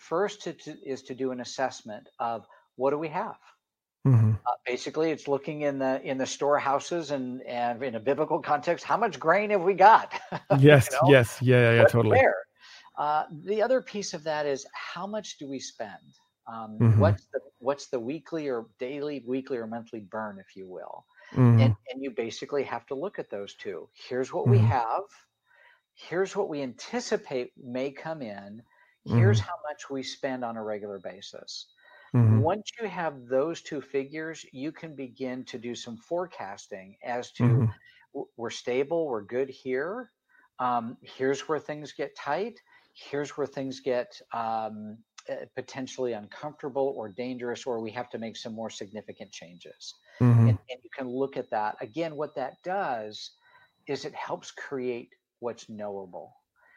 First 0.00 0.40
to, 0.42 0.54
to, 0.54 0.76
is 0.82 1.02
to 1.02 1.14
do 1.14 1.30
an 1.30 1.40
assessment 1.42 2.08
of 2.18 2.46
what 2.76 2.90
do 2.90 2.98
we 2.98 3.08
have. 3.08 3.36
Mm-hmm. 4.06 4.32
Uh, 4.46 4.50
basically, 4.66 5.10
it's 5.10 5.28
looking 5.28 5.60
in 5.60 5.78
the 5.78 6.00
in 6.02 6.16
the 6.16 6.24
storehouses 6.24 7.10
and 7.10 7.42
and 7.42 7.82
in 7.82 7.96
a 7.96 8.00
biblical 8.00 8.40
context, 8.40 8.82
how 8.82 8.96
much 8.96 9.20
grain 9.20 9.50
have 9.50 9.60
we 9.60 9.74
got? 9.74 10.18
yes, 10.58 10.88
you 10.90 10.96
know? 10.96 11.12
yes, 11.12 11.38
yeah, 11.42 11.74
yeah, 11.74 11.84
totally. 11.84 12.16
There. 12.16 12.34
Uh, 12.96 13.24
the 13.44 13.60
other 13.60 13.82
piece 13.82 14.14
of 14.14 14.24
that 14.24 14.46
is 14.46 14.66
how 14.72 15.06
much 15.06 15.36
do 15.36 15.46
we 15.46 15.58
spend? 15.58 16.16
Um, 16.50 16.78
mm-hmm. 16.80 17.00
What's 17.00 17.26
the 17.26 17.40
what's 17.58 17.86
the 17.88 18.00
weekly 18.00 18.48
or 18.48 18.66
daily, 18.78 19.22
weekly 19.26 19.58
or 19.58 19.66
monthly 19.66 20.00
burn, 20.00 20.38
if 20.38 20.56
you 20.56 20.66
will? 20.66 21.04
Mm-hmm. 21.32 21.60
And 21.60 21.76
and 21.92 22.02
you 22.02 22.10
basically 22.10 22.64
have 22.64 22.86
to 22.86 22.94
look 22.94 23.18
at 23.18 23.30
those 23.30 23.54
two. 23.54 23.88
Here's 23.92 24.32
what 24.32 24.48
we 24.48 24.58
mm-hmm. 24.58 24.66
have. 24.66 25.02
Here's 25.94 26.34
what 26.34 26.48
we 26.48 26.62
anticipate 26.62 27.52
may 27.62 27.90
come 27.90 28.22
in, 28.22 28.62
Here's 29.06 29.40
mm-hmm. 29.40 29.48
how 29.48 29.56
much 29.68 29.88
we 29.88 30.02
spend 30.02 30.44
on 30.44 30.56
a 30.56 30.62
regular 30.62 30.98
basis. 30.98 31.66
Mm-hmm. 32.14 32.40
Once 32.40 32.70
you 32.80 32.88
have 32.88 33.26
those 33.26 33.62
two 33.62 33.80
figures, 33.80 34.44
you 34.52 34.72
can 34.72 34.94
begin 34.94 35.44
to 35.44 35.58
do 35.58 35.74
some 35.74 35.96
forecasting 35.96 36.96
as 37.02 37.30
to 37.32 37.44
mm-hmm. 37.44 38.20
we're 38.36 38.50
stable, 38.50 39.06
we're 39.06 39.22
good 39.22 39.48
here. 39.48 40.10
Um, 40.58 40.98
here's 41.02 41.48
where 41.48 41.58
things 41.58 41.92
get 41.92 42.14
tight. 42.16 42.60
Here's 42.92 43.30
where 43.38 43.46
things 43.46 43.80
get 43.80 44.20
um, 44.32 44.98
potentially 45.54 46.12
uncomfortable 46.12 46.94
or 46.96 47.08
dangerous, 47.08 47.66
or 47.66 47.80
we 47.80 47.90
have 47.90 48.10
to 48.10 48.18
make 48.18 48.36
some 48.36 48.52
more 48.52 48.70
significant 48.70 49.30
changes. 49.32 49.94
Mm-hmm. 50.20 50.48
And, 50.48 50.58
and 50.70 50.78
you 50.82 50.90
can 50.96 51.08
look 51.08 51.36
at 51.36 51.50
that. 51.50 51.76
Again, 51.80 52.16
what 52.16 52.34
that 52.36 52.62
does 52.62 53.32
is 53.86 54.04
it 54.04 54.14
helps 54.14 54.50
create 54.50 55.10
what's 55.40 55.68
knowable 55.68 56.34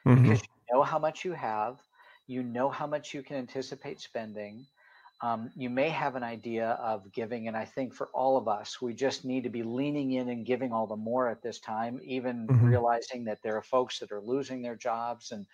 mm-hmm. 0.07 0.21
because 0.21 0.41
you 0.41 0.75
know 0.75 0.83
how 0.83 0.97
much 0.97 1.25
you 1.25 1.33
have 1.33 1.79
you 2.27 2.43
know 2.43 2.69
how 2.69 2.87
much 2.87 3.13
you 3.13 3.21
can 3.23 3.37
anticipate 3.37 3.99
spending. 3.99 4.65
Um, 5.21 5.51
you 5.55 5.69
may 5.69 5.89
have 5.89 6.15
an 6.15 6.23
idea 6.23 6.71
of 6.71 7.11
giving, 7.13 7.47
and 7.47 7.55
I 7.55 7.63
think 7.63 7.93
for 7.93 8.09
all 8.13 8.37
of 8.37 8.47
us, 8.47 8.81
we 8.81 8.93
just 8.93 9.23
need 9.23 9.43
to 9.43 9.49
be 9.49 9.63
leaning 9.63 10.13
in 10.13 10.29
and 10.29 10.45
giving 10.45 10.73
all 10.73 10.87
the 10.87 10.97
more 10.97 11.29
at 11.29 11.41
this 11.41 11.59
time, 11.59 11.99
even 12.03 12.47
mm-hmm. 12.47 12.65
realizing 12.65 13.23
that 13.25 13.39
there 13.41 13.55
are 13.55 13.61
folks 13.61 13.99
that 13.99 14.11
are 14.11 14.21
losing 14.21 14.61
their 14.61 14.75
jobs 14.75 15.31
and 15.31 15.45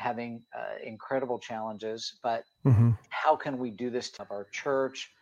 having 0.00 0.42
uh, 0.56 0.82
incredible 0.84 1.38
challenges. 1.38 2.18
But 2.22 2.44
mm-hmm. 2.66 2.90
how 3.10 3.36
can 3.36 3.58
we 3.58 3.70
do 3.70 3.90
this 3.90 4.10
to 4.12 4.26
our 4.30 4.46
church, 4.50 5.12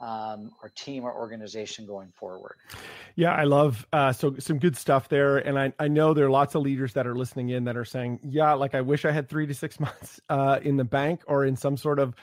um, 0.00 0.50
our 0.62 0.70
team, 0.74 1.04
our 1.04 1.14
organization 1.14 1.86
going 1.86 2.12
forward. 2.16 2.56
Yeah, 3.14 3.32
I 3.32 3.44
love 3.44 3.86
uh, 3.92 4.12
so 4.12 4.34
some 4.38 4.58
good 4.58 4.76
stuff 4.76 5.08
there, 5.08 5.38
and 5.38 5.58
I 5.58 5.72
I 5.78 5.88
know 5.88 6.14
there 6.14 6.26
are 6.26 6.30
lots 6.30 6.54
of 6.54 6.62
leaders 6.62 6.94
that 6.94 7.06
are 7.06 7.14
listening 7.14 7.50
in 7.50 7.64
that 7.64 7.76
are 7.76 7.84
saying, 7.84 8.20
yeah, 8.24 8.54
like 8.54 8.74
I 8.74 8.80
wish 8.80 9.04
I 9.04 9.12
had 9.12 9.28
three 9.28 9.46
to 9.46 9.54
six 9.54 9.78
months 9.86 10.20
uh, 10.28 10.58
in 10.62 10.76
the 10.76 10.84
bank 10.84 11.22
or 11.26 11.44
in 11.44 11.56
some 11.56 11.76
sort 11.76 11.98
of 11.98 12.14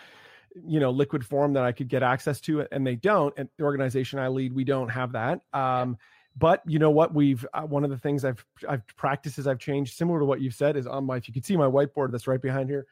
you 0.65 0.79
know 0.81 0.91
liquid 0.91 1.25
form 1.25 1.53
that 1.53 1.63
I 1.63 1.71
could 1.71 1.87
get 1.87 2.03
access 2.03 2.41
to, 2.41 2.67
and 2.71 2.85
they 2.85 2.95
don't. 2.95 3.33
And 3.37 3.47
the 3.57 3.63
organization 3.63 4.19
I 4.19 4.27
lead, 4.27 4.53
we 4.53 4.65
don't 4.65 4.89
have 4.89 5.13
that. 5.13 5.41
Um, 5.53 5.97
but 6.37 6.61
you 6.65 6.79
know 6.79 6.91
what 6.91 7.13
we've 7.13 7.45
uh, 7.53 7.61
one 7.61 7.83
of 7.83 7.89
the 7.89 7.97
things 7.97 8.23
i've 8.23 8.43
i've 8.67 8.85
practices 8.95 9.47
i've 9.47 9.59
changed 9.59 9.95
similar 9.95 10.19
to 10.19 10.25
what 10.25 10.41
you've 10.41 10.55
said 10.55 10.77
is 10.77 10.87
on 10.87 11.05
my 11.05 11.17
if 11.17 11.27
you 11.27 11.33
can 11.33 11.43
see 11.43 11.57
my 11.57 11.65
whiteboard 11.65 12.11
that's 12.11 12.27
right 12.27 12.41
behind 12.41 12.69
here 12.69 12.85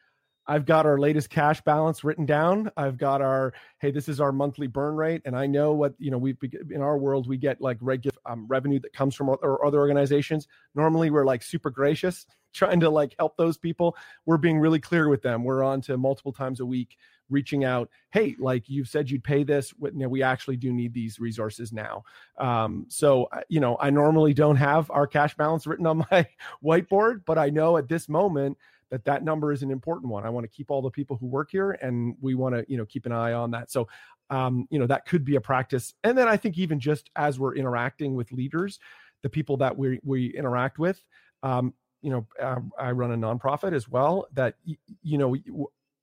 I've 0.50 0.66
got 0.66 0.84
our 0.84 0.98
latest 0.98 1.30
cash 1.30 1.60
balance 1.60 2.02
written 2.02 2.26
down. 2.26 2.72
I've 2.76 2.98
got 2.98 3.22
our 3.22 3.52
hey, 3.78 3.92
this 3.92 4.08
is 4.08 4.20
our 4.20 4.32
monthly 4.32 4.66
burn 4.66 4.96
rate, 4.96 5.22
and 5.24 5.36
I 5.36 5.46
know 5.46 5.74
what 5.74 5.94
you 5.98 6.10
know. 6.10 6.18
We 6.18 6.36
in 6.70 6.80
our 6.80 6.98
world 6.98 7.28
we 7.28 7.36
get 7.36 7.60
like 7.60 7.76
regular 7.80 8.16
um, 8.26 8.48
revenue 8.48 8.80
that 8.80 8.92
comes 8.92 9.14
from 9.14 9.28
other, 9.28 9.64
other 9.64 9.78
organizations. 9.78 10.48
Normally 10.74 11.10
we're 11.10 11.24
like 11.24 11.44
super 11.44 11.70
gracious, 11.70 12.26
trying 12.52 12.80
to 12.80 12.90
like 12.90 13.14
help 13.16 13.36
those 13.36 13.58
people. 13.58 13.96
We're 14.26 14.38
being 14.38 14.58
really 14.58 14.80
clear 14.80 15.08
with 15.08 15.22
them. 15.22 15.44
We're 15.44 15.62
on 15.62 15.82
to 15.82 15.96
multiple 15.96 16.32
times 16.32 16.58
a 16.58 16.66
week 16.66 16.96
reaching 17.30 17.64
out 17.64 17.88
hey 18.10 18.34
like 18.38 18.68
you've 18.68 18.88
said 18.88 19.10
you'd 19.10 19.24
pay 19.24 19.42
this 19.42 19.72
we 19.78 20.22
actually 20.22 20.56
do 20.56 20.72
need 20.72 20.92
these 20.92 21.20
resources 21.20 21.72
now 21.72 22.02
um, 22.38 22.84
so 22.88 23.28
you 23.48 23.60
know 23.60 23.76
i 23.80 23.90
normally 23.90 24.34
don't 24.34 24.56
have 24.56 24.90
our 24.90 25.06
cash 25.06 25.36
balance 25.36 25.66
written 25.66 25.86
on 25.86 25.98
my 26.10 26.26
whiteboard 26.64 27.22
but 27.24 27.38
i 27.38 27.48
know 27.48 27.76
at 27.76 27.88
this 27.88 28.08
moment 28.08 28.56
that 28.90 29.04
that 29.04 29.24
number 29.24 29.52
is 29.52 29.62
an 29.62 29.70
important 29.70 30.10
one. 30.10 30.26
I 30.26 30.30
want 30.30 30.44
to 30.44 30.48
keep 30.48 30.70
all 30.70 30.82
the 30.82 30.90
people 30.90 31.16
who 31.16 31.26
work 31.26 31.50
here, 31.50 31.72
and 31.72 32.16
we 32.20 32.34
want 32.34 32.54
to 32.54 32.64
you 32.68 32.76
know 32.76 32.84
keep 32.84 33.06
an 33.06 33.12
eye 33.12 33.32
on 33.32 33.52
that. 33.52 33.70
So 33.70 33.88
um, 34.28 34.66
you 34.70 34.78
know 34.78 34.86
that 34.86 35.06
could 35.06 35.24
be 35.24 35.36
a 35.36 35.40
practice. 35.40 35.94
And 36.04 36.18
then 36.18 36.28
I 36.28 36.36
think 36.36 36.58
even 36.58 36.80
just 36.80 37.10
as 37.16 37.38
we're 37.38 37.54
interacting 37.54 38.14
with 38.14 38.32
leaders, 38.32 38.78
the 39.22 39.30
people 39.30 39.56
that 39.58 39.76
we 39.76 40.00
we 40.04 40.26
interact 40.26 40.78
with. 40.78 41.02
Um, 41.42 41.74
you 42.02 42.10
know, 42.10 42.26
uh, 42.42 42.60
I 42.78 42.92
run 42.92 43.12
a 43.12 43.16
nonprofit 43.16 43.74
as 43.74 43.88
well. 43.88 44.26
That 44.32 44.54
you 45.02 45.18
know, 45.18 45.36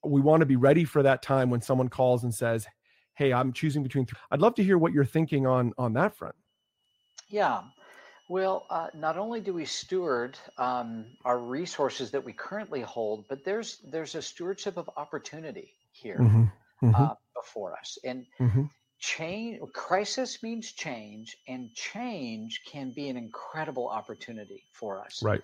we, 0.10 0.22
want 0.22 0.42
to 0.42 0.46
be 0.46 0.56
ready 0.56 0.84
for 0.84 1.04
that 1.04 1.22
time 1.22 1.50
when 1.50 1.62
someone 1.62 1.90
calls 1.90 2.24
and 2.24 2.34
says, 2.34 2.68
"Hey, 3.16 3.34
I'm 3.34 3.54
choosing 3.54 3.84
between." 3.84 4.08
I'd 4.32 4.42
love 4.42 4.56
to 4.56 4.64
hear 4.64 4.78
what 4.78 4.94
you're 4.94 5.06
thinking 5.06 5.46
on 5.46 5.74
on 5.78 5.94
that 5.94 6.16
front. 6.16 6.36
Yeah, 7.30 7.64
well, 8.30 8.66
uh, 8.70 8.88
not 8.94 9.18
only 9.18 9.40
do 9.40 9.54
we 9.54 9.66
steward 9.66 10.38
um, 10.58 11.06
our 11.24 11.40
resources 11.40 12.12
that 12.12 12.24
we 12.24 12.34
currently 12.34 12.82
hold, 12.82 13.26
but 13.30 13.44
there's 13.46 13.80
there's 13.90 14.16
a 14.16 14.22
stewardship 14.22 14.78
of 14.78 14.90
opportunity 14.98 15.74
here 15.92 16.18
mm-hmm. 16.20 16.44
Mm-hmm. 16.86 17.04
Uh, 17.04 17.14
before 17.36 17.78
us, 17.78 17.98
and 18.04 18.26
mm-hmm. 18.40 18.64
change 19.00 19.60
crisis 19.74 20.44
means 20.44 20.74
change, 20.74 21.38
and 21.48 21.74
change 21.74 22.62
can 22.68 22.92
be 22.92 23.08
an 23.08 23.16
incredible 23.16 23.88
opportunity 23.88 24.64
for 24.74 25.00
us. 25.00 25.24
Right. 25.24 25.42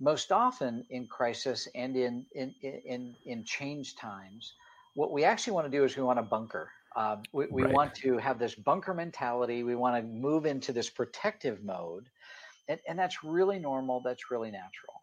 Most 0.00 0.32
often 0.32 0.86
in 0.90 1.06
crisis 1.08 1.68
and 1.74 1.96
in 1.96 2.26
in 2.32 2.54
in 2.62 3.16
in 3.24 3.44
change 3.44 3.94
times, 3.96 4.54
what 4.94 5.12
we 5.12 5.24
actually 5.24 5.52
want 5.52 5.66
to 5.66 5.70
do 5.70 5.84
is 5.84 5.96
we 5.96 6.02
want 6.02 6.18
to 6.18 6.22
bunker. 6.24 6.72
Um, 6.96 7.28
we, 7.32 7.46
we 7.46 7.64
right. 7.64 7.66
want 7.66 7.94
to 7.96 8.18
have 8.18 8.38
this 8.40 8.54
bunker 8.56 8.94
mentality. 8.94 9.62
We 9.62 9.76
want 9.76 9.96
to 9.96 10.02
move 10.02 10.46
into 10.46 10.72
this 10.72 10.90
protective 10.90 11.62
mode 11.62 12.10
and, 12.68 12.80
and 12.88 12.98
that's 12.98 13.24
really 13.24 13.58
normal, 13.58 14.02
that's 14.02 14.30
really 14.30 14.50
natural. 14.50 15.02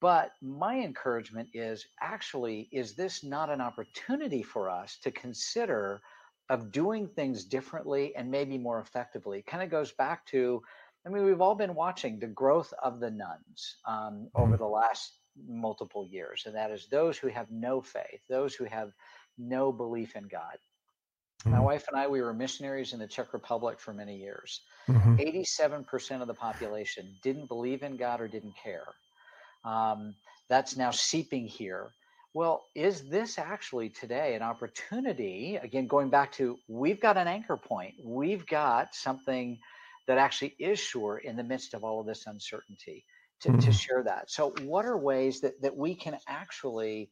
But 0.00 0.32
my 0.42 0.78
encouragement 0.80 1.50
is 1.54 1.86
actually, 2.00 2.68
is 2.72 2.96
this 2.96 3.24
not 3.24 3.50
an 3.50 3.60
opportunity 3.60 4.42
for 4.42 4.70
us 4.70 4.98
to 5.00 5.10
consider 5.12 6.02
of 6.48 6.72
doing 6.72 7.08
things 7.08 7.44
differently 7.44 8.14
and 8.16 8.30
maybe 8.30 8.58
more 8.58 8.80
effectively? 8.80 9.42
Kind 9.42 9.62
of 9.62 9.70
goes 9.70 9.92
back 9.92 10.26
to, 10.26 10.62
I 11.08 11.10
mean, 11.10 11.24
we've 11.24 11.40
all 11.40 11.54
been 11.54 11.74
watching 11.74 12.18
the 12.18 12.26
growth 12.26 12.72
of 12.82 13.00
the 13.00 13.10
nones 13.10 13.76
um, 13.86 14.28
over 14.34 14.52
mm-hmm. 14.52 14.62
the 14.62 14.68
last 14.68 15.18
multiple 15.48 16.06
years, 16.06 16.42
and 16.44 16.54
that 16.54 16.70
is 16.70 16.86
those 16.90 17.16
who 17.16 17.28
have 17.28 17.50
no 17.50 17.80
faith, 17.80 18.20
those 18.28 18.54
who 18.54 18.64
have 18.66 18.92
no 19.38 19.72
belief 19.72 20.16
in 20.16 20.28
God. 20.28 20.58
Mm-hmm. 21.40 21.52
My 21.52 21.60
wife 21.60 21.86
and 21.88 21.98
I, 21.98 22.06
we 22.08 22.20
were 22.20 22.34
missionaries 22.34 22.92
in 22.92 22.98
the 22.98 23.06
Czech 23.06 23.32
Republic 23.32 23.80
for 23.80 23.94
many 23.94 24.16
years. 24.16 24.60
Mm-hmm. 24.88 25.16
87% 25.16 26.20
of 26.20 26.26
the 26.26 26.34
population 26.34 27.14
didn't 27.22 27.46
believe 27.46 27.82
in 27.82 27.96
God 27.96 28.20
or 28.20 28.28
didn't 28.28 28.54
care. 28.62 28.86
Um, 29.64 30.14
that's 30.50 30.76
now 30.76 30.90
seeping 30.90 31.46
here. 31.46 31.88
Well, 32.34 32.64
is 32.74 33.08
this 33.08 33.38
actually 33.38 33.88
today 33.88 34.34
an 34.34 34.42
opportunity? 34.42 35.56
Again, 35.62 35.86
going 35.86 36.10
back 36.10 36.32
to 36.32 36.58
we've 36.68 37.00
got 37.00 37.16
an 37.16 37.28
anchor 37.28 37.56
point, 37.56 37.94
we've 38.04 38.46
got 38.46 38.94
something 38.94 39.58
that 40.08 40.18
actually 40.18 40.56
is 40.58 40.80
sure 40.80 41.18
in 41.18 41.36
the 41.36 41.44
midst 41.44 41.74
of 41.74 41.84
all 41.84 42.00
of 42.00 42.06
this 42.06 42.26
uncertainty 42.26 43.04
to, 43.42 43.50
mm-hmm. 43.50 43.60
to 43.60 43.72
share 43.72 44.02
that. 44.02 44.30
So, 44.30 44.52
what 44.62 44.84
are 44.84 44.98
ways 44.98 45.40
that, 45.42 45.62
that 45.62 45.76
we 45.76 45.94
can 45.94 46.18
actually 46.26 47.10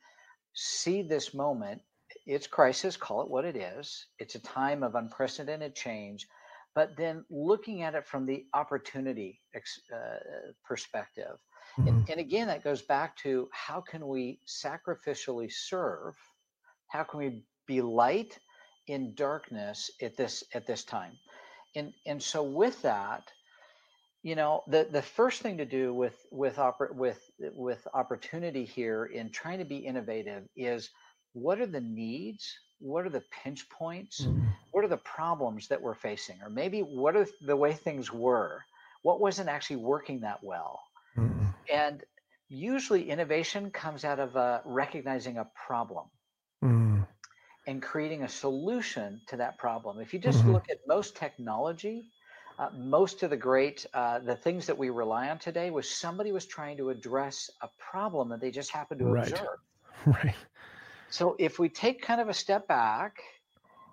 see 0.55 1.03
this 1.03 1.33
moment 1.33 1.81
it's 2.27 2.47
crisis, 2.47 2.97
call 2.97 3.23
it 3.23 3.31
what 3.31 3.45
it 3.45 3.57
is. 3.57 4.07
It's 4.19 4.35
a 4.35 4.41
time 4.41 4.83
of 4.83 4.95
unprecedented 4.95 5.75
change. 5.75 6.27
but 6.75 6.95
then 6.95 7.25
looking 7.31 7.81
at 7.83 7.95
it 7.95 8.07
from 8.07 8.27
the 8.27 8.45
opportunity 8.53 9.41
uh, 9.57 9.99
perspective. 10.63 11.39
Mm-hmm. 11.79 11.89
And, 11.89 12.11
and 12.11 12.21
again, 12.21 12.47
that 12.49 12.63
goes 12.63 12.83
back 12.83 13.17
to 13.19 13.49
how 13.51 13.81
can 13.81 14.07
we 14.07 14.41
sacrificially 14.47 15.51
serve? 15.51 16.15
How 16.89 17.03
can 17.03 17.19
we 17.19 17.45
be 17.67 17.81
light 17.81 18.39
in 18.89 19.15
darkness 19.15 19.91
at 20.03 20.19
this 20.19 20.45
at 20.55 20.67
this 20.67 20.85
time? 20.85 21.13
And 21.77 21.93
and 22.07 22.23
so 22.23 22.43
with 22.43 22.83
that, 22.83 23.31
you 24.23 24.35
know, 24.35 24.63
the 24.67 24.89
the 24.91 25.03
first 25.03 25.43
thing 25.43 25.59
to 25.59 25.65
do 25.65 25.95
with 25.95 26.27
with 26.33 26.57
oper- 26.57 26.95
with 26.95 27.21
with 27.39 27.87
opportunity 27.95 28.65
here 28.65 29.05
in 29.05 29.31
trying 29.31 29.59
to 29.59 29.65
be 29.65 29.77
innovative 29.77 30.45
is 30.57 30.91
what 31.33 31.61
are 31.61 31.67
the 31.67 31.81
needs 31.81 32.59
what 32.79 33.07
are 33.07 33.11
the 33.11 33.25
pinch 33.43 33.67
points 33.71 34.23
mm-hmm. 34.23 34.49
what 34.73 34.85
are 34.85 34.89
the 34.89 34.99
problems 34.99 35.69
that 35.69 35.81
we're 35.81 35.95
facing 35.95 36.37
or 36.43 36.51
maybe 36.51 36.81
what 36.81 37.17
are 37.17 37.27
the 37.47 37.57
way 37.57 37.73
things 37.73 38.13
were 38.13 38.63
what 39.03 39.19
wasn't 39.19 39.49
actually 39.49 39.77
working 39.77 40.21
that 40.21 40.39
well 40.43 40.79
mm-hmm. 41.17 41.47
and 41.73 42.05
usually 42.49 43.11
innovation 43.11 43.71
comes 43.71 44.05
out 44.05 44.19
of 44.19 44.37
uh, 44.37 44.61
recognizing 44.65 45.39
a 45.39 45.49
problem. 45.67 46.07
And 47.67 47.83
creating 47.83 48.23
a 48.23 48.29
solution 48.29 49.21
to 49.27 49.37
that 49.37 49.59
problem 49.59 50.01
if 50.01 50.13
you 50.13 50.19
just 50.19 50.41
mm-hmm. 50.41 50.53
look 50.53 50.69
at 50.71 50.79
most 50.87 51.17
technology 51.17 52.05
uh, 52.59 52.71
most 52.77 53.23
of 53.23 53.31
the 53.31 53.37
great 53.37 53.85
uh, 53.95 54.19
the 54.19 54.35
things 54.37 54.67
that 54.67 54.77
we 54.77 54.91
rely 54.91 55.29
on 55.29 55.39
today 55.39 55.71
was 55.71 55.89
somebody 55.89 56.33
was 56.33 56.47
trying 56.47 56.77
to 56.77 56.91
address 56.91 57.51
a 57.63 57.69
problem 57.79 58.29
that 58.29 58.41
they 58.41 58.51
just 58.51 58.71
happened 58.71 59.01
to 59.01 59.07
right. 59.07 59.31
observe 59.31 59.59
right 60.07 60.35
so 61.11 61.37
if 61.39 61.59
we 61.59 61.69
take 61.69 62.03
kind 62.03 62.21
of 62.21 62.29
a 62.29 62.35
step 62.35 62.67
back 62.67 63.21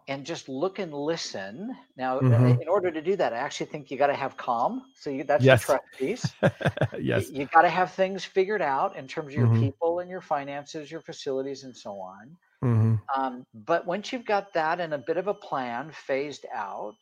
and 0.08 0.26
just 0.26 0.50
look 0.50 0.80
and 0.80 0.94
listen. 0.94 1.76
Now, 1.96 2.20
mm-hmm. 2.20 2.62
in 2.62 2.68
order 2.68 2.92
to 2.92 3.02
do 3.02 3.16
that, 3.16 3.34
I 3.34 3.38
actually 3.38 3.68
think 3.68 3.90
you 3.90 3.98
got 3.98 4.08
to 4.08 4.16
have 4.16 4.36
calm. 4.36 4.84
So 4.96 5.10
you, 5.10 5.24
that's 5.24 5.44
yes. 5.44 5.62
the 5.62 5.66
trust 5.66 5.84
piece. 5.98 6.34
yes. 7.00 7.30
You, 7.30 7.42
you 7.42 7.46
got 7.46 7.62
to 7.62 7.70
have 7.70 7.92
things 7.94 8.26
figured 8.26 8.62
out 8.62 8.96
in 8.98 9.08
terms 9.08 9.28
of 9.28 9.34
your 9.34 9.48
mm-hmm. 9.48 9.62
people 9.62 10.00
and 10.00 10.10
your 10.10 10.22
finances, 10.22 10.92
your 10.92 11.02
facilities, 11.02 11.64
and 11.64 11.76
so 11.76 12.00
on. 12.00 12.36
Mm-hmm. 12.64 13.22
Um, 13.22 13.46
but 13.54 13.86
once 13.86 14.12
you've 14.12 14.26
got 14.26 14.54
that 14.54 14.80
and 14.80 14.94
a 14.94 14.98
bit 14.98 15.18
of 15.18 15.28
a 15.28 15.34
plan 15.34 15.92
phased 15.92 16.46
out, 16.54 16.96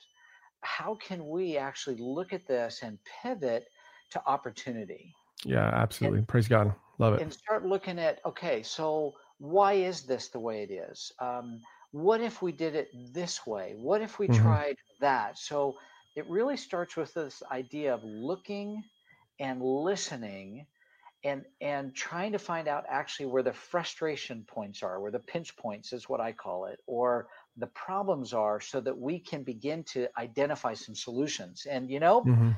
how 0.61 0.95
can 0.95 1.27
we 1.27 1.57
actually 1.57 1.97
look 1.97 2.33
at 2.33 2.47
this 2.47 2.81
and 2.83 2.97
pivot 3.21 3.65
to 4.11 4.21
opportunity? 4.25 5.13
Yeah, 5.43 5.69
absolutely. 5.73 6.19
And, 6.19 6.27
Praise 6.27 6.47
God. 6.47 6.73
Love 6.99 7.15
it. 7.15 7.21
And 7.21 7.33
start 7.33 7.65
looking 7.65 7.99
at 7.99 8.19
okay, 8.25 8.61
so 8.61 9.13
why 9.39 9.73
is 9.73 10.03
this 10.03 10.27
the 10.27 10.39
way 10.39 10.63
it 10.63 10.71
is? 10.71 11.11
Um, 11.19 11.61
what 11.91 12.21
if 12.21 12.41
we 12.41 12.51
did 12.51 12.75
it 12.75 12.89
this 13.13 13.45
way? 13.45 13.73
What 13.75 14.01
if 14.01 14.19
we 14.19 14.27
mm-hmm. 14.27 14.41
tried 14.41 14.75
that? 14.99 15.37
So 15.37 15.75
it 16.15 16.29
really 16.29 16.57
starts 16.57 16.95
with 16.95 17.13
this 17.13 17.41
idea 17.51 17.93
of 17.93 18.03
looking 18.03 18.83
and 19.39 19.61
listening 19.61 20.65
and 21.23 21.43
and 21.61 21.93
trying 21.93 22.31
to 22.31 22.39
find 22.39 22.67
out 22.67 22.83
actually 22.89 23.27
where 23.27 23.43
the 23.43 23.53
frustration 23.53 24.43
points 24.47 24.81
are 24.81 24.99
where 24.99 25.11
the 25.11 25.19
pinch 25.19 25.55
points 25.55 25.93
is 25.93 26.09
what 26.09 26.19
i 26.19 26.31
call 26.31 26.65
it 26.65 26.79
or 26.87 27.27
the 27.57 27.67
problems 27.67 28.33
are 28.33 28.59
so 28.59 28.79
that 28.81 28.97
we 28.97 29.19
can 29.19 29.43
begin 29.43 29.83
to 29.83 30.07
identify 30.17 30.73
some 30.73 30.95
solutions 30.95 31.67
and 31.69 31.89
you 31.89 31.99
know 31.99 32.21
mm-hmm. 32.21 32.51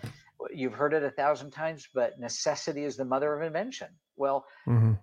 you've 0.54 0.74
heard 0.74 0.94
it 0.94 1.04
a 1.04 1.12
thousand 1.12 1.52
times 1.52 1.88
but 1.94 2.20
necessity 2.20 2.84
is 2.84 2.96
the 2.96 3.06
mother 3.06 3.34
of 3.34 3.42
invention 3.42 3.90
well 4.16 4.46
mm-hmm 4.68 4.94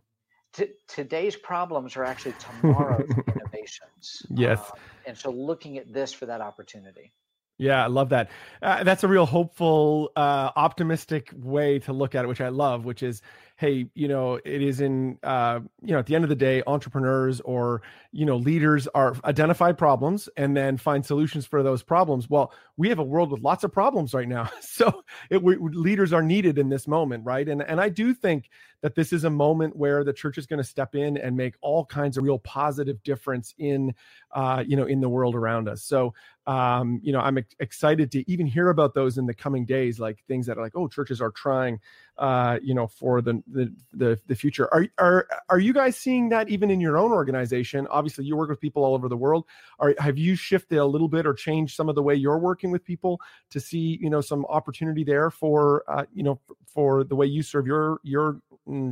t- 0.53 0.73
today's 0.89 1.37
problems 1.37 1.97
are 1.97 2.05
actually 2.05 2.35
tomorrow's 2.39 3.09
innovations. 3.37 4.23
Yes. 4.31 4.59
Uh, 4.61 4.77
and 5.07 5.19
so 5.19 5.31
looking 5.31 5.79
at 5.79 5.93
this 5.93 6.13
for 6.13 6.27
that 6.27 6.41
opportunity. 6.41 7.13
Yeah, 7.59 7.85
I 7.85 7.89
love 7.89 8.09
that. 8.09 8.31
Uh, 8.63 8.85
that's 8.85 9.05
a 9.05 9.09
real 9.09 9.27
hopeful, 9.27 10.13
uh, 10.17 10.51
optimistic 10.57 11.31
way 11.37 11.79
to 11.81 11.93
look 11.93 12.15
at 12.15 12.25
it, 12.25 12.29
which 12.29 12.41
I 12.41 12.49
love, 12.49 12.87
which 12.87 13.03
is 13.03 13.21
hey, 13.61 13.85
you 13.95 14.09
know, 14.09 14.41
it 14.43 14.63
is 14.63 14.81
in, 14.81 15.19
uh, 15.23 15.61
you 15.83 15.93
know, 15.93 15.99
at 15.99 16.07
the 16.07 16.15
end 16.15 16.25
of 16.25 16.31
the 16.31 16.35
day, 16.35 16.63
entrepreneurs 16.67 17.43
or, 17.43 17.83
you 18.11 18.25
know, 18.25 18.39
leaders 18.39 18.89
are 18.95 19.15
identify 19.23 19.71
problems 19.71 20.31
and 20.39 20.57
then 20.57 20.79
find 20.79 21.05
solutions 21.05 21.45
for 21.45 21.63
those 21.63 21.83
problems. 21.83 22.31
Well, 22.31 22.55
we 22.79 22.89
have 22.89 22.99
a 22.99 23.05
world 23.05 23.31
with 23.31 23.43
lots 23.43 23.63
of 23.63 23.71
problems 23.71 24.15
right 24.15 24.29
now. 24.29 24.49
So 24.63 25.03
it, 25.29 25.43
we, 25.43 25.57
leaders 25.59 26.13
are 26.15 26.23
needed 26.23 26.57
in 26.57 26.71
this 26.71 26.89
moment, 26.89 27.27
right? 27.27 27.47
And, 27.47 27.61
and 27.61 27.81
I 27.81 27.91
do 27.91 28.15
think 28.15 28.49
that 28.83 28.95
this 28.95 29.13
is 29.13 29.25
a 29.25 29.31
moment 29.31 29.77
where 29.77 30.05
the 30.05 30.13
church 30.13 30.39
is 30.39 30.47
going 30.47 30.59
to 30.59 30.65
step 30.65 30.95
in 30.95 31.17
and 31.17 31.37
make 31.37 31.55
all 31.61 31.85
kinds 31.85 32.17
of 32.17 32.25
real 32.25 32.39
positive 32.39 33.03
difference 33.03 33.55
in, 33.59 33.95
uh, 34.33 34.65
you 34.67 34.77
know, 34.77 34.85
in 34.85 35.01
the 35.01 35.09
world 35.09 35.35
around 35.35 35.69
us. 35.69 35.83
So, 35.83 36.15
um, 36.47 37.01
you 37.03 37.13
know, 37.13 37.21
I'm 37.21 37.39
excited 37.59 38.11
to 38.13 38.31
even 38.31 38.47
hear 38.47 38.71
about 38.71 38.95
those 38.95 39.19
in 39.19 39.27
the 39.27 39.35
coming 39.35 39.65
days, 39.65 40.01
like 40.01 40.25
things 40.27 40.47
that 40.47 40.59
are 40.59 40.63
like, 40.63 40.77
oh, 40.77 40.89
churches 40.89 41.21
are 41.21 41.31
trying 41.31 41.81
uh, 42.21 42.59
you 42.63 42.75
know, 42.75 42.87
for 42.87 43.23
the, 43.23 43.43
the, 43.51 43.75
the 43.95 44.21
the 44.27 44.35
future. 44.35 44.73
Are 44.75 44.87
are 44.99 45.27
are 45.49 45.59
you 45.59 45.73
guys 45.73 45.97
seeing 45.97 46.29
that 46.29 46.51
even 46.51 46.71
in 46.71 46.79
your 46.79 46.99
own 46.99 47.13
organization? 47.13 47.87
Obviously, 47.91 48.27
you 48.27 48.37
work 48.37 48.51
with 48.51 48.61
people 48.61 48.85
all 48.85 48.95
over 48.95 49.09
the 49.09 49.17
world. 49.17 49.47
Are 49.79 49.95
have 49.99 50.19
you 50.19 50.37
shifted 50.37 50.77
a 50.79 50.85
little 50.85 51.09
bit 51.09 51.27
or 51.27 51.33
changed 51.33 51.75
some 51.75 51.89
of 51.89 51.95
the 51.95 52.03
way 52.03 52.15
you're 52.15 52.39
working 52.39 52.71
with 52.71 52.85
people 52.85 53.23
to 53.49 53.59
see 53.59 53.99
you 54.03 54.11
know 54.11 54.21
some 54.21 54.45
opportunity 54.51 55.03
there 55.03 55.31
for 55.31 55.83
uh, 55.89 56.05
you 56.13 56.23
know 56.23 56.39
for 56.67 57.05
the 57.05 57.17
way 57.17 57.25
you 57.25 57.43
serve 57.43 57.67
your 57.67 58.01
your 58.03 58.43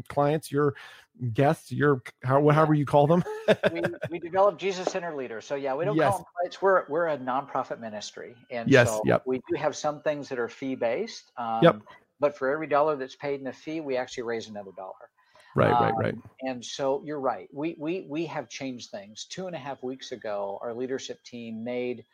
clients, 0.09 0.51
your 0.51 0.75
guests, 1.33 1.73
your 1.73 2.03
how, 2.23 2.49
however 2.49 2.75
you 2.75 2.87
call 2.87 3.07
them? 3.07 3.25
we, 3.73 3.83
we 4.11 4.19
develop 4.19 4.59
Jesus 4.59 4.87
Center 4.87 5.15
leaders. 5.17 5.45
So 5.45 5.55
yeah, 5.55 5.75
we 5.75 5.85
don't 5.85 5.97
yes. 5.97 6.11
call 6.11 6.19
them 6.19 6.27
clients. 6.37 6.63
We're 6.63 6.85
we're 6.89 7.09
a 7.09 7.19
nonprofit 7.19 7.81
ministry, 7.81 8.35
and 8.51 8.71
yes, 8.71 8.89
so 8.89 9.03
yep. 9.05 9.23
we 9.27 9.41
do 9.49 9.57
have 9.57 9.77
some 9.77 10.01
things 10.03 10.29
that 10.29 10.39
are 10.39 10.49
fee 10.49 10.75
based. 10.75 11.33
Um, 11.37 11.63
yep 11.63 11.83
but 12.21 12.37
for 12.37 12.51
every 12.51 12.67
dollar 12.67 12.97
that's 12.97 13.17
paid 13.17 13.41
in 13.41 13.47
a 13.47 13.53
fee, 13.53 13.81
we 13.81 13.97
actually 13.97 14.25
raise 14.25 14.49
another 14.49 14.73
dollar. 14.77 14.95
Right, 15.55 15.73
um, 15.73 15.83
right, 15.83 15.95
right. 15.97 16.15
And 16.43 16.65
so 16.65 17.03
you're 17.05 17.21
right. 17.21 17.49
We 17.53 17.75
we 17.79 18.07
we 18.09 18.27
have 18.27 18.49
changed 18.49 18.91
things. 18.91 19.27
Two 19.29 19.47
and 19.47 19.57
a 19.57 19.59
half 19.59 19.83
weeks 19.83 20.13
ago, 20.13 20.59
our 20.63 20.75
leadership 20.75 21.23
team 21.25 21.65
made 21.65 22.05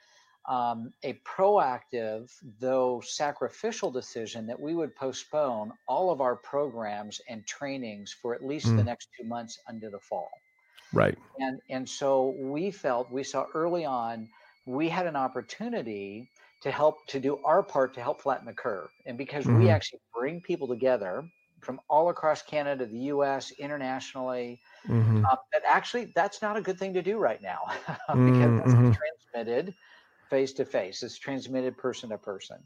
um, 0.46 0.92
a 1.02 1.14
proactive, 1.24 2.30
though 2.60 3.00
sacrificial 3.04 3.90
decision 3.90 4.46
that 4.46 4.60
we 4.60 4.74
would 4.74 4.94
postpone 4.94 5.72
all 5.88 6.10
of 6.10 6.20
our 6.20 6.36
programs 6.36 7.20
and 7.28 7.46
trainings 7.46 8.12
for 8.12 8.34
at 8.34 8.44
least 8.44 8.66
mm. 8.66 8.76
the 8.76 8.84
next 8.84 9.08
two 9.18 9.26
months 9.26 9.58
under 9.68 9.90
the 9.90 10.00
fall. 10.00 10.30
Right. 10.92 11.18
And 11.38 11.60
and 11.70 11.88
so 11.88 12.36
we 12.38 12.70
felt 12.70 13.10
we 13.10 13.24
saw 13.24 13.46
early 13.54 13.84
on 13.84 14.28
we 14.66 14.88
had 14.88 15.06
an 15.06 15.16
opportunity 15.16 16.30
to 16.62 16.70
help 16.70 17.06
to 17.06 17.20
do 17.20 17.38
our 17.44 17.62
part 17.62 17.94
to 17.94 18.00
help 18.00 18.22
flatten 18.22 18.46
the 18.46 18.52
curve. 18.52 18.88
And 19.04 19.18
because 19.18 19.44
mm-hmm. 19.44 19.58
we 19.58 19.68
actually 19.68 20.00
bring 20.14 20.40
people 20.40 20.66
together 20.66 21.28
from 21.60 21.80
all 21.88 22.10
across 22.10 22.42
Canada, 22.42 22.86
the 22.86 22.98
U.S., 22.98 23.50
internationally, 23.58 24.60
mm-hmm. 24.88 25.24
uh, 25.24 25.36
that 25.52 25.62
actually 25.66 26.12
that's 26.14 26.42
not 26.42 26.56
a 26.56 26.60
good 26.60 26.78
thing 26.78 26.94
to 26.94 27.02
do 27.02 27.18
right 27.18 27.42
now 27.42 27.60
because 27.86 28.16
mm-hmm. 28.16 28.88
it's 28.88 28.98
transmitted 28.98 29.74
face 30.30 30.52
to 30.54 30.64
face. 30.64 31.02
It's 31.02 31.18
transmitted 31.18 31.76
person 31.76 32.10
to 32.10 32.18
person. 32.18 32.58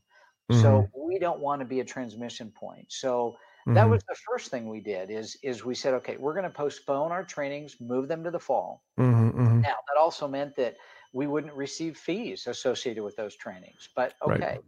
So 0.51 0.57
mm-hmm. 0.57 1.07
we 1.07 1.19
don't 1.19 1.41
want 1.41 1.61
to 1.61 1.67
be 1.67 1.81
a 1.81 1.85
transmission 1.85 2.51
point. 2.51 2.87
So 2.89 3.37
that 3.67 3.75
mm-hmm. 3.75 3.91
was 3.91 4.03
the 4.09 4.17
first 4.27 4.51
thing 4.51 4.69
we 4.69 4.81
did 4.81 5.11
is 5.11 5.37
is 5.43 5.63
we 5.63 5.75
said 5.75 5.93
okay 5.93 6.17
we're 6.17 6.33
going 6.33 6.45
to 6.45 6.51
postpone 6.51 7.13
our 7.13 7.23
trainings 7.23 7.77
move 7.81 8.09
them 8.09 8.25
to 8.25 8.31
the 8.31 8.39
fall 8.39 8.83
mm-hmm, 8.99 9.61
now 9.61 9.77
that 9.89 10.01
also 10.01 10.27
meant 10.27 10.57
that 10.57 10.77
we 11.13 11.27
wouldn't 11.27 11.55
receive 11.55 11.97
fees 11.97 12.47
associated 12.47 13.03
with 13.03 13.17
those 13.17 13.35
trainings. 13.37 13.89
But 13.95 14.15
okay. 14.23 14.41
Right. 14.41 14.61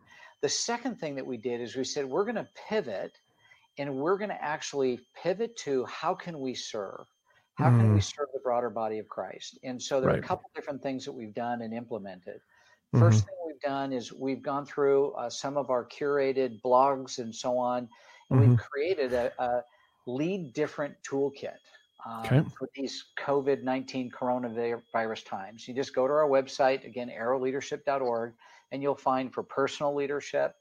The 0.43 0.49
second 0.49 0.99
thing 0.99 1.15
that 1.17 1.27
we 1.27 1.37
did 1.37 1.61
is 1.61 1.77
we 1.77 1.85
said 1.85 2.07
we're 2.07 2.25
going 2.25 2.37
to 2.37 2.49
pivot 2.69 3.13
and 3.79 3.95
we're 3.95 4.17
going 4.17 4.31
to 4.31 4.43
actually 4.43 5.01
pivot 5.23 5.57
to 5.59 5.85
how 5.85 6.15
can 6.15 6.41
we 6.41 6.55
serve? 6.55 7.07
How 7.55 7.69
can 7.69 7.93
we 7.93 8.01
mm. 8.01 8.03
serve 8.03 8.29
the 8.33 8.41
broader 8.41 8.71
body 8.71 8.99
of 8.99 9.07
Christ? 9.07 9.59
And 9.63 9.81
so 9.81 10.01
there 10.01 10.09
right. 10.09 10.17
are 10.17 10.23
a 10.23 10.27
couple 10.27 10.51
different 10.55 10.83
things 10.83 11.05
that 11.05 11.13
we've 11.13 11.35
done 11.35 11.61
and 11.61 11.75
implemented. 11.75 12.41
1st 12.95 13.01
mm-hmm. 13.01 13.11
thing 13.11 13.37
we've 13.47 13.61
done 13.61 13.93
is 13.93 14.13
we've 14.13 14.43
gone 14.43 14.67
through 14.67 15.13
uh, 15.13 15.31
some 15.31 15.57
of 15.57 15.71
our 15.71 15.87
curated 15.87 16.61
blogs 16.63 17.19
and 17.19 17.35
so 17.35 17.57
on, 17.57 17.89
and 18.31 18.41
mm-hmm. 18.41 18.51
we've 18.51 18.59
created 18.59 19.13
a, 19.13 19.33
a 19.43 19.63
lead 20.07 20.53
different 20.53 20.95
toolkit 21.09 21.59
um, 22.07 22.21
okay. 22.25 22.43
for 22.59 22.69
these 22.75 23.05
COVID 23.19 23.63
19 23.63 24.11
coronavirus 24.11 25.25
times. 25.27 25.69
You 25.69 25.75
just 25.75 25.95
go 25.95 26.07
to 26.07 26.13
our 26.13 26.29
website, 26.29 26.85
again, 26.85 27.11
arrowleadership.org, 27.11 28.35
and 28.73 28.83
you'll 28.83 28.95
find 28.95 29.33
for 29.33 29.43
personal 29.43 29.95
leadership, 29.95 30.57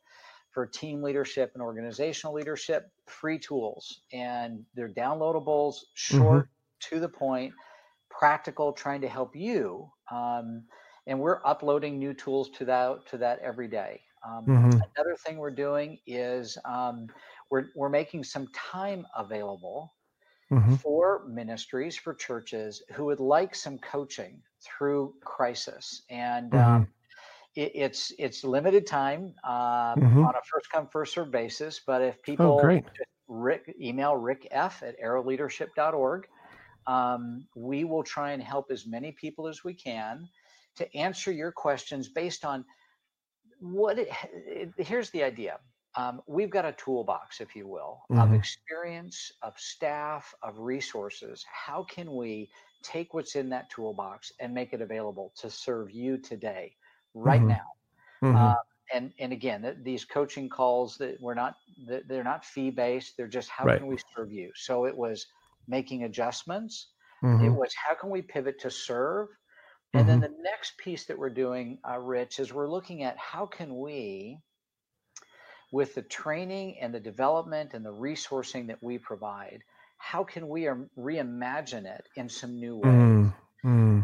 for 0.52 0.66
team 0.66 1.02
leadership, 1.02 1.52
and 1.54 1.64
organizational 1.64 2.34
leadership, 2.34 2.92
free 3.06 3.40
tools. 3.40 4.02
And 4.14 4.66
they're 4.76 4.90
downloadables, 4.90 5.76
short, 5.94 6.46
mm-hmm. 6.46 6.96
to 6.96 7.00
the 7.00 7.10
point, 7.10 7.54
practical, 8.10 8.74
trying 8.74 9.02
to 9.02 9.10
help 9.10 9.36
you. 9.36 9.90
Um, 10.12 10.64
and 11.10 11.20
we're 11.20 11.42
uploading 11.44 11.98
new 11.98 12.14
tools 12.14 12.50
to 12.52 12.66
that 12.66 13.06
to 13.08 13.18
that 13.18 13.40
every 13.40 13.68
day. 13.68 14.00
Um, 14.26 14.46
mm-hmm. 14.46 14.80
Another 14.96 15.16
thing 15.26 15.38
we're 15.38 15.50
doing 15.50 15.98
is 16.06 16.58
um, 16.64 17.08
we're 17.50 17.66
we're 17.76 17.90
making 17.90 18.24
some 18.24 18.48
time 18.54 19.06
available 19.18 19.92
mm-hmm. 20.52 20.76
for 20.76 21.26
ministries, 21.28 21.98
for 21.98 22.14
churches 22.14 22.84
who 22.94 23.06
would 23.06 23.20
like 23.20 23.56
some 23.56 23.80
coaching 23.80 24.40
through 24.62 25.16
crisis. 25.24 26.04
And 26.12 26.52
mm-hmm. 26.52 26.72
um, 26.72 26.88
it, 27.56 27.72
it's 27.74 28.14
it's 28.20 28.44
limited 28.44 28.86
time 28.86 29.34
uh, 29.44 29.96
mm-hmm. 29.96 30.24
on 30.24 30.36
a 30.36 30.42
first 30.46 30.70
come 30.72 30.88
first 30.92 31.16
serve 31.16 31.32
basis. 31.32 31.82
But 31.86 32.04
if 32.04 32.16
oh, 32.16 32.22
people 32.24 32.62
oh. 32.64 32.82
Rick 33.28 33.76
email 33.80 34.16
rick 34.16 34.48
f 34.52 34.84
at 34.84 35.00
arrowleadership.org, 35.02 36.28
um, 36.86 37.48
we 37.56 37.84
will 37.84 38.04
try 38.04 38.32
and 38.32 38.44
help 38.44 38.70
as 38.70 38.86
many 38.86 39.12
people 39.12 39.48
as 39.48 39.64
we 39.64 39.74
can 39.74 40.28
to 40.80 40.98
answer 40.98 41.32
your 41.32 41.52
questions 41.52 42.10
based 42.10 42.44
on 42.44 42.66
what. 43.60 44.00
It, 44.00 44.10
it, 44.36 44.70
here's 44.78 45.10
the 45.12 45.24
idea. 45.24 45.60
Um, 45.96 46.22
we've 46.28 46.50
got 46.50 46.66
a 46.66 46.74
toolbox, 46.74 47.42
if 47.42 47.56
you 47.56 47.68
will, 47.68 48.02
mm-hmm. 48.12 48.22
of 48.22 48.34
experience, 48.34 49.32
of 49.42 49.54
staff, 49.58 50.34
of 50.44 50.60
resources. 50.60 51.46
How 51.52 51.84
can 51.84 52.16
we 52.16 52.50
take 52.84 53.14
what's 53.14 53.36
in 53.36 53.50
that 53.50 53.70
toolbox 53.70 54.32
and 54.40 54.54
make 54.54 54.74
it 54.74 54.82
available 54.82 55.34
to 55.38 55.50
serve 55.50 55.92
you 55.92 56.18
today? 56.18 56.76
right 57.14 57.40
mm-hmm. 57.40 57.50
now. 57.50 57.68
Mm-hmm. 58.24 58.36
Uh, 58.36 58.56
and 58.94 59.14
and 59.20 59.32
again, 59.32 59.78
these 59.84 60.06
coaching 60.06 60.50
calls 60.50 60.98
that 60.98 61.22
we're 61.22 61.36
not 61.36 61.56
they're 62.08 62.24
not 62.24 62.44
fee 62.44 62.72
based. 62.72 63.16
They're 63.18 63.28
just 63.28 63.50
how 63.50 63.66
right. 63.66 63.78
can 63.78 63.88
we 63.88 63.98
serve 64.16 64.32
you. 64.32 64.52
So 64.56 64.86
it 64.86 64.98
was 64.98 65.28
making 65.68 66.04
adjustments. 66.04 66.88
Mm-hmm. 67.24 67.46
It 67.46 67.50
was 67.50 67.74
how 67.76 67.94
can 67.96 68.10
we 68.10 68.22
pivot 68.22 68.60
to 68.62 68.72
serve. 68.72 69.28
And 69.94 70.08
then 70.08 70.22
mm-hmm. 70.22 70.34
the 70.34 70.44
next 70.44 70.78
piece 70.78 71.06
that 71.06 71.18
we're 71.18 71.32
doing, 71.32 71.80
uh, 71.88 71.98
Rich, 71.98 72.40
is 72.40 72.54
we're 72.54 72.70
looking 72.70 73.04
at 73.04 73.18
how 73.18 73.48
can 73.48 73.80
we, 73.80 74.40
with 75.72 75.96
the 75.96 76.04
training 76.04 76.78
and 76.80 76.94
the 76.94 77.00
development 77.00 77.74
and 77.74 77.84
the 77.84 77.94
resourcing 77.94 78.68
that 78.68 78.84
we 78.84 79.00
provide, 79.00 79.64
how 79.98 80.24
can 80.24 80.48
we 80.48 80.70
reimagine 80.98 81.86
it 81.86 82.08
in 82.16 82.30
some 82.30 82.60
new 82.60 82.78
ways? 82.78 83.32
Mm-hmm. 83.66 84.02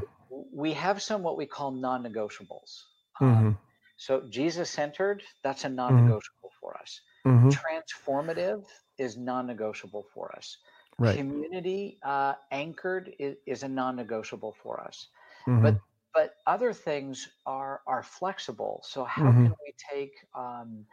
We 0.52 0.74
have 0.74 1.02
some 1.02 1.22
what 1.22 1.38
we 1.38 1.46
call 1.46 1.72
non-negotiables. 1.72 2.84
Mm-hmm. 3.22 3.26
Um, 3.26 3.58
so 3.98 4.24
Jesus 4.30 4.70
centered, 4.70 5.24
that's 5.44 5.64
a 5.64 5.70
non 5.70 5.96
negotiable 5.96 6.50
mm-hmm. 6.50 6.60
for 6.60 6.78
us. 6.78 7.02
Mm-hmm. 7.26 7.50
Transformative 7.50 8.66
is 8.98 9.18
non 9.18 9.48
negotiable 9.48 10.06
for 10.14 10.36
us. 10.36 10.58
Right. 10.98 11.18
Community 11.18 11.98
uh, 12.04 12.34
anchored 12.52 13.14
is, 13.20 13.36
is 13.46 13.64
a 13.64 13.70
non 13.70 13.96
negotiable 13.96 14.56
for 14.64 14.82
us. 14.82 15.08
Mm-hmm. 15.48 15.64
But 15.64 15.80
but 16.14 16.36
other 16.48 16.74
things 16.74 17.28
are 17.46 17.82
are 17.88 18.04
flexible. 18.04 18.82
So 18.86 19.04
how 19.04 19.24
mm-hmm. 19.24 19.46
can 19.46 19.56
we 19.64 19.74
take 19.92 20.14
um, 20.34 20.86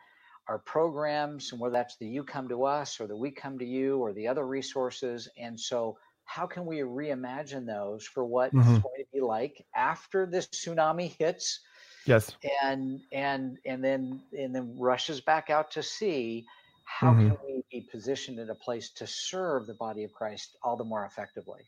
our 0.48 0.58
programs 0.58 1.52
and 1.52 1.60
whether 1.60 1.72
that's 1.72 1.96
the 1.96 2.06
you 2.06 2.24
come 2.24 2.48
to 2.48 2.64
us 2.64 3.00
or 3.00 3.06
the 3.06 3.16
we 3.16 3.30
come 3.30 3.58
to 3.58 3.64
you 3.64 3.98
or 3.98 4.12
the 4.12 4.26
other 4.26 4.46
resources 4.46 5.28
and 5.38 5.58
so 5.58 5.96
how 6.24 6.46
can 6.46 6.66
we 6.66 6.78
reimagine 6.78 7.66
those 7.66 8.04
for 8.04 8.24
what 8.24 8.52
mm-hmm. 8.52 8.68
going 8.68 8.82
to 8.98 9.06
be 9.12 9.20
like 9.20 9.64
after 9.76 10.26
this 10.26 10.48
tsunami 10.48 11.14
hits 11.18 11.60
Yes. 12.06 12.32
And 12.62 13.00
and 13.12 13.58
and 13.64 13.82
then 13.82 14.22
and 14.36 14.54
then 14.54 14.76
rushes 14.78 15.20
back 15.20 15.50
out 15.50 15.70
to 15.72 15.82
see 15.82 16.46
how 16.84 17.12
mm-hmm. 17.12 17.28
can 17.28 17.38
we 17.46 17.62
be 17.70 17.88
positioned 17.90 18.38
in 18.38 18.50
a 18.50 18.54
place 18.54 18.90
to 18.90 19.06
serve 19.06 19.66
the 19.66 19.74
body 19.74 20.04
of 20.04 20.12
Christ 20.12 20.56
all 20.62 20.76
the 20.76 20.84
more 20.84 21.04
effectively. 21.04 21.62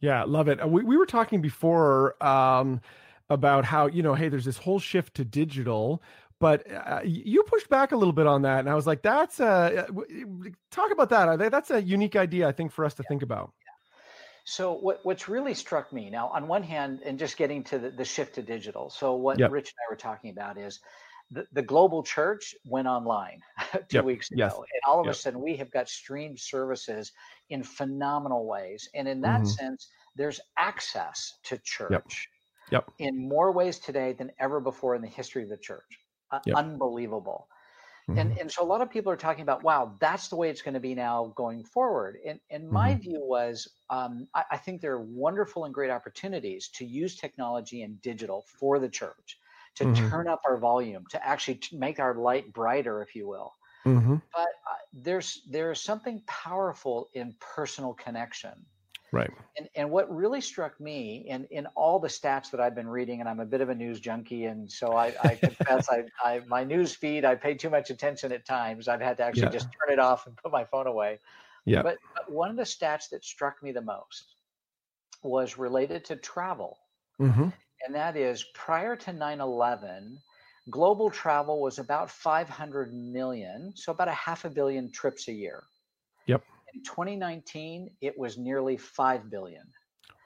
Yeah, 0.00 0.24
love 0.24 0.48
it. 0.48 0.66
We 0.68 0.84
we 0.84 0.96
were 0.96 1.06
talking 1.06 1.40
before 1.40 2.22
um, 2.24 2.80
about 3.30 3.64
how 3.64 3.86
you 3.86 4.02
know, 4.02 4.14
hey, 4.14 4.28
there's 4.28 4.44
this 4.44 4.58
whole 4.58 4.78
shift 4.78 5.14
to 5.14 5.24
digital, 5.24 6.02
but 6.38 6.70
uh, 6.70 7.00
you 7.04 7.42
pushed 7.44 7.68
back 7.68 7.92
a 7.92 7.96
little 7.96 8.12
bit 8.12 8.26
on 8.26 8.42
that, 8.42 8.60
and 8.60 8.68
I 8.68 8.74
was 8.74 8.86
like, 8.86 9.02
that's 9.02 9.40
a 9.40 9.86
talk 10.70 10.90
about 10.90 11.08
that. 11.10 11.50
That's 11.50 11.70
a 11.70 11.82
unique 11.82 12.16
idea, 12.16 12.46
I 12.46 12.52
think, 12.52 12.72
for 12.72 12.84
us 12.84 12.94
to 12.94 13.02
yeah. 13.02 13.08
think 13.08 13.22
about. 13.22 13.52
So 14.48 14.74
what, 14.74 15.00
what's 15.02 15.28
really 15.28 15.54
struck 15.54 15.92
me 15.92 16.08
now, 16.08 16.28
on 16.28 16.46
one 16.46 16.62
hand, 16.62 17.00
and 17.04 17.18
just 17.18 17.36
getting 17.36 17.64
to 17.64 17.80
the, 17.80 17.90
the 17.90 18.04
shift 18.04 18.36
to 18.36 18.42
digital. 18.42 18.90
So 18.90 19.14
what 19.16 19.40
yep. 19.40 19.50
Rich 19.50 19.70
and 19.70 19.76
I 19.84 19.92
were 19.92 19.96
talking 19.96 20.30
about 20.30 20.56
is 20.56 20.78
the, 21.30 21.46
the 21.52 21.62
global 21.62 22.02
church 22.02 22.54
went 22.64 22.86
online 22.86 23.40
two 23.72 23.98
yep. 23.98 24.04
weeks 24.04 24.30
ago, 24.30 24.44
yes. 24.44 24.54
and 24.54 24.80
all 24.86 25.00
of 25.00 25.06
yep. 25.06 25.14
a 25.14 25.18
sudden 25.18 25.40
we 25.40 25.56
have 25.56 25.70
got 25.70 25.88
streamed 25.88 26.38
services 26.38 27.12
in 27.50 27.62
phenomenal 27.62 28.46
ways. 28.46 28.88
And 28.94 29.08
in 29.08 29.20
that 29.22 29.40
mm-hmm. 29.40 29.46
sense, 29.46 29.88
there's 30.14 30.40
access 30.56 31.34
to 31.44 31.58
church 31.58 32.28
yep. 32.70 32.90
in 32.98 33.28
more 33.28 33.52
ways 33.52 33.78
today 33.78 34.12
than 34.12 34.30
ever 34.38 34.60
before 34.60 34.94
in 34.94 35.02
the 35.02 35.08
history 35.08 35.42
of 35.42 35.48
the 35.48 35.56
church. 35.56 35.98
Uh, 36.30 36.40
unbelievable. 36.54 37.48
Mm-hmm. 38.08 38.18
And, 38.18 38.38
and 38.38 38.50
so 38.50 38.62
a 38.62 38.66
lot 38.66 38.80
of 38.82 38.90
people 38.90 39.10
are 39.10 39.16
talking 39.16 39.42
about, 39.42 39.64
wow, 39.64 39.96
that's 40.00 40.28
the 40.28 40.36
way 40.36 40.48
it's 40.48 40.62
going 40.62 40.74
to 40.74 40.80
be 40.80 40.94
now 40.94 41.32
going 41.36 41.64
forward. 41.64 42.18
And, 42.24 42.38
and 42.50 42.68
my 42.68 42.90
mm-hmm. 42.90 43.00
view 43.00 43.20
was, 43.20 43.68
um, 43.90 44.28
I, 44.34 44.44
I, 44.52 44.56
think 44.58 44.80
there 44.80 44.92
are 44.92 45.02
wonderful 45.02 45.64
and 45.64 45.74
great 45.74 45.90
opportunities 45.90 46.68
to 46.74 46.84
use 46.84 47.16
technology 47.16 47.82
and 47.82 48.00
digital 48.02 48.44
for 48.60 48.78
the 48.78 48.88
church, 48.88 49.38
to 49.76 49.84
mm-hmm. 49.84 50.08
turn 50.08 50.28
up 50.28 50.42
our 50.48 50.56
volume, 50.56 51.04
to 51.10 51.26
actually 51.26 51.60
make 51.72 51.98
our 51.98 52.14
light 52.14 52.52
brighter, 52.52 53.02
if 53.02 53.14
you 53.14 53.28
will. 53.28 53.54
Mm-hmm. 53.84 54.16
But 54.32 54.40
uh, 54.40 54.82
there's 54.92 55.42
there's 55.48 55.80
something 55.80 56.22
powerful 56.26 57.08
in 57.14 57.34
personal 57.40 57.94
connection 57.94 58.66
Right. 59.12 59.30
And 59.56 59.68
and 59.74 59.90
what 59.90 60.14
really 60.14 60.40
struck 60.40 60.78
me 60.80 61.24
in 61.28 61.44
in 61.50 61.66
all 61.74 61.98
the 61.98 62.08
stats 62.08 62.50
that 62.50 62.60
I've 62.60 62.74
been 62.74 62.88
reading, 62.88 63.20
and 63.20 63.28
I'm 63.28 63.40
a 63.40 63.46
bit 63.46 63.60
of 63.60 63.70
a 63.70 63.74
news 63.74 64.00
junkie, 64.00 64.44
and 64.46 64.70
so 64.70 64.92
I, 64.92 65.14
I 65.22 65.36
confess 65.36 65.88
I, 65.88 66.04
I 66.22 66.40
my 66.46 66.64
news 66.64 66.94
feed 66.94 67.24
I 67.24 67.34
pay 67.34 67.54
too 67.54 67.70
much 67.70 67.90
attention 67.90 68.32
at 68.32 68.44
times. 68.44 68.88
I've 68.88 69.00
had 69.00 69.16
to 69.18 69.22
actually 69.24 69.44
yeah. 69.44 69.50
just 69.50 69.66
turn 69.66 69.92
it 69.92 69.98
off 69.98 70.26
and 70.26 70.36
put 70.36 70.50
my 70.52 70.64
phone 70.64 70.86
away. 70.86 71.18
Yeah. 71.64 71.82
But, 71.82 71.98
but 72.14 72.30
one 72.30 72.50
of 72.50 72.56
the 72.56 72.62
stats 72.62 73.08
that 73.10 73.24
struck 73.24 73.60
me 73.62 73.72
the 73.72 73.80
most 73.80 74.34
was 75.22 75.58
related 75.58 76.04
to 76.06 76.16
travel. 76.16 76.78
Mm-hmm. 77.20 77.48
And 77.84 77.94
that 77.94 78.16
is 78.16 78.44
prior 78.54 78.96
to 78.96 79.12
9 79.12 79.40
11, 79.40 80.18
global 80.70 81.10
travel 81.10 81.60
was 81.60 81.78
about 81.78 82.10
500 82.10 82.92
million, 82.92 83.72
so 83.76 83.92
about 83.92 84.08
a 84.08 84.12
half 84.12 84.44
a 84.44 84.50
billion 84.50 84.90
trips 84.90 85.28
a 85.28 85.32
year. 85.32 85.64
Yep. 86.26 86.42
In 86.74 86.82
2019, 86.82 87.90
it 88.00 88.18
was 88.18 88.36
nearly 88.38 88.76
5 88.76 89.30
billion. 89.30 89.64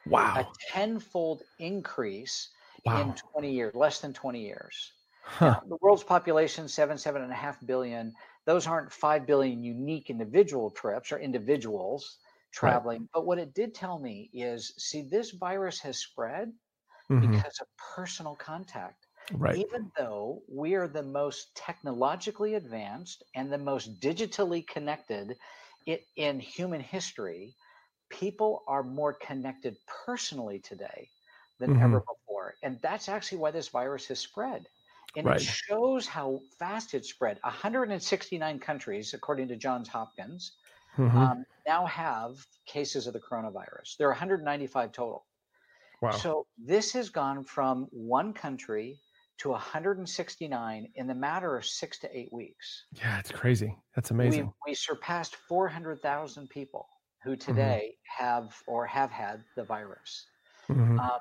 Wow. 0.07 0.37
A 0.39 0.47
tenfold 0.73 1.43
increase 1.59 2.49
wow. 2.85 3.03
in 3.03 3.15
20 3.33 3.53
years, 3.53 3.75
less 3.75 4.01
than 4.01 4.13
20 4.13 4.41
years. 4.41 4.93
Huh. 5.23 5.47
Now, 5.47 5.63
the 5.69 5.77
world's 5.81 6.03
population, 6.03 6.67
seven, 6.69 6.97
seven 6.97 7.23
and 7.23 7.31
a 7.31 7.37
half 7.37 7.59
billion. 7.67 8.15
Those 8.47 8.67
aren't 8.67 8.91
5 8.91 9.27
billion 9.27 9.63
unique 9.63 10.09
individual 10.11 10.71
trips 10.71 11.13
or 11.13 11.19
individuals 11.19 12.19
traveling. 12.53 13.01
Right. 13.01 13.09
But 13.15 13.27
what 13.27 13.39
it 13.39 13.55
did 13.55 13.75
tell 13.75 13.99
me 13.99 14.31
is 14.33 14.73
see, 14.79 15.03
this 15.03 15.31
virus 15.33 15.79
has 15.81 15.99
spread 15.99 16.53
mm-hmm. 17.11 17.33
because 17.33 17.59
of 17.61 17.67
personal 17.95 18.37
contact. 18.37 19.07
Right. 19.33 19.57
Even 19.57 19.91
though 19.97 20.43
we 20.49 20.75
are 20.75 20.89
the 20.89 21.03
most 21.03 21.55
technologically 21.55 22.55
advanced 22.55 23.23
and 23.35 23.53
the 23.53 23.59
most 23.59 24.01
digitally 24.01 24.67
connected 24.67 25.37
it, 25.87 26.05
in 26.17 26.41
human 26.41 26.81
history, 26.81 27.55
people 28.09 28.63
are 28.67 28.83
more 28.83 29.13
connected 29.13 29.77
personally 30.05 30.59
today 30.59 31.09
than 31.59 31.71
mm-hmm. 31.71 31.83
ever 31.83 32.01
before. 32.01 32.55
And 32.63 32.79
that's 32.83 33.09
actually 33.09 33.39
why 33.39 33.51
this 33.51 33.69
virus 33.69 34.07
has 34.07 34.19
spread. 34.19 34.67
And 35.17 35.27
right. 35.27 35.41
it 35.41 35.45
shows 35.45 36.07
how 36.07 36.41
fast 36.59 36.95
it 36.95 37.05
spread. 37.05 37.39
169 37.43 38.59
countries, 38.59 39.15
according 39.15 39.49
to 39.49 39.57
Johns 39.57 39.89
Hopkins, 39.89 40.53
mm-hmm. 40.97 41.17
um, 41.17 41.45
now 41.67 41.87
have 41.87 42.45
cases 42.67 43.07
of 43.07 43.13
the 43.13 43.21
coronavirus. 43.21 43.97
There 43.99 44.07
are 44.07 44.13
195 44.13 44.93
total. 44.93 45.25
Wow. 46.01 46.13
So 46.13 46.47
this 46.59 46.93
has 46.93 47.11
gone 47.11 47.45
from 47.45 47.87
one 47.91 48.33
country 48.33 48.99
to 49.39 49.51
169 49.51 50.89
in 50.95 51.07
the 51.07 51.15
matter 51.15 51.57
of 51.57 51.65
six 51.65 51.99
to 52.01 52.17
eight 52.17 52.33
weeks. 52.33 52.85
Yeah, 52.93 53.19
it's 53.19 53.33
crazy. 53.33 53.77
That's 53.95 54.11
amazing. 54.11 54.53
We, 54.67 54.73
we 54.73 54.75
surpassed 54.75 55.37
400,000 55.49 56.49
people 56.49 56.87
who 57.25 57.31
mm-hmm. 57.31 57.51
today 57.51 57.95
mm-hmm. 57.95 58.25
have 58.25 58.55
or 58.67 58.87
have 58.87 59.11
had 59.11 59.43
the 59.57 59.65
virus. 59.65 60.27
Mm-hmm. 60.69 60.99
Um, 60.99 61.21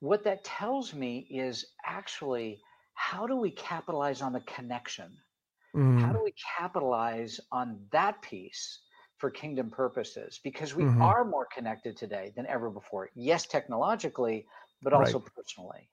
what 0.00 0.24
that 0.24 0.44
tells 0.44 0.94
me 0.94 1.26
is 1.30 1.66
actually 1.84 2.60
how 2.94 3.26
do 3.26 3.36
we 3.36 3.50
capitalize 3.50 4.22
on 4.22 4.32
the 4.32 4.40
connection? 4.40 5.10
Mm-hmm. 5.74 5.98
How 5.98 6.12
do 6.12 6.22
we 6.22 6.34
capitalize 6.58 7.40
on 7.52 7.80
that 7.92 8.20
piece 8.22 8.80
for 9.18 9.30
kingdom 9.30 9.70
purposes? 9.70 10.40
Because 10.42 10.74
we 10.74 10.84
mm-hmm. 10.84 11.02
are 11.02 11.24
more 11.24 11.46
connected 11.46 11.96
today 11.96 12.32
than 12.36 12.46
ever 12.46 12.70
before. 12.70 13.10
Yes, 13.14 13.46
technologically, 13.46 14.46
but 14.82 14.92
also 14.92 15.18
right. 15.18 15.28
personally. 15.34 15.88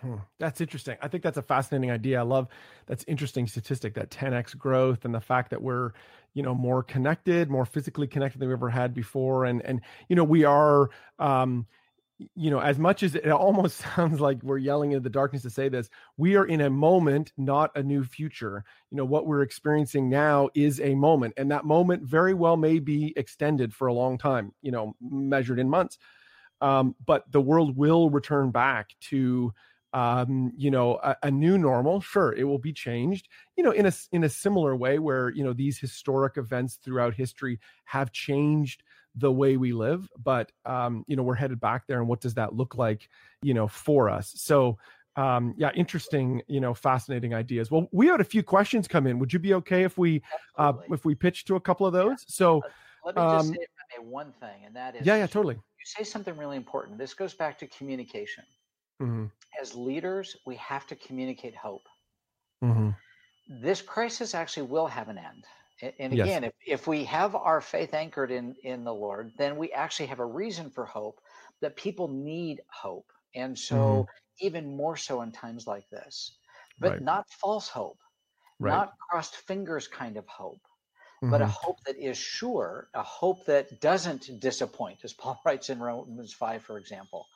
Hmm, 0.00 0.16
that's 0.38 0.60
interesting. 0.60 0.96
I 1.00 1.06
think 1.06 1.22
that's 1.22 1.36
a 1.36 1.42
fascinating 1.42 1.92
idea. 1.92 2.18
I 2.18 2.22
love 2.22 2.48
that's 2.86 3.04
interesting 3.06 3.46
statistic 3.46 3.94
that 3.94 4.10
10x 4.10 4.58
growth 4.58 5.04
and 5.04 5.14
the 5.14 5.20
fact 5.20 5.50
that 5.50 5.62
we're, 5.62 5.92
you 6.34 6.42
know, 6.42 6.54
more 6.54 6.82
connected, 6.82 7.48
more 7.48 7.64
physically 7.64 8.08
connected 8.08 8.40
than 8.40 8.48
we 8.48 8.54
ever 8.54 8.68
had 8.68 8.94
before. 8.94 9.44
And 9.44 9.64
and 9.64 9.80
you 10.08 10.16
know, 10.16 10.24
we 10.24 10.44
are 10.44 10.90
um, 11.20 11.66
you 12.18 12.50
know, 12.50 12.60
as 12.60 12.78
much 12.78 13.02
as 13.02 13.14
it 13.14 13.28
almost 13.28 13.78
sounds 13.96 14.20
like 14.20 14.42
we're 14.42 14.58
yelling 14.58 14.92
into 14.92 15.02
the 15.02 15.10
darkness 15.10 15.42
to 15.42 15.50
say 15.50 15.68
this, 15.68 15.88
we 16.16 16.36
are 16.36 16.44
in 16.44 16.60
a 16.60 16.70
moment, 16.70 17.32
not 17.36 17.70
a 17.76 17.82
new 17.82 18.04
future. 18.04 18.64
You 18.90 18.96
know, 18.98 19.04
what 19.04 19.26
we're 19.26 19.42
experiencing 19.42 20.08
now 20.08 20.48
is 20.54 20.80
a 20.80 20.94
moment, 20.94 21.34
and 21.36 21.50
that 21.50 21.64
moment 21.64 22.02
very 22.04 22.34
well 22.34 22.56
may 22.56 22.78
be 22.78 23.12
extended 23.16 23.74
for 23.74 23.88
a 23.88 23.94
long 23.94 24.18
time, 24.18 24.52
you 24.62 24.70
know, 24.70 24.94
measured 25.00 25.58
in 25.58 25.68
months. 25.68 25.98
Um, 26.60 26.94
but 27.04 27.30
the 27.30 27.40
world 27.40 27.76
will 27.76 28.08
return 28.08 28.52
back 28.52 28.90
to 29.08 29.52
um, 29.94 30.52
you 30.56 30.70
know, 30.70 30.98
a, 31.02 31.16
a, 31.24 31.30
new 31.30 31.58
normal. 31.58 32.00
Sure, 32.00 32.32
it 32.32 32.44
will 32.44 32.58
be 32.58 32.72
changed, 32.72 33.28
you 33.56 33.62
know, 33.62 33.72
in 33.72 33.84
a 33.84 33.92
in 34.10 34.24
a 34.24 34.28
similar 34.28 34.74
way 34.74 34.98
where 34.98 35.30
you 35.30 35.44
know 35.44 35.52
these 35.52 35.78
historic 35.78 36.38
events 36.38 36.78
throughout 36.82 37.14
history 37.14 37.60
have 37.84 38.10
changed 38.10 38.82
the 39.14 39.30
way 39.30 39.56
we 39.56 39.72
live. 39.72 40.08
But 40.22 40.52
um, 40.64 41.04
you 41.06 41.16
know, 41.16 41.22
we're 41.22 41.34
headed 41.34 41.60
back 41.60 41.86
there, 41.86 41.98
and 41.98 42.08
what 42.08 42.20
does 42.20 42.34
that 42.34 42.54
look 42.54 42.76
like, 42.76 43.08
you 43.42 43.54
know, 43.54 43.68
for 43.68 44.10
us? 44.10 44.32
So. 44.36 44.78
Um, 45.14 45.52
yeah, 45.58 45.70
interesting, 45.74 46.40
you 46.48 46.58
know, 46.58 46.72
fascinating 46.72 47.34
ideas. 47.34 47.70
Well, 47.70 47.86
we 47.92 48.06
had 48.06 48.22
a 48.22 48.24
few 48.24 48.42
questions 48.42 48.88
come 48.88 49.06
in. 49.06 49.18
Would 49.18 49.30
you 49.30 49.38
be 49.38 49.52
okay 49.52 49.82
if 49.82 49.98
we 49.98 50.22
uh, 50.56 50.72
if 50.90 51.04
we 51.04 51.14
pitch 51.14 51.44
to 51.44 51.56
a 51.56 51.60
couple 51.60 51.86
of 51.86 51.92
those? 51.92 52.24
So, 52.28 52.62
let 53.04 53.16
me 53.16 53.20
just 53.20 53.48
um, 53.48 53.54
say 53.54 54.02
one 54.02 54.32
thing, 54.40 54.64
and 54.64 54.74
that 54.74 54.96
is 54.96 55.04
yeah, 55.04 55.16
yeah, 55.16 55.26
totally. 55.26 55.56
You 55.56 55.84
say 55.84 56.02
something 56.02 56.34
really 56.38 56.56
important. 56.56 56.96
This 56.96 57.12
goes 57.12 57.34
back 57.34 57.58
to 57.58 57.66
communication. 57.66 58.44
Mm-hmm. 59.02 59.26
As 59.60 59.74
leaders, 59.74 60.36
we 60.46 60.56
have 60.56 60.86
to 60.86 60.96
communicate 60.96 61.54
hope. 61.54 61.86
Mm-hmm. 62.64 62.90
This 63.60 63.82
crisis 63.82 64.34
actually 64.34 64.62
will 64.68 64.86
have 64.86 65.08
an 65.08 65.18
end. 65.18 65.44
And 65.82 66.12
again, 66.12 66.44
yes. 66.44 66.52
if, 66.64 66.80
if 66.80 66.86
we 66.86 67.04
have 67.04 67.34
our 67.34 67.60
faith 67.60 67.92
anchored 67.92 68.30
in, 68.30 68.54
in 68.62 68.84
the 68.84 68.94
Lord, 68.94 69.32
then 69.36 69.56
we 69.56 69.72
actually 69.72 70.06
have 70.06 70.20
a 70.20 70.24
reason 70.24 70.70
for 70.70 70.84
hope 70.84 71.20
that 71.60 71.74
people 71.74 72.06
need 72.06 72.60
hope. 72.68 73.10
And 73.34 73.58
so, 73.58 73.76
mm-hmm. 73.76 74.46
even 74.46 74.76
more 74.76 74.96
so 74.96 75.22
in 75.22 75.32
times 75.32 75.66
like 75.66 75.88
this, 75.90 76.36
but 76.78 76.92
right. 76.92 77.02
not 77.02 77.30
false 77.30 77.68
hope, 77.68 77.98
right. 78.60 78.70
not 78.70 78.92
crossed 78.98 79.36
fingers 79.36 79.88
kind 79.88 80.16
of 80.16 80.26
hope, 80.28 80.60
mm-hmm. 81.22 81.30
but 81.30 81.40
a 81.40 81.44
mm-hmm. 81.44 81.52
hope 81.52 81.78
that 81.86 81.96
is 81.96 82.16
sure, 82.16 82.88
a 82.94 83.02
hope 83.02 83.44
that 83.46 83.80
doesn't 83.80 84.38
disappoint, 84.38 85.00
as 85.02 85.12
Paul 85.12 85.40
writes 85.46 85.68
in 85.68 85.80
Romans 85.80 86.32
5, 86.32 86.62
for 86.62 86.78
example. 86.78 87.26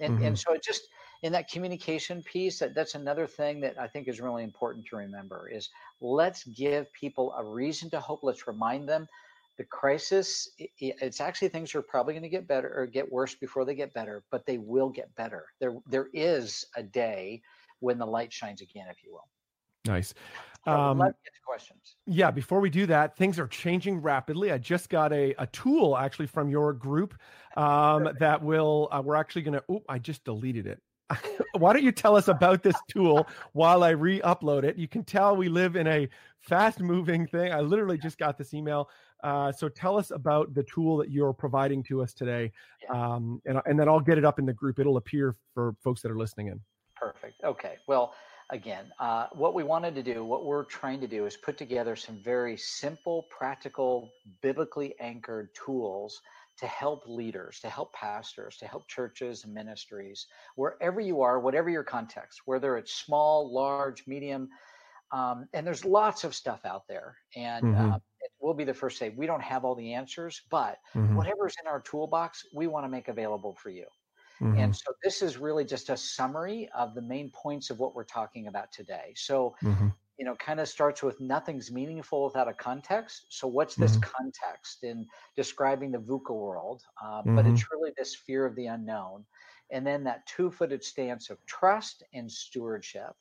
And, 0.00 0.16
mm-hmm. 0.16 0.26
and 0.26 0.38
so 0.38 0.52
it 0.52 0.62
just, 0.62 0.82
in 1.22 1.32
that 1.32 1.48
communication 1.48 2.22
piece 2.22 2.58
that, 2.58 2.74
that's 2.74 2.94
another 2.94 3.26
thing 3.26 3.58
that 3.60 3.78
i 3.80 3.88
think 3.88 4.08
is 4.08 4.20
really 4.20 4.44
important 4.44 4.84
to 4.84 4.96
remember 4.96 5.48
is 5.48 5.70
let's 6.00 6.44
give 6.44 6.92
people 6.92 7.32
a 7.38 7.44
reason 7.44 7.88
to 7.90 7.98
hope. 7.98 8.20
Let's 8.22 8.46
remind 8.46 8.88
them 8.88 9.08
the 9.56 9.64
crisis 9.64 10.50
it's 10.78 11.20
actually 11.20 11.48
things 11.48 11.74
are 11.74 11.82
probably 11.82 12.12
going 12.12 12.24
to 12.24 12.28
get 12.28 12.46
better 12.46 12.72
or 12.76 12.86
get 12.86 13.10
worse 13.10 13.34
before 13.34 13.64
they 13.64 13.74
get 13.74 13.94
better 13.94 14.22
but 14.30 14.44
they 14.46 14.58
will 14.58 14.90
get 14.90 15.14
better. 15.14 15.46
There 15.60 15.76
there 15.88 16.08
is 16.12 16.66
a 16.76 16.82
day 16.82 17.40
when 17.80 17.98
the 17.98 18.06
light 18.06 18.32
shines 18.32 18.60
again 18.60 18.86
if 18.90 19.02
you 19.02 19.12
will. 19.12 19.28
Nice 19.86 20.12
um, 20.66 20.98
let's 20.98 21.18
get 21.24 21.34
to 21.34 21.40
questions. 21.44 21.96
Yeah, 22.06 22.30
before 22.30 22.60
we 22.60 22.70
do 22.70 22.86
that, 22.86 23.16
things 23.16 23.38
are 23.38 23.46
changing 23.46 24.00
rapidly. 24.00 24.52
I 24.52 24.58
just 24.58 24.88
got 24.88 25.12
a, 25.12 25.34
a 25.38 25.46
tool 25.48 25.96
actually 25.96 26.26
from 26.26 26.48
your 26.48 26.72
group 26.72 27.14
um, 27.56 28.08
that 28.18 28.42
will, 28.42 28.88
uh, 28.90 29.02
we're 29.04 29.16
actually 29.16 29.42
going 29.42 29.54
to, 29.54 29.64
oh, 29.68 29.82
I 29.88 29.98
just 29.98 30.24
deleted 30.24 30.66
it. 30.66 30.80
why 31.58 31.72
don't 31.72 31.84
you 31.84 31.92
tell 31.92 32.16
us 32.16 32.28
about 32.28 32.62
this 32.62 32.76
tool 32.88 33.26
while 33.52 33.84
I 33.84 33.90
re-upload 33.90 34.64
it? 34.64 34.76
You 34.76 34.88
can 34.88 35.04
tell 35.04 35.36
we 35.36 35.48
live 35.48 35.76
in 35.76 35.86
a 35.86 36.08
fast-moving 36.40 37.26
thing. 37.26 37.52
I 37.52 37.60
literally 37.60 37.98
just 37.98 38.18
got 38.18 38.38
this 38.38 38.54
email. 38.54 38.88
Uh, 39.22 39.52
so 39.52 39.68
tell 39.68 39.98
us 39.98 40.10
about 40.10 40.52
the 40.54 40.62
tool 40.64 40.98
that 40.98 41.10
you're 41.10 41.32
providing 41.32 41.82
to 41.84 42.02
us 42.02 42.12
today, 42.12 42.52
um, 42.92 43.40
and, 43.46 43.60
and 43.64 43.78
then 43.78 43.88
I'll 43.88 44.00
get 44.00 44.18
it 44.18 44.24
up 44.24 44.38
in 44.38 44.44
the 44.44 44.52
group. 44.52 44.78
It'll 44.78 44.98
appear 44.98 45.34
for 45.54 45.74
folks 45.82 46.02
that 46.02 46.10
are 46.10 46.18
listening 46.18 46.48
in. 46.48 46.60
Perfect. 46.94 47.42
Okay. 47.42 47.76
Well, 47.88 48.14
again, 48.50 48.92
uh, 48.98 49.26
what 49.32 49.54
we 49.54 49.62
wanted 49.62 49.94
to 49.94 50.02
do, 50.02 50.24
what 50.24 50.44
we're 50.44 50.64
trying 50.64 51.00
to 51.00 51.06
do, 51.06 51.26
is 51.26 51.36
put 51.36 51.56
together 51.56 51.96
some 51.96 52.16
very 52.16 52.56
simple, 52.56 53.26
practical, 53.30 54.10
biblically 54.42 54.94
anchored 55.00 55.48
tools 55.54 56.20
to 56.58 56.66
help 56.66 57.02
leaders, 57.06 57.58
to 57.60 57.68
help 57.68 57.92
pastors, 57.92 58.56
to 58.58 58.66
help 58.66 58.86
churches 58.86 59.44
and 59.44 59.52
ministries, 59.52 60.26
wherever 60.54 61.00
you 61.00 61.20
are, 61.20 61.40
whatever 61.40 61.68
your 61.68 61.82
context, 61.82 62.42
whether 62.44 62.76
it's 62.76 62.92
small, 62.92 63.52
large, 63.52 64.06
medium. 64.06 64.48
Um, 65.10 65.48
and 65.52 65.66
there's 65.66 65.84
lots 65.84 66.24
of 66.24 66.34
stuff 66.34 66.60
out 66.64 66.86
there. 66.88 67.16
And 67.34 67.64
mm-hmm. 67.64 67.92
uh, 67.92 67.98
we'll 68.40 68.54
be 68.54 68.64
the 68.64 68.74
first 68.74 68.98
to 68.98 69.06
say 69.06 69.14
we 69.16 69.26
don't 69.26 69.42
have 69.42 69.64
all 69.64 69.74
the 69.74 69.94
answers, 69.94 70.42
but 70.50 70.78
mm-hmm. 70.94 71.16
whatever's 71.16 71.54
in 71.60 71.68
our 71.68 71.80
toolbox, 71.80 72.44
we 72.54 72.66
want 72.66 72.84
to 72.84 72.88
make 72.88 73.08
available 73.08 73.56
for 73.60 73.70
you. 73.70 73.86
Mm-hmm. 74.40 74.58
And 74.58 74.76
so 74.76 74.92
this 75.02 75.22
is 75.22 75.38
really 75.38 75.64
just 75.64 75.90
a 75.90 75.96
summary 75.96 76.68
of 76.76 76.94
the 76.94 77.02
main 77.02 77.30
points 77.30 77.70
of 77.70 77.78
what 77.78 77.94
we're 77.94 78.04
talking 78.04 78.48
about 78.48 78.72
today. 78.72 79.12
So 79.14 79.54
mm-hmm 79.62 79.88
you 80.18 80.24
know, 80.24 80.34
kind 80.36 80.60
of 80.60 80.68
starts 80.68 81.02
with 81.02 81.20
nothing's 81.20 81.72
meaningful 81.72 82.24
without 82.24 82.48
a 82.48 82.52
context. 82.52 83.26
So, 83.30 83.48
what's 83.48 83.74
this 83.74 83.96
mm-hmm. 83.96 84.10
context 84.16 84.84
in 84.84 85.06
describing 85.34 85.90
the 85.90 85.98
VUCA 85.98 86.30
world? 86.30 86.82
Uh, 87.02 87.22
mm-hmm. 87.22 87.36
But 87.36 87.46
it's 87.46 87.64
really 87.72 87.90
this 87.96 88.14
fear 88.14 88.46
of 88.46 88.54
the 88.54 88.66
unknown. 88.66 89.24
And 89.70 89.84
then 89.84 90.04
that 90.04 90.26
two 90.26 90.50
footed 90.50 90.84
stance 90.84 91.30
of 91.30 91.44
trust 91.46 92.04
and 92.12 92.30
stewardship. 92.30 93.12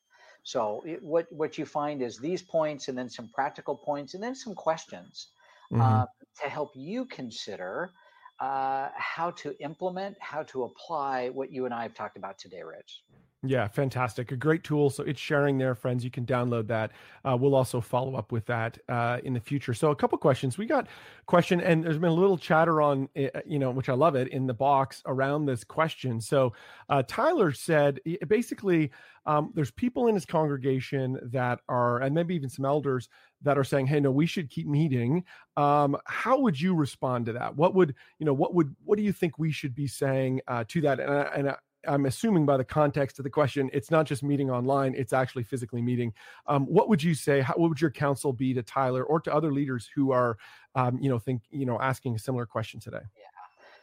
So, 0.43 0.83
it, 0.85 1.01
what, 1.01 1.31
what 1.31 1.57
you 1.57 1.65
find 1.65 2.01
is 2.01 2.19
these 2.19 2.43
points, 2.43 2.89
and 2.89 2.97
then 2.97 3.09
some 3.09 3.29
practical 3.33 3.75
points, 3.75 4.13
and 4.13 4.21
then 4.21 4.35
some 4.35 4.53
questions 4.53 5.29
mm-hmm. 5.71 5.81
uh, 5.81 6.05
to 6.43 6.49
help 6.49 6.71
you 6.75 7.05
consider 7.05 7.91
uh, 8.43 8.89
how 8.97 9.31
to 9.31 9.57
implement, 9.63 10.17
how 10.19 10.43
to 10.43 10.63
apply 10.63 11.29
what 11.29 11.49
you 11.49 11.63
and 11.63 11.73
I 11.73 11.83
have 11.83 11.93
talked 11.93 12.17
about 12.17 12.37
today, 12.37 12.61
Rich. 12.61 13.03
Yeah, 13.45 13.67
fantastic. 13.67 14.31
A 14.31 14.37
great 14.37 14.63
tool. 14.63 14.89
So 14.89 15.03
it's 15.03 15.19
sharing 15.19 15.57
there, 15.57 15.75
friends. 15.75 16.05
You 16.05 16.09
can 16.09 16.25
download 16.25 16.65
that. 16.67 16.91
Uh, 17.25 17.35
we'll 17.37 17.55
also 17.55 17.81
follow 17.81 18.15
up 18.15 18.31
with 18.31 18.45
that 18.45 18.77
uh, 18.87 19.19
in 19.25 19.33
the 19.33 19.39
future. 19.41 19.73
So 19.73 19.91
a 19.91 19.95
couple 19.97 20.17
questions. 20.17 20.57
We 20.57 20.65
got 20.65 20.87
question, 21.25 21.59
and 21.59 21.83
there's 21.83 21.97
been 21.97 22.09
a 22.09 22.13
little 22.13 22.37
chatter 22.37 22.81
on, 22.81 23.09
eh, 23.17 23.27
eh, 23.35 23.41
you 23.45 23.59
know, 23.59 23.69
which 23.69 23.89
I 23.89 23.93
love 23.95 24.15
it 24.15 24.29
in 24.29 24.47
the 24.47 24.53
box 24.53 25.01
around 25.07 25.45
this 25.45 25.65
question. 25.65 26.21
So 26.21 26.53
uh, 26.87 27.03
Tyler 27.05 27.51
said 27.51 27.99
basically, 28.29 28.91
um, 29.25 29.51
there's 29.53 29.71
people 29.71 30.07
in 30.07 30.15
his 30.15 30.25
congregation 30.25 31.19
that 31.23 31.59
are, 31.67 31.99
and 31.99 32.15
maybe 32.15 32.35
even 32.35 32.47
some 32.47 32.63
elders 32.63 33.09
that 33.41 33.57
are 33.57 33.63
saying, 33.65 33.87
"Hey, 33.87 33.99
no, 33.99 34.11
we 34.11 34.25
should 34.25 34.49
keep 34.49 34.67
meeting." 34.67 35.25
Um, 35.57 35.97
how 36.05 36.39
would 36.39 36.59
you 36.59 36.75
respond 36.75 37.25
to 37.25 37.33
that? 37.33 37.57
What 37.57 37.75
would 37.75 37.93
you 38.19 38.25
know? 38.25 38.33
What 38.33 38.53
would 38.53 38.73
what 38.85 38.97
do 38.97 39.03
you 39.03 39.11
think 39.11 39.37
we 39.37 39.51
should 39.51 39.75
be 39.75 39.87
saying 39.87 40.39
uh, 40.47 40.63
to 40.69 40.81
that? 40.81 41.01
And, 41.01 41.47
and 41.47 41.55
I'm 41.87 42.05
assuming 42.05 42.45
by 42.45 42.57
the 42.57 42.63
context 42.63 43.19
of 43.19 43.23
the 43.23 43.29
question, 43.29 43.69
it's 43.73 43.91
not 43.91 44.05
just 44.05 44.23
meeting 44.23 44.49
online; 44.49 44.93
it's 44.95 45.13
actually 45.13 45.43
physically 45.43 45.81
meeting. 45.81 46.13
Um, 46.47 46.65
what 46.65 46.89
would 46.89 47.03
you 47.03 47.13
say? 47.13 47.41
How, 47.41 47.53
what 47.55 47.69
would 47.69 47.81
your 47.81 47.91
counsel 47.91 48.33
be 48.33 48.53
to 48.53 48.63
Tyler 48.63 49.03
or 49.03 49.19
to 49.21 49.33
other 49.33 49.53
leaders 49.53 49.89
who 49.95 50.11
are, 50.11 50.37
um, 50.75 50.97
you 50.99 51.09
know, 51.09 51.19
think 51.19 51.41
you 51.51 51.65
know, 51.65 51.79
asking 51.79 52.15
a 52.15 52.19
similar 52.19 52.45
question 52.45 52.79
today? 52.79 53.01
Yeah, 53.15 53.23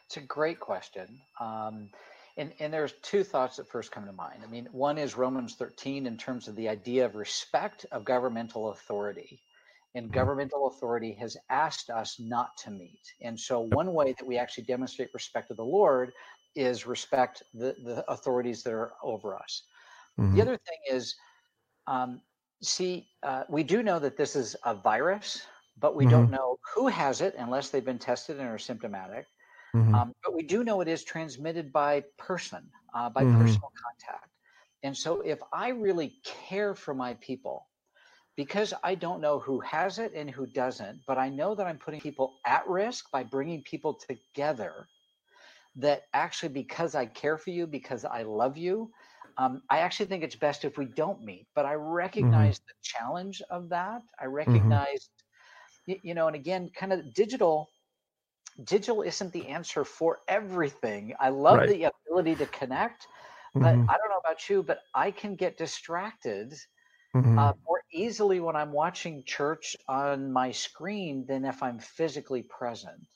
it's 0.05 0.17
a 0.17 0.21
great 0.21 0.59
question. 0.59 1.21
Um, 1.39 1.89
and, 2.37 2.53
and 2.59 2.73
there's 2.73 2.93
two 3.01 3.23
thoughts 3.23 3.57
that 3.57 3.67
first 3.67 3.91
come 3.91 4.05
to 4.05 4.13
mind. 4.13 4.39
I 4.43 4.47
mean, 4.47 4.67
one 4.71 4.97
is 4.97 5.17
Romans 5.17 5.55
13 5.55 6.05
in 6.05 6.17
terms 6.17 6.47
of 6.47 6.55
the 6.55 6.69
idea 6.69 7.05
of 7.05 7.15
respect 7.15 7.85
of 7.91 8.05
governmental 8.05 8.71
authority. 8.71 9.41
And 9.93 10.05
mm-hmm. 10.05 10.13
governmental 10.13 10.67
authority 10.67 11.13
has 11.19 11.35
asked 11.49 11.89
us 11.89 12.17
not 12.19 12.55
to 12.59 12.71
meet. 12.71 13.01
And 13.21 13.37
so, 13.39 13.59
one 13.59 13.93
way 13.93 14.15
that 14.17 14.25
we 14.25 14.37
actually 14.37 14.63
demonstrate 14.63 15.09
respect 15.13 15.51
of 15.51 15.57
the 15.57 15.65
Lord 15.65 16.13
is 16.55 16.85
respect 16.85 17.43
the, 17.53 17.75
the 17.83 18.03
authorities 18.09 18.63
that 18.63 18.73
are 18.73 18.93
over 19.03 19.35
us. 19.35 19.63
Mm-hmm. 20.19 20.35
The 20.35 20.41
other 20.41 20.57
thing 20.57 20.95
is, 20.97 21.15
um, 21.87 22.21
see, 22.61 23.07
uh, 23.23 23.43
we 23.49 23.63
do 23.63 23.83
know 23.83 23.99
that 23.99 24.17
this 24.17 24.35
is 24.35 24.55
a 24.65 24.75
virus, 24.75 25.45
but 25.79 25.95
we 25.95 26.05
mm-hmm. 26.05 26.11
don't 26.11 26.31
know 26.31 26.57
who 26.75 26.87
has 26.87 27.21
it 27.21 27.35
unless 27.37 27.69
they've 27.69 27.85
been 27.85 27.99
tested 27.99 28.39
and 28.39 28.47
are 28.47 28.57
symptomatic. 28.57 29.25
Mm-hmm. 29.75 29.95
Um, 29.95 30.13
but 30.23 30.35
we 30.35 30.43
do 30.43 30.63
know 30.63 30.81
it 30.81 30.87
is 30.87 31.03
transmitted 31.03 31.71
by 31.71 32.03
person, 32.17 32.69
uh, 32.93 33.09
by 33.09 33.23
mm-hmm. 33.23 33.41
personal 33.41 33.71
contact. 33.83 34.29
And 34.83 34.95
so 34.95 35.21
if 35.21 35.39
I 35.53 35.69
really 35.69 36.15
care 36.23 36.75
for 36.75 36.93
my 36.93 37.13
people, 37.15 37.67
because 38.35 38.73
I 38.83 38.95
don't 38.95 39.21
know 39.21 39.39
who 39.39 39.59
has 39.61 39.99
it 39.99 40.13
and 40.15 40.29
who 40.29 40.45
doesn't, 40.45 41.01
but 41.07 41.17
I 41.17 41.29
know 41.29 41.53
that 41.55 41.67
I'm 41.67 41.77
putting 41.77 42.01
people 42.01 42.39
at 42.45 42.67
risk 42.67 43.11
by 43.11 43.23
bringing 43.23 43.61
people 43.61 43.93
together 43.93 44.87
that 45.77 46.03
actually 46.13 46.49
because 46.49 46.95
I 46.95 47.05
care 47.05 47.37
for 47.37 47.49
you, 47.49 47.67
because 47.67 48.05
I 48.05 48.23
love 48.23 48.57
you, 48.57 48.91
um, 49.37 49.61
I 49.69 49.79
actually 49.79 50.07
think 50.07 50.23
it's 50.23 50.35
best 50.35 50.65
if 50.65 50.77
we 50.77 50.85
don't 50.85 51.23
meet. 51.23 51.47
But 51.55 51.65
I 51.65 51.75
mm-hmm. 51.75 51.89
recognize 51.89 52.59
mm-hmm. 52.59 52.67
the 52.67 52.73
challenge 52.81 53.41
of 53.49 53.69
that. 53.69 54.01
I 54.19 54.25
mm-hmm. 54.25 54.33
recognize, 54.33 55.09
mm-hmm. 55.89 56.07
you 56.07 56.13
know, 56.13 56.27
and 56.27 56.35
again, 56.35 56.69
kind 56.75 56.93
of 56.93 57.13
digital. 57.13 57.69
Digital 58.65 59.01
isn't 59.01 59.31
the 59.31 59.47
answer 59.47 59.85
for 59.85 60.19
everything. 60.27 61.13
I 61.19 61.29
love 61.29 61.59
right. 61.59 61.69
the 61.69 61.91
ability 62.09 62.35
to 62.35 62.45
connect, 62.47 63.07
but 63.53 63.75
mm-hmm. 63.75 63.89
I 63.89 63.95
don't 63.97 64.09
know 64.09 64.19
about 64.23 64.49
you, 64.49 64.61
but 64.61 64.79
I 64.93 65.09
can 65.09 65.35
get 65.35 65.57
distracted 65.57 66.53
mm-hmm. 67.15 67.39
uh, 67.39 67.53
more 67.65 67.81
easily 67.93 68.41
when 68.41 68.57
I'm 68.57 68.73
watching 68.73 69.23
church 69.25 69.77
on 69.87 70.33
my 70.33 70.51
screen 70.51 71.25
than 71.27 71.45
if 71.45 71.63
I'm 71.63 71.79
physically 71.79 72.43
present. 72.43 73.07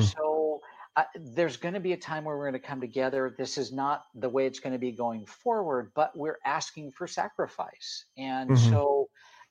So 0.00 0.60
there's 1.14 1.56
going 1.56 1.74
to 1.74 1.80
be 1.80 1.92
a 1.92 1.96
time 1.96 2.24
where 2.24 2.36
we're 2.36 2.50
going 2.50 2.60
to 2.60 2.66
come 2.66 2.80
together. 2.80 3.34
This 3.38 3.58
is 3.58 3.72
not 3.72 4.04
the 4.14 4.28
way 4.28 4.46
it's 4.46 4.60
going 4.60 4.72
to 4.72 4.78
be 4.78 4.92
going 4.92 5.26
forward, 5.26 5.92
but 5.94 6.16
we're 6.16 6.38
asking 6.44 6.92
for 6.92 7.06
sacrifice. 7.06 8.04
And 8.16 8.50
mm-hmm. 8.50 8.70
so 8.70 9.08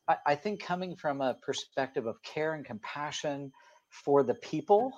I, 0.08 0.18
I, 0.26 0.36
think 0.36 0.62
coming 0.62 0.96
from 0.96 1.22
a 1.22 1.36
perspective 1.36 2.06
of 2.06 2.22
care 2.24 2.54
and 2.54 2.66
compassion 2.66 3.52
for 3.90 4.24
the 4.24 4.36
people, 4.36 4.92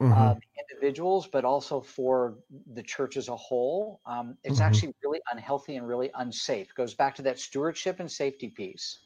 mm-hmm. 0.00 0.12
uh, 0.12 0.34
individuals, 0.70 1.28
but 1.32 1.44
also 1.44 1.80
for 1.80 2.38
the 2.72 2.82
church 2.82 3.16
as 3.16 3.28
a 3.28 3.36
whole. 3.36 4.00
Um, 4.06 4.36
it's 4.44 4.56
mm-hmm. 4.56 4.64
actually 4.64 4.94
really 5.04 5.20
unhealthy 5.32 5.76
and 5.76 5.86
really 5.86 6.10
unsafe. 6.14 6.68
It 6.70 6.74
goes 6.74 6.94
back 6.94 7.14
to 7.16 7.22
that 7.22 7.38
stewardship 7.38 8.00
and 8.00 8.10
safety 8.10 8.48
piece. 8.48 8.98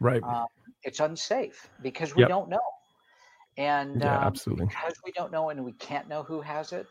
Right. 0.00 0.22
Um, 0.22 0.46
it's 0.82 1.00
unsafe 1.00 1.68
because 1.82 2.14
we 2.14 2.22
yep. 2.22 2.28
don't 2.28 2.48
know. 2.48 2.60
And 3.56 4.00
yeah, 4.00 4.18
um, 4.18 4.24
absolutely. 4.24 4.66
because 4.66 4.94
we 5.04 5.12
don't 5.12 5.32
know 5.32 5.50
and 5.50 5.64
we 5.64 5.72
can't 5.72 6.08
know 6.08 6.22
who 6.22 6.40
has 6.40 6.72
it, 6.72 6.86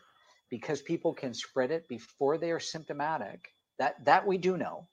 because 0.50 0.82
people 0.82 1.12
can 1.12 1.34
spread 1.34 1.70
it 1.70 1.88
before 1.88 2.38
they 2.38 2.50
are 2.50 2.60
symptomatic, 2.60 3.48
that, 3.78 4.02
that 4.04 4.26
we 4.26 4.38
do 4.38 4.56
know. 4.56 4.88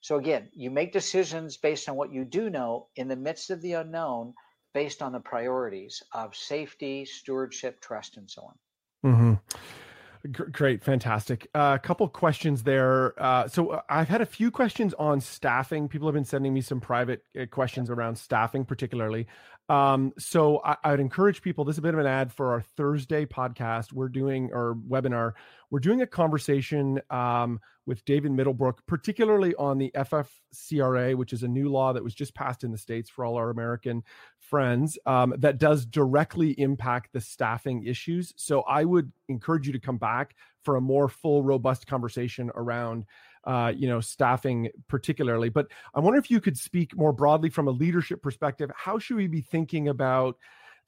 So 0.00 0.16
again, 0.16 0.48
you 0.52 0.70
make 0.70 0.92
decisions 0.92 1.56
based 1.56 1.88
on 1.88 1.96
what 1.96 2.12
you 2.12 2.24
do 2.24 2.50
know 2.50 2.88
in 2.96 3.08
the 3.08 3.16
midst 3.16 3.50
of 3.50 3.60
the 3.62 3.74
unknown, 3.74 4.34
based 4.74 5.02
on 5.02 5.12
the 5.12 5.20
priorities 5.20 6.02
of 6.12 6.34
safety, 6.34 7.04
stewardship, 7.04 7.80
trust, 7.80 8.16
and 8.16 8.28
so 8.28 8.42
on. 8.42 9.12
Mm-hmm. 9.12 9.34
Great, 10.30 10.84
fantastic. 10.84 11.48
A 11.54 11.58
uh, 11.58 11.78
couple 11.78 12.06
questions 12.08 12.62
there. 12.62 13.20
Uh, 13.20 13.48
so 13.48 13.70
uh, 13.70 13.80
I've 13.88 14.08
had 14.08 14.20
a 14.20 14.26
few 14.26 14.52
questions 14.52 14.94
on 14.94 15.20
staffing. 15.20 15.88
People 15.88 16.06
have 16.06 16.14
been 16.14 16.24
sending 16.24 16.54
me 16.54 16.60
some 16.60 16.80
private 16.80 17.24
uh, 17.40 17.46
questions 17.46 17.90
around 17.90 18.16
staffing, 18.16 18.64
particularly. 18.64 19.26
Um, 19.72 20.12
so 20.18 20.60
I, 20.62 20.76
I, 20.84 20.90
would 20.90 21.00
encourage 21.00 21.40
people. 21.40 21.64
This 21.64 21.76
is 21.76 21.78
a 21.78 21.82
bit 21.82 21.94
of 21.94 22.00
an 22.00 22.06
ad 22.06 22.30
for 22.30 22.52
our 22.52 22.60
Thursday 22.60 23.24
podcast. 23.24 23.90
We're 23.90 24.10
doing 24.10 24.52
our 24.52 24.74
webinar. 24.74 25.32
We're 25.70 25.80
doing 25.80 26.02
a 26.02 26.06
conversation 26.06 27.00
um, 27.08 27.58
with 27.86 28.04
David 28.04 28.32
Middlebrook, 28.32 28.84
particularly 28.86 29.54
on 29.54 29.78
the 29.78 29.90
FFCRA, 29.96 31.14
which 31.14 31.32
is 31.32 31.42
a 31.42 31.48
new 31.48 31.70
law 31.70 31.94
that 31.94 32.04
was 32.04 32.14
just 32.14 32.34
passed 32.34 32.64
in 32.64 32.70
the 32.70 32.76
states 32.76 33.08
for 33.08 33.24
all 33.24 33.36
our 33.36 33.48
American 33.48 34.02
friends 34.40 34.98
um, 35.06 35.32
that 35.38 35.56
does 35.56 35.86
directly 35.86 36.50
impact 36.60 37.14
the 37.14 37.20
staffing 37.22 37.86
issues. 37.86 38.34
So 38.36 38.60
I 38.62 38.84
would 38.84 39.10
encourage 39.30 39.66
you 39.66 39.72
to 39.72 39.80
come 39.80 39.96
back 39.96 40.36
for 40.60 40.76
a 40.76 40.82
more 40.82 41.08
full, 41.08 41.42
robust 41.42 41.86
conversation 41.86 42.50
around 42.54 43.06
uh, 43.44 43.72
you 43.74 43.88
know, 43.88 44.00
staffing 44.00 44.70
particularly. 44.88 45.48
But 45.48 45.68
I 45.94 46.00
wonder 46.00 46.18
if 46.18 46.30
you 46.30 46.40
could 46.40 46.56
speak 46.56 46.96
more 46.96 47.12
broadly 47.12 47.50
from 47.50 47.68
a 47.68 47.72
leadership 47.72 48.22
perspective. 48.22 48.70
How 48.76 48.98
should 48.98 49.16
we 49.16 49.26
be 49.26 49.40
thinking 49.40 49.88
about 49.88 50.36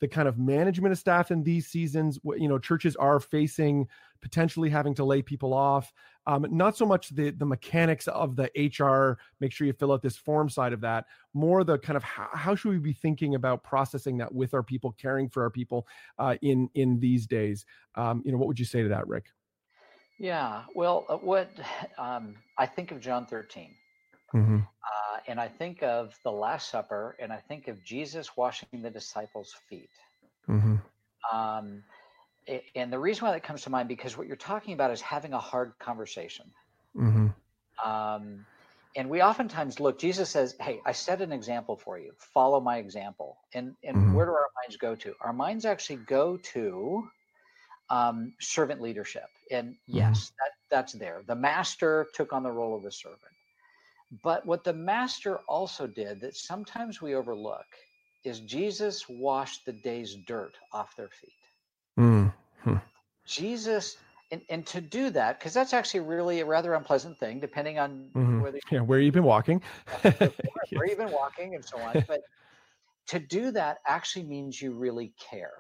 the 0.01 0.09
kind 0.09 0.29
of 0.29 0.39
management 0.39 0.93
of 0.93 0.99
staff 0.99 1.31
in 1.31 1.43
these 1.43 1.67
seasons? 1.67 2.19
You 2.37 2.49
know, 2.49 2.59
churches 2.59 2.97
are 2.97 3.21
facing 3.21 3.89
potentially 4.21 4.71
having 4.71 4.95
to 4.95 5.05
lay 5.05 5.21
people 5.21 5.53
off. 5.53 5.93
Um, 6.27 6.47
not 6.51 6.77
so 6.77 6.87
much 6.87 7.11
the 7.11 7.31
the 7.31 7.45
mechanics 7.45 8.09
of 8.09 8.37
the 8.37 8.51
HR, 8.57 9.19
make 9.41 9.53
sure 9.53 9.67
you 9.67 9.75
fill 9.75 9.93
out 9.93 10.01
this 10.01 10.17
form 10.17 10.49
side 10.49 10.73
of 10.73 10.81
that. 10.81 11.05
More 11.35 11.65
the 11.65 11.79
kind 11.79 11.97
of 11.97 12.03
how, 12.03 12.29
how 12.33 12.55
should 12.55 12.71
we 12.71 12.79
be 12.79 12.95
thinking 12.95 13.35
about 13.35 13.63
processing 13.63 14.17
that 14.19 14.33
with 14.35 14.55
our 14.55 14.63
people, 14.63 14.93
caring 14.93 15.29
for 15.29 15.43
our 15.43 15.51
people 15.51 15.87
uh, 16.19 16.37
in 16.41 16.71
in 16.75 16.99
these 16.99 17.27
days. 17.27 17.67
Um, 17.97 18.23
you 18.25 18.33
know, 18.33 18.39
what 18.39 18.49
would 18.49 18.59
you 18.59 18.65
say 18.65 18.83
to 18.83 18.89
that, 18.89 19.07
Rick? 19.07 19.27
Yeah, 20.19 20.63
well, 20.75 21.07
uh, 21.09 21.17
what 21.17 21.51
um, 21.99 22.35
I 22.59 22.67
think 22.67 22.93
of 22.93 23.01
John 23.01 23.27
13, 23.27 23.75
mm-hmm. 24.35 24.57
uh, 24.57 25.19
and 25.27 25.41
I 25.41 25.49
think 25.49 25.83
of 25.83 26.15
the 26.23 26.33
Last 26.33 26.71
Supper, 26.71 27.17
and 27.19 27.33
I 27.33 27.39
think 27.39 27.69
of 27.69 27.83
Jesus 27.85 28.37
washing 28.37 28.83
the 28.83 28.91
disciples' 28.91 29.55
feet. 29.69 29.91
Mm-hmm. 30.49 30.77
Um, 31.37 31.83
and 32.75 32.93
the 32.93 32.99
reason 32.99 33.25
why 33.25 33.33
that 33.33 33.43
comes 33.43 33.63
to 33.63 33.71
mind 33.71 33.89
because 33.89 34.19
what 34.19 34.27
you're 34.27 34.37
talking 34.37 34.75
about 34.75 34.91
is 34.91 35.01
having 35.01 35.33
a 35.33 35.39
hard 35.39 35.73
conversation. 35.79 36.47
Mm-hmm. 36.95 37.89
Um, 37.89 38.45
and 38.97 39.11
we 39.11 39.23
oftentimes 39.23 39.81
look. 39.81 39.99
Jesus 39.99 40.31
says, 40.31 40.55
"Hey, 40.61 40.81
I 40.85 40.93
set 40.93 41.21
an 41.21 41.33
example 41.33 41.77
for 41.77 41.99
you. 41.99 42.13
Follow 42.19 42.61
my 42.61 42.79
example." 42.79 43.39
And 43.53 43.75
and 43.83 43.97
mm-hmm. 43.97 44.15
where 44.15 44.27
do 44.27 44.33
our 44.33 44.49
minds 44.63 44.77
go 44.77 44.95
to? 44.95 45.15
Our 45.21 45.33
minds 45.33 45.65
actually 45.65 45.97
go 45.97 46.37
to 46.37 47.09
um, 47.91 48.33
servant 48.41 48.81
leadership. 48.81 49.29
And 49.51 49.77
yes, 49.87 50.27
mm-hmm. 50.27 50.35
that, 50.39 50.53
that's 50.71 50.93
there. 50.93 51.23
The 51.27 51.35
master 51.35 52.09
took 52.15 52.33
on 52.33 52.43
the 52.43 52.51
role 52.51 52.77
of 52.77 52.83
the 52.83 52.93
servant. 52.93 53.21
But 54.23 54.47
what 54.47 54.65
the 54.65 54.73
master 54.73 55.39
also 55.49 55.87
did 55.87 56.21
that 56.21 56.37
sometimes 56.37 57.03
we 57.03 57.15
overlook 57.15 57.67
is 58.23 58.41
Jesus 58.41 59.09
washed 59.09 59.67
the 59.67 59.73
day's 59.73 60.15
dirt 60.15 60.55
off 60.73 60.97
their 60.97 61.09
feet. 61.09 61.33
Mm-hmm. 61.99 62.77
Jesus, 63.27 63.97
and, 64.31 64.43
and 64.49 64.67
to 64.67 64.81
do 64.81 65.11
that, 65.11 65.39
because 65.39 65.53
that's 65.53 65.73
actually 65.73 66.01
really 66.01 66.41
a 66.41 66.45
rather 66.45 66.75
unpleasant 66.75 67.19
thing, 67.19 67.41
depending 67.41 67.79
on 67.79 68.11
mm-hmm. 68.15 68.41
whether 68.41 68.59
yeah, 68.71 68.81
where 68.81 69.01
you've 69.01 69.15
been 69.15 69.25
walking, 69.25 69.63
where, 70.03 70.33
where 70.73 70.87
you've 70.87 70.99
been 70.99 71.13
walking, 71.23 71.55
and 71.55 71.65
so 71.65 71.79
on. 71.79 72.05
But 72.07 72.23
to 73.09 73.19
do 73.19 73.51
that 73.53 73.79
actually 73.87 74.25
means 74.25 74.61
you 74.61 74.73
really 74.73 75.13
care 75.19 75.53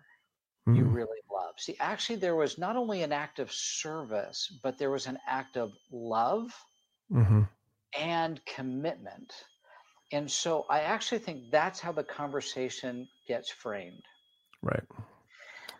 mm. 0.68 0.76
you 0.76 0.84
really 0.84 1.20
love. 1.32 1.54
See, 1.56 1.76
actually, 1.80 2.16
there 2.16 2.36
was 2.36 2.58
not 2.58 2.76
only 2.76 3.02
an 3.02 3.12
act 3.12 3.38
of 3.38 3.52
service, 3.52 4.58
but 4.62 4.78
there 4.78 4.90
was 4.90 5.06
an 5.06 5.18
act 5.26 5.56
of 5.56 5.72
love 5.90 6.52
mm-hmm. 7.12 7.42
and 7.98 8.40
commitment. 8.46 9.32
And 10.12 10.30
so 10.30 10.64
I 10.70 10.80
actually 10.80 11.18
think 11.18 11.50
that's 11.50 11.80
how 11.80 11.92
the 11.92 12.04
conversation 12.04 13.08
gets 13.26 13.50
framed. 13.50 14.02
Right. 14.62 14.84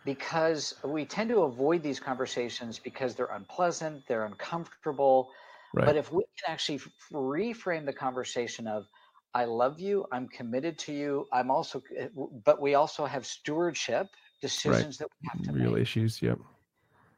Because 0.05 0.75
we 0.85 1.05
tend 1.05 1.31
to 1.31 1.43
avoid 1.43 1.83
these 1.83 2.01
conversations 2.01 2.79
because 2.79 3.15
they're 3.15 3.27
unpleasant, 3.27 4.03
they're 4.07 4.25
uncomfortable. 4.25 5.31
Right. 5.73 5.87
But 5.87 5.97
if 5.97 6.13
we 6.13 6.25
can 6.25 6.53
actually 6.53 6.81
reframe 7.13 7.87
the 7.87 7.93
conversation 7.93 8.67
of, 8.67 8.87
I 9.35 9.47
love 9.47 9.81
you, 9.81 10.07
I'm 10.13 10.29
committed 10.29 10.79
to 10.81 10.93
you, 10.93 11.27
I'm 11.33 11.51
also, 11.51 11.83
eh, 11.97 12.09
but 12.45 12.61
we 12.61 12.75
also 12.75 13.05
have 13.07 13.27
stewardship 13.27 14.09
decisions 14.45 15.01
right. 15.01 15.09
that 15.09 15.09
we 15.23 15.29
have 15.33 15.43
to 15.43 15.53
real 15.59 15.73
make. 15.73 15.83
issues 15.83 16.21
yep 16.21 16.39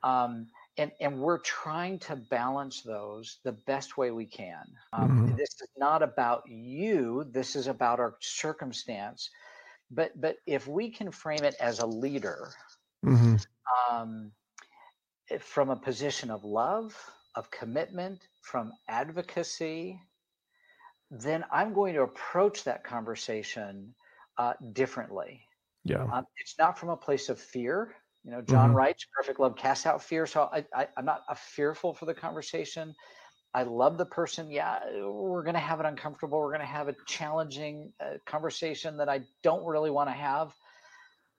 um, 0.04 0.46
and 0.78 0.92
and 1.00 1.18
we're 1.18 1.38
trying 1.38 1.98
to 1.98 2.14
balance 2.14 2.82
those 2.82 3.38
the 3.42 3.52
best 3.52 3.96
way 3.96 4.12
we 4.12 4.26
can 4.26 4.64
um, 4.92 5.10
mm-hmm. 5.10 5.36
this 5.36 5.50
is 5.60 5.68
not 5.76 6.04
about 6.04 6.44
you 6.48 7.26
this 7.32 7.56
is 7.56 7.66
about 7.66 7.98
our 7.98 8.14
circumstance 8.20 9.30
but 9.90 10.12
but 10.20 10.36
if 10.46 10.68
we 10.68 10.88
can 10.88 11.10
frame 11.10 11.42
it 11.42 11.56
as 11.60 11.80
a 11.80 11.86
leader 11.86 12.50
mm-hmm. 13.04 13.34
um, 13.90 14.30
from 15.40 15.70
a 15.70 15.76
position 15.76 16.30
of 16.30 16.44
love 16.44 16.94
of 17.34 17.50
commitment 17.50 18.28
from 18.40 18.72
advocacy 18.88 20.00
then 21.10 21.44
i'm 21.50 21.74
going 21.74 21.92
to 21.94 22.02
approach 22.02 22.62
that 22.62 22.84
conversation 22.84 23.92
uh, 24.38 24.52
differently 24.72 25.45
yeah. 25.86 26.04
Um, 26.12 26.24
it's 26.38 26.56
not 26.58 26.78
from 26.78 26.90
a 26.90 26.96
place 26.96 27.28
of 27.28 27.38
fear. 27.38 27.94
You 28.24 28.32
know, 28.32 28.42
John 28.42 28.68
mm-hmm. 28.68 28.76
writes, 28.76 29.06
perfect 29.16 29.38
love 29.38 29.56
casts 29.56 29.86
out 29.86 30.02
fear. 30.02 30.26
So 30.26 30.48
I, 30.52 30.64
I, 30.74 30.88
I'm 30.96 31.04
not 31.04 31.22
fearful 31.38 31.94
for 31.94 32.06
the 32.06 32.14
conversation. 32.14 32.94
I 33.54 33.62
love 33.62 33.96
the 33.96 34.06
person. 34.06 34.50
Yeah, 34.50 34.80
we're 35.04 35.44
going 35.44 35.54
to 35.54 35.60
have 35.60 35.80
it 35.80 35.86
uncomfortable. 35.86 36.38
We're 36.38 36.50
going 36.50 36.60
to 36.60 36.66
have 36.66 36.88
a 36.88 36.96
challenging 37.06 37.92
uh, 38.00 38.18
conversation 38.26 38.96
that 38.96 39.08
I 39.08 39.20
don't 39.42 39.64
really 39.64 39.90
want 39.90 40.08
to 40.08 40.14
have. 40.14 40.52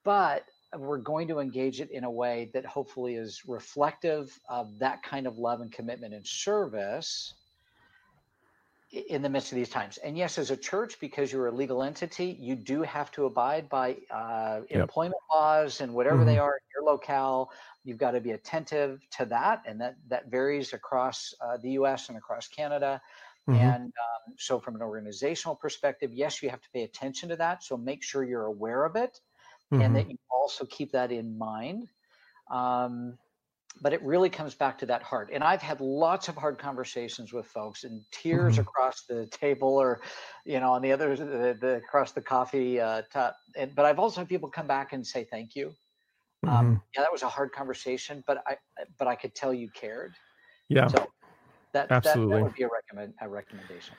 But 0.03 0.45
we're 0.75 0.97
going 0.97 1.27
to 1.27 1.39
engage 1.39 1.81
it 1.81 1.91
in 1.91 2.05
a 2.05 2.11
way 2.11 2.49
that 2.53 2.65
hopefully 2.65 3.15
is 3.15 3.41
reflective 3.47 4.37
of 4.49 4.79
that 4.79 5.03
kind 5.03 5.27
of 5.27 5.37
love 5.37 5.61
and 5.61 5.71
commitment 5.71 6.13
and 6.13 6.25
service 6.25 7.33
in 8.91 9.21
the 9.21 9.29
midst 9.29 9.51
of 9.51 9.57
these 9.57 9.69
times. 9.69 9.97
And 9.97 10.17
yes, 10.17 10.37
as 10.37 10.49
a 10.49 10.57
church, 10.57 10.99
because 10.99 11.31
you're 11.31 11.47
a 11.47 11.51
legal 11.51 11.83
entity, 11.83 12.37
you 12.39 12.55
do 12.55 12.83
have 12.83 13.11
to 13.11 13.25
abide 13.25 13.67
by 13.67 13.97
uh, 14.09 14.61
yep. 14.69 14.81
employment 14.81 15.21
laws 15.33 15.81
and 15.81 15.93
whatever 15.93 16.17
mm-hmm. 16.17 16.27
they 16.27 16.39
are 16.39 16.55
in 16.55 16.63
your 16.73 16.91
locale. 16.91 17.51
You've 17.83 17.97
got 17.97 18.11
to 18.11 18.21
be 18.21 18.31
attentive 18.31 19.01
to 19.17 19.25
that, 19.25 19.63
and 19.65 19.81
that 19.81 19.95
that 20.07 20.27
varies 20.29 20.73
across 20.73 21.33
uh, 21.41 21.57
the 21.57 21.71
U.S. 21.71 22.09
and 22.09 22.17
across 22.17 22.47
Canada. 22.47 23.01
Mm-hmm. 23.49 23.61
And 23.61 23.83
um, 23.85 24.33
so, 24.37 24.59
from 24.59 24.75
an 24.75 24.81
organizational 24.81 25.55
perspective, 25.55 26.11
yes, 26.13 26.41
you 26.41 26.49
have 26.49 26.61
to 26.61 26.69
pay 26.73 26.83
attention 26.83 27.29
to 27.29 27.35
that. 27.37 27.63
So 27.63 27.77
make 27.77 28.03
sure 28.03 28.23
you're 28.23 28.45
aware 28.45 28.83
of 28.85 28.95
it, 28.95 29.19
mm-hmm. 29.71 29.81
and 29.81 29.95
that 29.95 30.09
you 30.09 30.17
also 30.29 30.65
keep 30.65 30.93
that 30.93 31.11
in 31.11 31.37
mind. 31.37 31.87
Um, 32.49 33.17
but 33.81 33.93
it 33.93 34.01
really 34.03 34.29
comes 34.29 34.55
back 34.55 34.77
to 34.79 34.85
that 34.85 35.03
heart. 35.03 35.29
And 35.31 35.43
I've 35.43 35.61
had 35.61 35.81
lots 35.81 36.27
of 36.27 36.35
hard 36.35 36.57
conversations 36.57 37.33
with 37.33 37.45
folks 37.45 37.83
and 37.83 38.01
tears 38.11 38.53
mm-hmm. 38.53 38.61
across 38.61 39.03
the 39.03 39.27
table 39.27 39.75
or, 39.75 40.01
you 40.45 40.59
know, 40.59 40.71
on 40.73 40.81
the 40.81 40.91
other, 40.91 41.15
the, 41.15 41.57
the 41.59 41.75
across 41.75 42.11
the 42.11 42.21
coffee 42.21 42.79
uh, 42.79 43.03
top. 43.11 43.35
And, 43.55 43.73
but 43.75 43.85
I've 43.85 43.99
also 43.99 44.21
had 44.21 44.29
people 44.29 44.49
come 44.49 44.67
back 44.67 44.93
and 44.93 45.05
say, 45.05 45.25
thank 45.29 45.55
you. 45.55 45.73
Um, 46.43 46.49
mm-hmm. 46.49 46.57
Um, 46.57 46.81
yeah, 46.95 47.01
that 47.01 47.11
was 47.11 47.23
a 47.23 47.29
hard 47.29 47.51
conversation, 47.51 48.23
but 48.27 48.43
I, 48.47 48.57
but 48.97 49.07
I 49.07 49.15
could 49.15 49.35
tell 49.35 49.53
you 49.53 49.69
cared. 49.69 50.13
Yeah. 50.69 50.87
So 50.87 51.07
that, 51.73 51.91
Absolutely. 51.91 52.33
That, 52.33 52.37
that 52.37 52.43
would 52.43 52.55
be 52.55 52.63
a 52.63 52.69
recommend, 52.69 53.13
a 53.21 53.29
recommendation. 53.29 53.95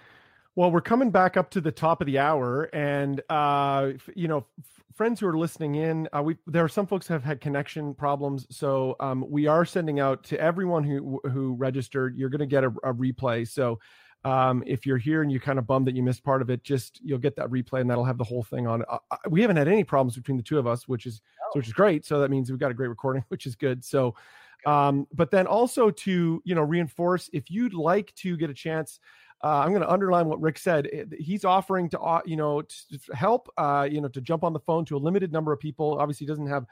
Well, 0.59 0.73
we're 0.73 0.81
coming 0.81 1.13
back 1.13 1.37
up 1.37 1.51
to 1.51 1.61
the 1.61 1.71
top 1.71 2.01
of 2.01 2.09
the 2.09 2.19
hour, 2.19 2.65
and 2.73 3.23
uh, 3.31 3.91
you 4.17 4.27
know, 4.27 4.45
friends 4.93 5.21
who 5.21 5.29
are 5.29 5.39
listening 5.39 5.77
in, 5.77 6.09
uh, 6.13 6.21
we 6.21 6.37
there 6.49 6.65
are 6.65 6.69
some 6.69 6.85
folks 6.85 7.07
have 7.07 7.23
had 7.23 7.41
connection 7.41 7.95
problems, 7.95 8.45
so 8.51 8.97
um, 8.99 9.25
we 9.29 9.47
are 9.47 9.65
sending 9.65 10.01
out 10.01 10.25
to 10.25 10.41
everyone 10.41 10.83
who 10.83 11.21
who 11.31 11.55
registered. 11.55 12.17
You're 12.17 12.29
going 12.29 12.41
to 12.41 12.47
get 12.47 12.65
a, 12.65 12.71
a, 12.83 12.93
replay. 12.93 13.47
So 13.47 13.79
Um, 14.25 14.65
if 14.67 14.85
you're 14.85 14.99
here 14.99 15.23
and 15.23 15.31
you're 15.31 15.41
kind 15.41 15.61
of 15.61 15.67
bummed 15.69 15.87
that 15.87 15.95
you 15.95 16.03
missed 16.03 16.25
part 16.25 16.43
of 16.43 16.51
it, 16.51 16.65
just 16.65 17.01
you'll 17.05 17.21
get 17.21 17.37
that 17.37 17.51
replay 17.51 17.81
and 17.81 17.89
that'll 17.89 18.05
have 18.05 18.19
the 18.19 18.25
whole 18.25 18.43
thing 18.43 18.67
on. 18.67 18.83
Uh, 18.91 18.99
we 19.29 19.43
haven't 19.43 19.59
had 19.59 19.69
any 19.69 19.85
problems 19.85 20.17
between 20.17 20.37
the 20.37 20.43
two 20.43 20.59
of 20.59 20.67
us, 20.67 20.89
which 20.89 21.07
is 21.07 21.23
oh. 21.41 21.51
which 21.53 21.69
is 21.69 21.73
great. 21.73 22.05
So 22.05 22.19
that 22.19 22.33
means 22.33 22.51
we've 22.51 22.59
got 22.59 22.73
a 22.73 22.75
great 22.75 22.89
recording, 22.89 23.25
which 23.29 23.47
is 23.47 23.55
good. 23.55 23.85
So, 23.85 24.17
um, 24.67 25.07
but 25.15 25.31
then 25.31 25.47
also 25.47 25.93
to 25.93 26.43
you 26.45 26.55
know 26.57 26.63
reinforce 26.63 27.31
if 27.33 27.49
you'd 27.49 27.75
like 27.75 28.13
to 28.17 28.37
get 28.37 28.51
a 28.51 28.55
chance. 28.55 28.99
Uh, 29.43 29.61
I'm 29.61 29.71
going 29.71 29.83
to 29.83 29.91
underline 29.91 30.27
what 30.27 30.41
Rick 30.41 30.59
said. 30.59 30.89
He's 31.19 31.45
offering 31.45 31.89
to, 31.91 32.01
uh, 32.01 32.21
you 32.27 32.37
know, 32.37 32.63
to 32.63 32.99
help, 33.15 33.49
uh, 33.57 33.89
you 33.91 34.01
know, 34.01 34.09
to 34.09 34.21
jump 34.21 34.43
on 34.43 34.53
the 34.53 34.61
phone 34.61 34.85
to 34.87 34.97
a 34.97 34.99
limited 34.99 35.33
number 35.33 35.53
of 35.53 35.61
people. 35.61 35.99
Obviously, 36.01 36.27
doesn't 36.27 36.49
have, 36.49 36.67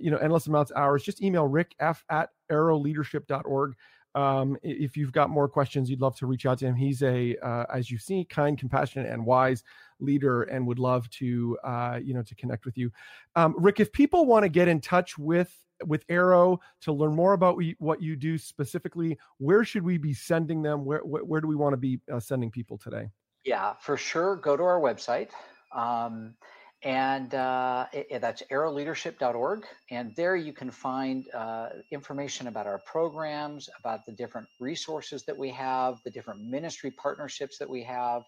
you 0.00 0.10
know, 0.10 0.16
endless 0.16 0.46
amounts 0.48 0.70
of 0.72 0.78
hours. 0.78 1.02
Just 1.02 1.22
email 1.22 1.46
rick 1.46 1.74
f 1.78 2.04
at 2.10 2.30
arrowleadership.org. 2.50 3.74
Um, 4.14 4.56
if 4.62 4.96
you've 4.96 5.12
got 5.12 5.30
more 5.30 5.48
questions, 5.48 5.88
you'd 5.88 6.00
love 6.00 6.16
to 6.16 6.26
reach 6.26 6.44
out 6.44 6.58
to 6.58 6.66
him. 6.66 6.74
He's 6.74 7.02
a, 7.02 7.36
uh, 7.36 7.66
as 7.72 7.90
you 7.90 7.98
see, 7.98 8.24
kind, 8.24 8.58
compassionate, 8.58 9.10
and 9.10 9.24
wise 9.24 9.62
leader, 10.00 10.42
and 10.44 10.66
would 10.66 10.78
love 10.80 11.08
to, 11.10 11.56
uh, 11.62 12.00
you 12.02 12.14
know, 12.14 12.22
to 12.22 12.34
connect 12.34 12.64
with 12.64 12.76
you. 12.76 12.90
Um, 13.36 13.54
Rick, 13.56 13.78
if 13.78 13.92
people 13.92 14.26
want 14.26 14.42
to 14.42 14.48
get 14.48 14.66
in 14.66 14.80
touch 14.80 15.18
with 15.18 15.54
with 15.86 16.04
Arrow 16.08 16.60
to 16.82 16.92
learn 16.92 17.14
more 17.14 17.32
about 17.32 17.60
what 17.78 18.02
you 18.02 18.16
do 18.16 18.38
specifically, 18.38 19.18
where 19.38 19.64
should 19.64 19.82
we 19.82 19.98
be 19.98 20.12
sending 20.12 20.62
them? 20.62 20.84
Where 20.84 21.00
where, 21.00 21.40
do 21.40 21.48
we 21.48 21.56
want 21.56 21.72
to 21.72 21.78
be 21.78 22.00
uh, 22.12 22.20
sending 22.20 22.50
people 22.50 22.78
today? 22.78 23.08
Yeah, 23.44 23.74
for 23.80 23.96
sure. 23.96 24.36
Go 24.36 24.56
to 24.56 24.62
our 24.62 24.80
website. 24.80 25.30
Um, 25.74 26.34
and 26.82 27.34
uh, 27.34 27.86
it, 27.92 28.20
that's 28.20 28.42
arrowleadership.org. 28.52 29.64
And 29.90 30.14
there 30.14 30.36
you 30.36 30.52
can 30.52 30.70
find 30.70 31.24
uh, 31.34 31.70
information 31.90 32.46
about 32.46 32.66
our 32.66 32.80
programs, 32.86 33.68
about 33.80 34.06
the 34.06 34.12
different 34.12 34.46
resources 34.60 35.24
that 35.24 35.36
we 35.36 35.50
have, 35.50 35.98
the 36.04 36.10
different 36.10 36.40
ministry 36.42 36.92
partnerships 36.92 37.58
that 37.58 37.68
we 37.68 37.82
have. 37.82 38.22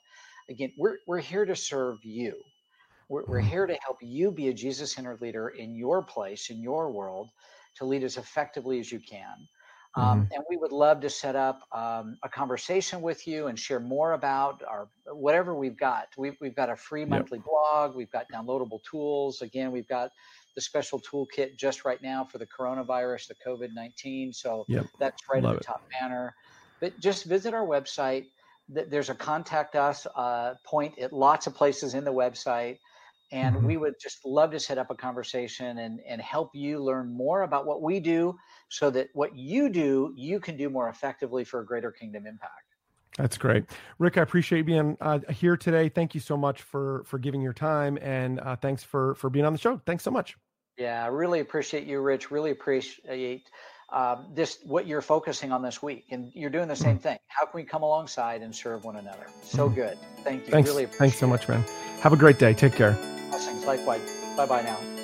Again, 0.49 0.73
we're, 0.77 0.97
we're 1.07 1.21
here 1.21 1.45
to 1.45 1.55
serve 1.55 1.99
you. 2.03 2.35
We're, 3.11 3.25
we're 3.27 3.41
mm-hmm. 3.41 3.49
here 3.49 3.67
to 3.67 3.77
help 3.85 3.99
you 4.01 4.31
be 4.31 4.49
a 4.49 4.55
Jesus 4.55 4.93
centered 4.95 5.21
leader 5.21 5.49
in 5.49 5.75
your 5.75 6.03
place, 6.03 6.49
in 6.49 6.63
your 6.63 6.91
world, 6.91 7.29
to 7.77 7.85
lead 7.85 8.05
as 8.05 8.17
effectively 8.17 8.79
as 8.79 8.91
you 8.91 9.01
can. 9.01 9.49
Um, 9.97 10.05
mm-hmm. 10.05 10.35
And 10.35 10.45
we 10.49 10.57
would 10.57 10.71
love 10.71 11.01
to 11.01 11.11
set 11.11 11.35
up 11.35 11.63
um, 11.73 12.17
a 12.23 12.29
conversation 12.29 13.03
with 13.03 13.27
you 13.27 13.49
and 13.49 13.59
share 13.59 13.81
more 13.81 14.13
about 14.13 14.63
our 14.67 14.89
whatever 15.07 15.57
we've 15.57 15.77
got. 15.77 16.07
We've, 16.17 16.37
we've 16.41 16.55
got 16.55 16.71
a 16.71 16.77
free 16.77 17.05
monthly 17.05 17.39
yep. 17.39 17.47
blog. 17.47 17.97
We've 17.97 18.11
got 18.13 18.27
downloadable 18.33 18.79
tools. 18.89 19.43
Again, 19.43 19.73
we've 19.73 19.89
got 19.89 20.13
the 20.55 20.61
special 20.61 21.01
toolkit 21.01 21.57
just 21.57 21.85
right 21.85 22.01
now 22.01 22.25
for 22.25 22.39
the 22.39 22.47
coronavirus, 22.47 23.27
the 23.27 23.35
COVID 23.45 23.71
19. 23.75 24.33
So 24.33 24.65
yep. 24.69 24.87
that's 25.01 25.21
right 25.29 25.43
love 25.43 25.57
at 25.57 25.59
the 25.63 25.65
top 25.65 25.83
banner. 25.91 26.37
But 26.81 27.01
just 27.01 27.25
visit 27.25 27.53
our 27.53 27.67
website. 27.67 28.27
There's 28.69 29.11
a 29.11 29.15
contact 29.17 29.75
us 29.75 30.07
uh, 30.15 30.55
point 30.65 30.97
at 31.01 31.13
lots 31.13 31.49
of 31.49 31.57
places 31.57 31.95
in 31.95 32.05
the 32.05 32.13
website. 32.13 32.79
And 33.33 33.57
mm-hmm. 33.57 33.67
we 33.67 33.77
would 33.77 33.95
just 34.01 34.25
love 34.25 34.51
to 34.53 34.61
set 34.61 34.79
up 34.79 34.91
a 34.91 34.95
conversation 34.95 35.79
and, 35.79 36.01
and 36.07 36.21
help 36.21 36.51
you 36.55 36.83
learn 36.83 37.13
more 37.13 37.43
about 37.43 37.67
what 37.67 37.83
we 37.83 38.01
do 38.01 38.37
so 38.69 38.91
that 38.91 39.09
what 39.15 39.37
you 39.37 39.69
do, 39.69 40.13
you 40.17 40.41
can 40.41 40.57
do 40.57 40.69
more 40.69 40.89
effectively 40.89 41.45
for 41.45 41.61
a 41.61 41.67
greater 41.67 41.93
kingdom 41.93 42.27
impact. 42.27 42.71
That's 43.17 43.37
great, 43.37 43.65
Rick. 43.99 44.19
I 44.19 44.23
appreciate 44.23 44.63
being 44.63 44.97
uh, 45.01 45.19
here 45.31 45.57
today. 45.57 45.89
Thank 45.89 46.15
you 46.15 46.21
so 46.21 46.37
much 46.37 46.63
for 46.63 47.03
for 47.05 47.19
giving 47.19 47.43
your 47.43 47.53
time, 47.53 47.99
and 48.01 48.41
uh, 48.41 48.57
thanks 48.57 48.85
for 48.85 49.15
for 49.17 49.29
being 49.29 49.45
on 49.45 49.53
the 49.53 49.59
show. 49.59 49.81
Thanks 49.85 50.05
so 50.05 50.11
much. 50.11 50.37
Yeah, 50.79 51.05
I 51.05 51.09
really 51.09 51.41
appreciate 51.41 51.87
you, 51.87 52.01
Rich. 52.01 52.31
Really 52.31 52.53
appreciate 52.53 53.51
um, 53.93 54.29
this 54.33 54.61
what 54.65 54.87
you're 54.87 55.03
focusing 55.03 55.53
on 55.53 55.61
this 55.61 55.83
week, 55.83 56.07
and 56.11 56.31
you're 56.35 56.51
doing 56.51 56.69
the 56.69 56.77
same 56.77 56.95
mm-hmm. 56.95 57.03
thing. 57.03 57.19
How 57.27 57.47
can 57.47 57.59
we 57.59 57.65
come 57.65 57.83
alongside 57.83 58.43
and 58.43 58.55
serve 58.55 58.85
one 58.85 58.97
another? 58.97 59.27
So 59.43 59.67
mm-hmm. 59.67 59.75
good. 59.75 59.99
Thank 60.23 60.47
you. 60.47 60.53
Thanks. 60.53 60.71
Really 60.71 60.87
thanks 60.87 61.19
so 61.19 61.27
much, 61.27 61.49
man. 61.49 61.65
Have 62.01 62.13
a 62.13 62.17
great 62.17 62.39
day. 62.39 62.55
Take 62.55 62.75
care. 62.75 62.97
Blessings. 63.31 63.65
Likewise. 63.65 64.03
Bye 64.37 64.47
bye 64.47 64.63
now. 64.63 65.00